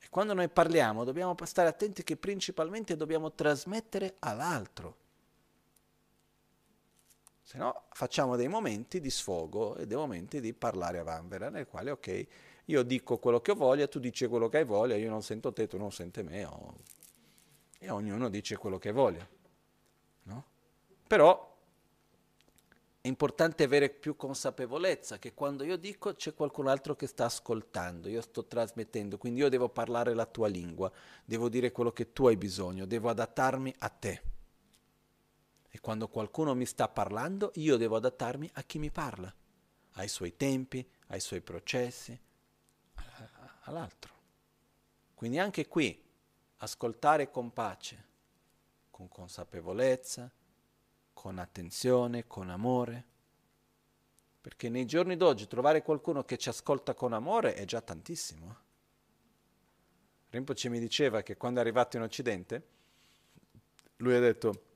[0.00, 4.99] E quando noi parliamo dobbiamo stare attenti che principalmente dobbiamo trasmettere all'altro.
[7.50, 11.66] Se no facciamo dei momenti di sfogo e dei momenti di parlare a vanvera, nel
[11.66, 12.26] quale ok,
[12.66, 15.52] io dico quello che ho voglia, tu dici quello che hai voglia, io non sento
[15.52, 16.76] te, tu non senti me, oh.
[17.80, 19.28] e ognuno dice quello che voglia.
[20.22, 20.44] No?
[21.08, 21.56] Però
[23.00, 28.08] è importante avere più consapevolezza che quando io dico c'è qualcun altro che sta ascoltando,
[28.08, 30.88] io sto trasmettendo, quindi io devo parlare la tua lingua,
[31.24, 34.29] devo dire quello che tu hai bisogno, devo adattarmi a te.
[35.70, 39.32] E quando qualcuno mi sta parlando, io devo adattarmi a chi mi parla,
[39.92, 42.18] ai suoi tempi, ai suoi processi,
[43.62, 44.14] all'altro.
[45.14, 46.02] Quindi anche qui
[46.58, 48.08] ascoltare con pace,
[48.90, 50.30] con consapevolezza,
[51.12, 53.06] con attenzione, con amore.
[54.40, 58.56] Perché nei giorni d'oggi trovare qualcuno che ci ascolta con amore è già tantissimo.
[60.30, 62.66] Rinpoche mi diceva che quando è arrivato in Occidente,
[63.96, 64.69] lui ha detto,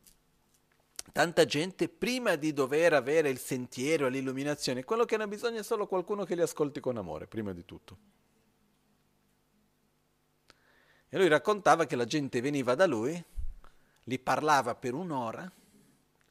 [1.15, 5.87] tanta gente prima di dover avere il sentiero, l'illuminazione, quello che hanno bisogno è solo
[5.87, 7.97] qualcuno che li ascolti con amore, prima di tutto.
[11.09, 13.25] E lui raccontava che la gente veniva da lui,
[14.03, 15.49] gli parlava per un'ora,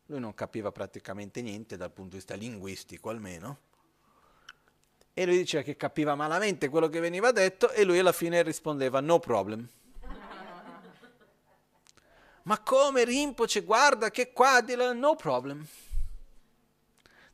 [0.07, 3.60] lui non capiva praticamente niente dal punto di vista linguistico almeno.
[5.14, 8.99] E lui diceva che capiva malamente quello che veniva detto e lui alla fine rispondeva
[8.99, 9.65] no problem.
[12.44, 15.65] Ma come Rinpoche, guarda che qua, di là, no problem.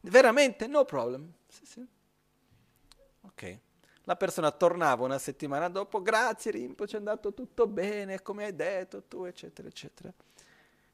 [0.02, 1.34] Veramente no problem.
[1.48, 1.88] Sì, sì.
[3.22, 3.60] Ok.
[4.04, 9.04] La persona tornava una settimana dopo, grazie Rinpoche, è andato tutto bene, come hai detto
[9.04, 10.12] tu, eccetera, eccetera.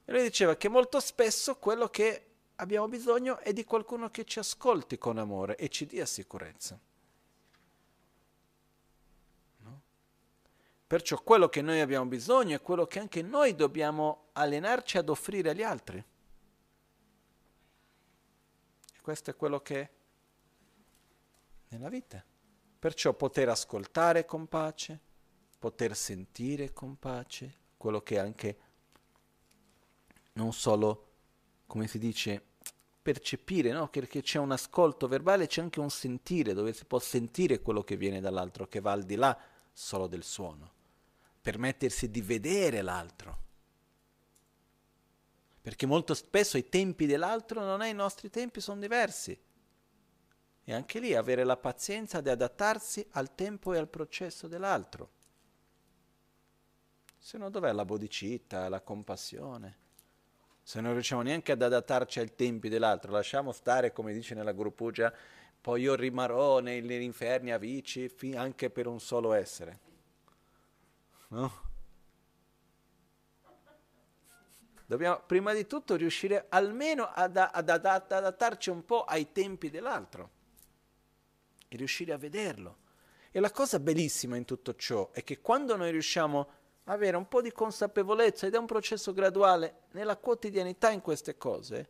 [0.05, 2.25] E lui diceva che molto spesso quello che
[2.55, 6.79] abbiamo bisogno è di qualcuno che ci ascolti con amore e ci dia sicurezza.
[10.87, 15.49] Perciò quello che noi abbiamo bisogno è quello che anche noi dobbiamo allenarci ad offrire
[15.49, 15.97] agli altri.
[18.93, 19.89] E questo è quello che è
[21.69, 22.23] nella vita.
[22.77, 24.99] Perciò poter ascoltare con pace,
[25.57, 28.57] poter sentire con pace, quello che anche
[30.33, 31.07] non solo,
[31.65, 32.43] come si dice,
[33.01, 33.89] percepire, no?
[33.89, 37.97] perché c'è un ascolto verbale, c'è anche un sentire, dove si può sentire quello che
[37.97, 39.37] viene dall'altro, che va al di là
[39.71, 40.71] solo del suono,
[41.45, 43.37] permettersi di vedere l'altro.
[45.61, 49.39] Perché molto spesso i tempi dell'altro non è i nostri tempi, sono diversi.
[50.63, 55.11] E anche lì avere la pazienza di adattarsi al tempo e al processo dell'altro.
[57.15, 59.83] Se no dov'è la bodicita, la compassione?
[60.67, 65.13] se non riusciamo neanche ad adattarci ai tempi dell'altro, lasciamo stare, come dice nella Gurupuja,
[65.61, 69.84] poi io rimarrò negli inferni a vici anche per un solo essere.
[71.35, 71.51] No?
[74.85, 79.69] Dobbiamo prima di tutto riuscire almeno ad, ad, ad, ad adattarci un po' ai tempi
[79.69, 80.29] dell'altro
[81.67, 82.77] e riuscire a vederlo.
[83.31, 86.49] E la cosa bellissima in tutto ciò è che quando noi riusciamo
[86.85, 91.35] a avere un po' di consapevolezza ed è un processo graduale nella quotidianità in queste
[91.35, 91.89] cose,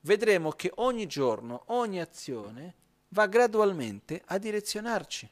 [0.00, 2.74] vedremo che ogni giorno, ogni azione
[3.10, 5.30] va gradualmente a direzionarci.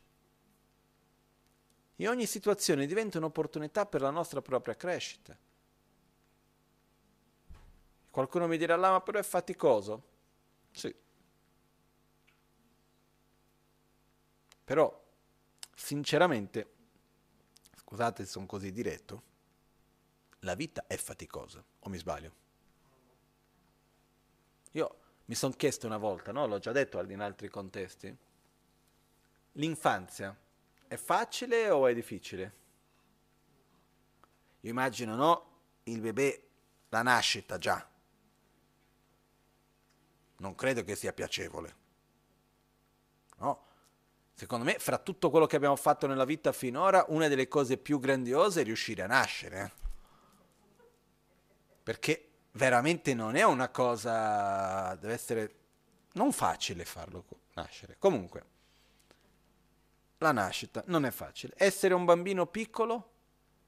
[2.01, 5.37] E ogni situazione diventa un'opportunità per la nostra propria crescita.
[8.09, 10.03] Qualcuno mi dirà, ma però è faticoso.
[10.71, 10.95] Sì.
[14.65, 15.05] Però,
[15.75, 16.73] sinceramente,
[17.77, 19.23] scusate se sono così diretto,
[20.39, 22.33] la vita è faticosa, o mi sbaglio?
[24.71, 24.97] Io
[25.27, 26.47] mi sono chiesto una volta, no?
[26.47, 28.17] l'ho già detto in altri contesti,
[29.53, 30.35] l'infanzia
[30.91, 32.55] è facile o è difficile?
[34.63, 35.51] Io immagino, no?
[35.85, 36.43] Il bebè,
[36.89, 37.89] la nascita già.
[40.39, 41.77] Non credo che sia piacevole.
[43.37, 43.67] No?
[44.35, 48.01] Secondo me, fra tutto quello che abbiamo fatto nella vita finora, una delle cose più
[48.01, 49.63] grandiose è riuscire a nascere.
[49.63, 49.71] Eh?
[51.85, 55.55] Perché veramente non è una cosa, deve essere
[56.15, 57.95] non facile farlo nascere.
[57.97, 58.50] Comunque,
[60.21, 61.55] la nascita non è facile.
[61.57, 63.09] Essere un bambino piccolo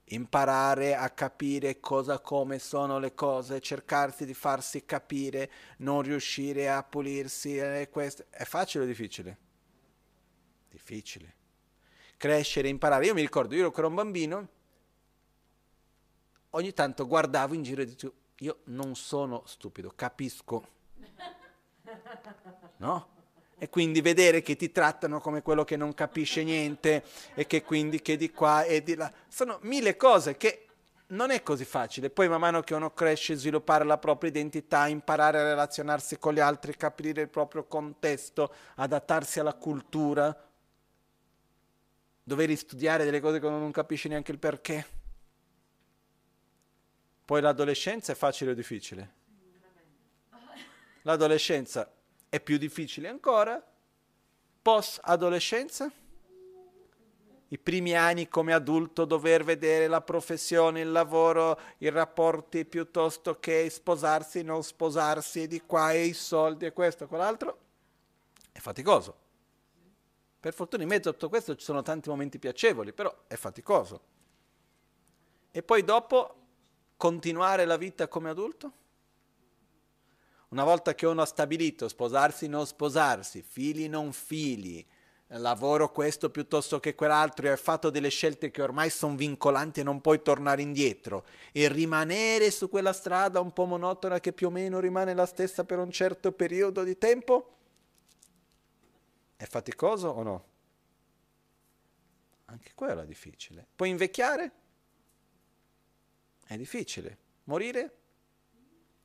[0.06, 6.82] imparare a capire cosa, come sono le cose, cercarsi di farsi capire, non riuscire a
[6.82, 8.26] pulirsi, eh, questo.
[8.28, 9.38] è facile o difficile?
[10.68, 11.34] Difficile.
[12.18, 13.06] Crescere, imparare.
[13.06, 14.48] Io mi ricordo, io ero un bambino,
[16.50, 20.68] ogni tanto guardavo in giro e dicevo, io non sono stupido, capisco.
[22.76, 23.20] No?
[23.62, 28.02] E quindi vedere che ti trattano come quello che non capisce niente e che quindi
[28.02, 29.12] che di qua e di là.
[29.28, 30.66] Sono mille cose che
[31.10, 32.10] non è così facile.
[32.10, 36.40] Poi man mano che uno cresce, sviluppare la propria identità, imparare a relazionarsi con gli
[36.40, 40.36] altri, capire il proprio contesto, adattarsi alla cultura,
[42.24, 44.86] dover studiare delle cose che uno non capisce neanche il perché.
[47.24, 49.12] Poi l'adolescenza è facile o difficile?
[51.02, 51.88] L'adolescenza
[52.32, 53.62] è più difficile ancora.
[54.62, 55.92] Post adolescenza?
[57.48, 63.68] I primi anni come adulto dover vedere la professione, il lavoro, i rapporti piuttosto che
[63.68, 67.58] sposarsi, non sposarsi, e di qua e i soldi e questo e quell'altro,
[68.50, 69.14] è faticoso.
[70.40, 74.00] Per fortuna in mezzo a tutto questo ci sono tanti momenti piacevoli, però è faticoso.
[75.50, 76.36] E poi dopo
[76.96, 78.72] continuare la vita come adulto?
[80.52, 84.84] Una volta che uno ha stabilito sposarsi, non sposarsi, figli, non figli,
[85.28, 89.82] lavoro questo piuttosto che quell'altro e hai fatto delle scelte che ormai sono vincolanti e
[89.82, 94.50] non puoi tornare indietro e rimanere su quella strada un po' monotona che più o
[94.50, 97.56] meno rimane la stessa per un certo periodo di tempo?
[99.36, 100.44] È faticoso o no?
[102.44, 103.66] Anche quello è difficile.
[103.74, 104.52] Puoi invecchiare?
[106.44, 107.16] È difficile.
[107.44, 107.96] Morire?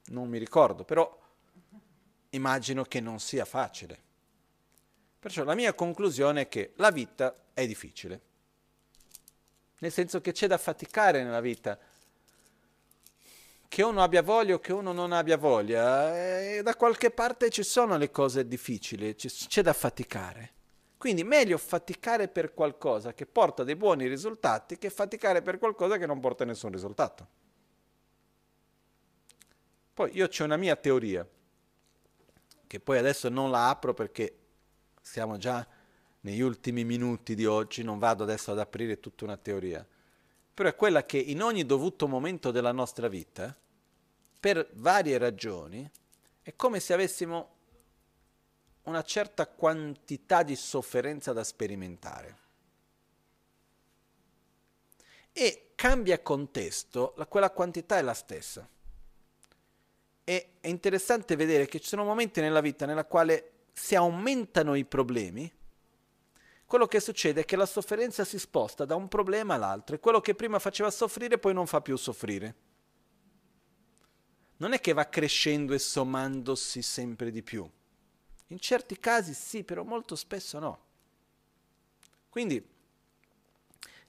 [0.08, 1.26] Non mi ricordo, però
[2.38, 4.06] immagino che non sia facile.
[5.20, 8.22] Perciò la mia conclusione è che la vita è difficile,
[9.80, 11.78] nel senso che c'è da faticare nella vita,
[13.68, 17.64] che uno abbia voglia o che uno non abbia voglia, e da qualche parte ci
[17.64, 20.54] sono le cose difficili, c'è da faticare.
[20.98, 26.06] Quindi meglio faticare per qualcosa che porta dei buoni risultati che faticare per qualcosa che
[26.06, 27.28] non porta nessun risultato.
[29.94, 31.28] Poi io ho una mia teoria
[32.68, 34.38] che poi adesso non la apro perché
[35.02, 35.66] siamo già
[36.22, 39.86] negli ultimi minuti di oggi, non vado adesso ad aprire tutta una teoria,
[40.54, 43.56] però è quella che in ogni dovuto momento della nostra vita,
[44.40, 45.90] per varie ragioni,
[46.42, 47.56] è come se avessimo
[48.84, 52.38] una certa quantità di sofferenza da sperimentare.
[55.32, 58.68] E cambia contesto, la, quella quantità è la stessa.
[60.30, 64.84] E è interessante vedere che ci sono momenti nella vita nella quale si aumentano i
[64.84, 65.50] problemi,
[66.66, 70.20] quello che succede è che la sofferenza si sposta da un problema all'altro e quello
[70.20, 72.56] che prima faceva soffrire poi non fa più soffrire.
[74.58, 77.66] Non è che va crescendo e sommandosi sempre di più.
[78.48, 80.80] In certi casi sì, però molto spesso no.
[82.28, 82.62] Quindi,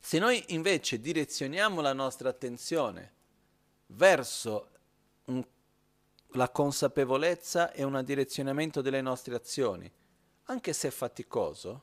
[0.01, 3.13] se noi invece direzioniamo la nostra attenzione
[3.87, 4.71] verso
[5.27, 5.47] un
[6.39, 9.93] la consapevolezza è un direzionamento delle nostre azioni,
[10.45, 11.83] anche se è faticoso.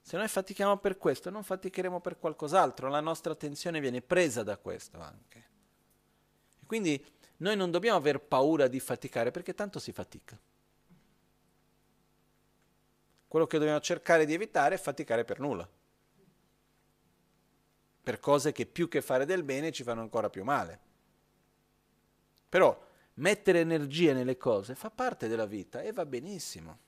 [0.00, 4.56] Se noi fatichiamo per questo, non faticheremo per qualcos'altro, la nostra attenzione viene presa da
[4.56, 5.48] questo anche.
[6.60, 7.04] E quindi
[7.38, 10.38] noi non dobbiamo aver paura di faticare perché tanto si fatica.
[13.26, 15.68] Quello che dobbiamo cercare di evitare è faticare per nulla,
[18.02, 20.86] per cose che più che fare del bene ci fanno ancora più male.
[22.48, 22.86] Però
[23.18, 26.78] mettere energia nelle cose fa parte della vita e va benissimo.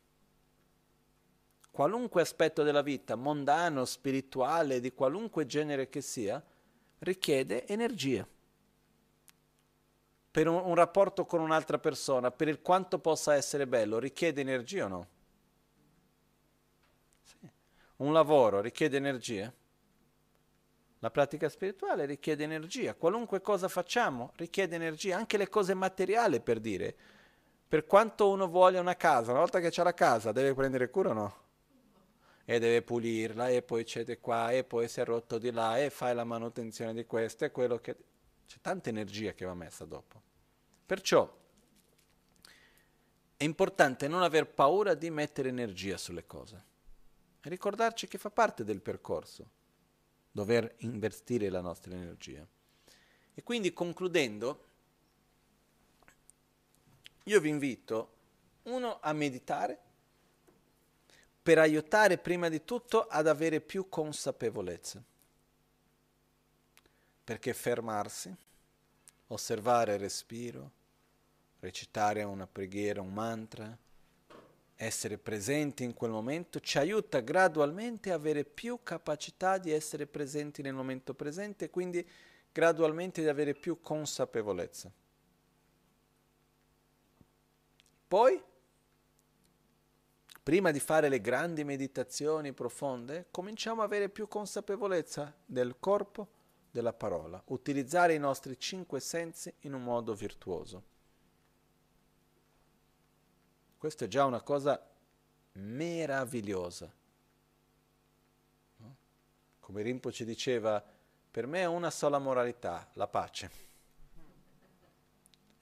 [1.70, 6.42] Qualunque aspetto della vita, mondano, spirituale, di qualunque genere che sia,
[6.98, 8.26] richiede energia.
[10.32, 14.84] Per un, un rapporto con un'altra persona, per il quanto possa essere bello, richiede energia
[14.84, 15.08] o no?
[17.22, 17.50] Sì.
[17.96, 19.52] Un lavoro richiede energia?
[21.02, 26.60] La pratica spirituale richiede energia, qualunque cosa facciamo richiede energia, anche le cose materiali per
[26.60, 26.94] dire.
[27.66, 31.10] Per quanto uno voglia una casa, una volta che c'è la casa deve prendere cura
[31.10, 31.36] o no?
[32.44, 35.78] E deve pulirla e poi c'è di qua e poi si è rotto di là
[35.78, 37.96] e fai la manutenzione di questo e quello che...
[38.46, 40.20] C'è tanta energia che va messa dopo.
[40.84, 41.38] Perciò
[43.36, 46.64] è importante non aver paura di mettere energia sulle cose
[47.40, 49.58] e ricordarci che fa parte del percorso
[50.30, 52.46] dover investire la nostra energia.
[53.34, 54.64] E quindi concludendo,
[57.24, 58.18] io vi invito,
[58.64, 59.78] uno, a meditare
[61.42, 65.02] per aiutare prima di tutto ad avere più consapevolezza.
[67.24, 68.34] Perché fermarsi,
[69.28, 70.70] osservare il respiro,
[71.60, 73.76] recitare una preghiera, un mantra,
[74.82, 80.62] essere presenti in quel momento ci aiuta gradualmente a avere più capacità di essere presenti
[80.62, 82.08] nel momento presente e quindi
[82.50, 84.90] gradualmente di avere più consapevolezza.
[88.08, 88.42] Poi,
[90.42, 96.26] prima di fare le grandi meditazioni profonde, cominciamo ad avere più consapevolezza del corpo,
[96.70, 100.89] della parola, utilizzare i nostri cinque sensi in un modo virtuoso.
[103.80, 104.78] Questa è già una cosa
[105.52, 106.92] meravigliosa.
[109.58, 110.84] Come Rimpo ci diceva,
[111.30, 113.50] per me è una sola moralità, la pace.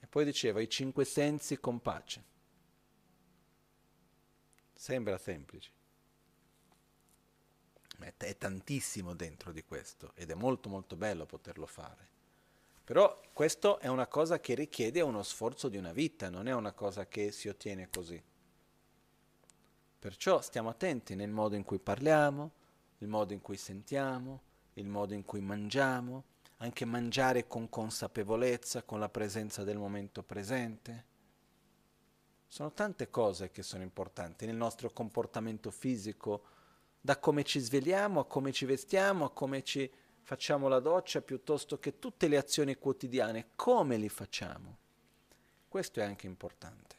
[0.01, 2.23] E poi diceva i cinque sensi con pace.
[4.73, 5.71] Sembra semplice,
[7.99, 12.18] ma è tantissimo dentro di questo ed è molto molto bello poterlo fare.
[12.89, 16.71] Però questo è una cosa che richiede uno sforzo di una vita, non è una
[16.71, 18.19] cosa che si ottiene così.
[19.99, 22.51] Perciò stiamo attenti nel modo in cui parliamo,
[22.97, 24.41] il modo in cui sentiamo,
[24.73, 26.23] il modo in cui mangiamo,
[26.57, 31.05] anche mangiare con consapevolezza, con la presenza del momento presente.
[32.47, 36.41] Sono tante cose che sono importanti nel nostro comportamento fisico,
[36.99, 39.87] da come ci svegliamo a come ci vestiamo, a come ci
[40.29, 44.77] facciamo la doccia, piuttosto che tutte le azioni quotidiane, come li facciamo.
[45.67, 46.95] Questo è anche importante.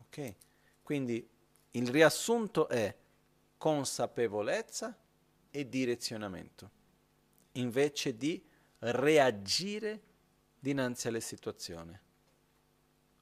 [0.00, 0.34] Ok?
[0.82, 1.24] Quindi
[1.70, 2.92] il riassunto è
[3.56, 4.98] consapevolezza
[5.48, 6.70] e direzionamento,
[7.52, 8.44] invece di
[8.80, 10.02] reagire
[10.58, 11.96] dinanzi alle situazioni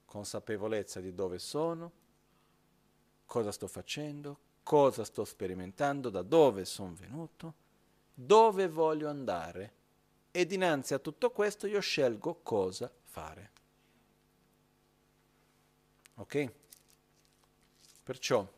[0.06, 1.92] consapevolezza di dove sono,
[3.26, 7.66] cosa sto facendo, cosa sto sperimentando, da dove sono venuto,
[8.20, 9.72] dove voglio andare
[10.32, 13.52] e dinanzi a tutto questo io scelgo cosa fare.
[16.14, 16.52] Ok?
[18.02, 18.52] Perciò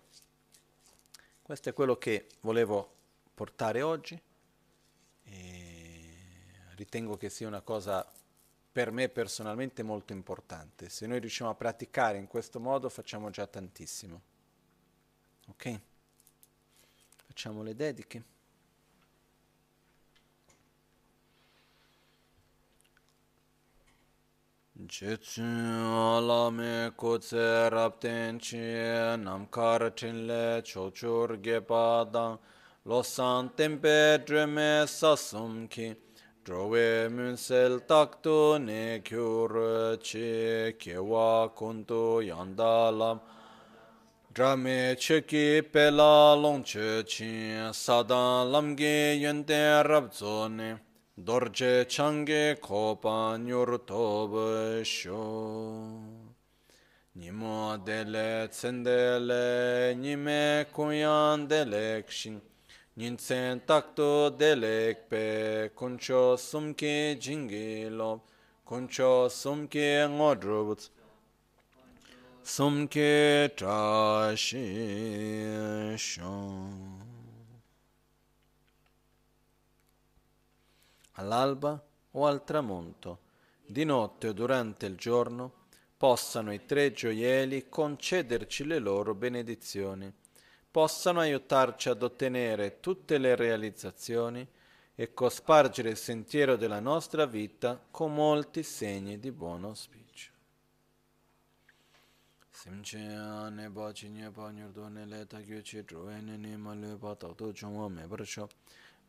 [1.42, 2.94] questo è quello che volevo
[3.34, 4.18] portare oggi
[5.24, 6.14] e
[6.76, 8.10] ritengo che sia una cosa
[8.72, 10.88] per me personalmente molto importante.
[10.88, 14.22] Se noi riusciamo a praticare in questo modo facciamo già tantissimo.
[15.48, 15.80] Ok?
[17.26, 18.38] Facciamo le dediche.
[24.86, 32.38] Jetsun alame kotse rapten chi namkar tinle chochur gepadang
[32.86, 35.94] losan tempe dreme sasum ki
[36.44, 43.20] drowe munsel takto ne kyur chi kewa kuntu yandalam
[44.32, 50.78] drame cheki pela longche chi sadan lamge yente rabzone
[51.24, 56.00] Dorje change kopa nyur tobe sho
[57.14, 62.40] Nimo dele tsendele nime kuyan dele kshin
[62.96, 68.22] Nyinsen takto delek pe kuncho sumke jingi lo
[68.66, 70.88] kuncho sumke ngodrubuts
[72.42, 74.66] sumke trashi
[75.98, 77.09] shon.
[81.20, 81.80] All'alba
[82.12, 83.20] o al tramonto,
[83.64, 85.52] di notte o durante il giorno,
[85.96, 90.12] possano i tre gioielli concederci le loro benedizioni
[90.70, 94.46] possano aiutarci ad ottenere tutte le realizzazioni
[94.94, 100.30] e cospargere il sentiero della nostra vita con molti segni di buon auspicio.
[102.50, 103.68] Simche ne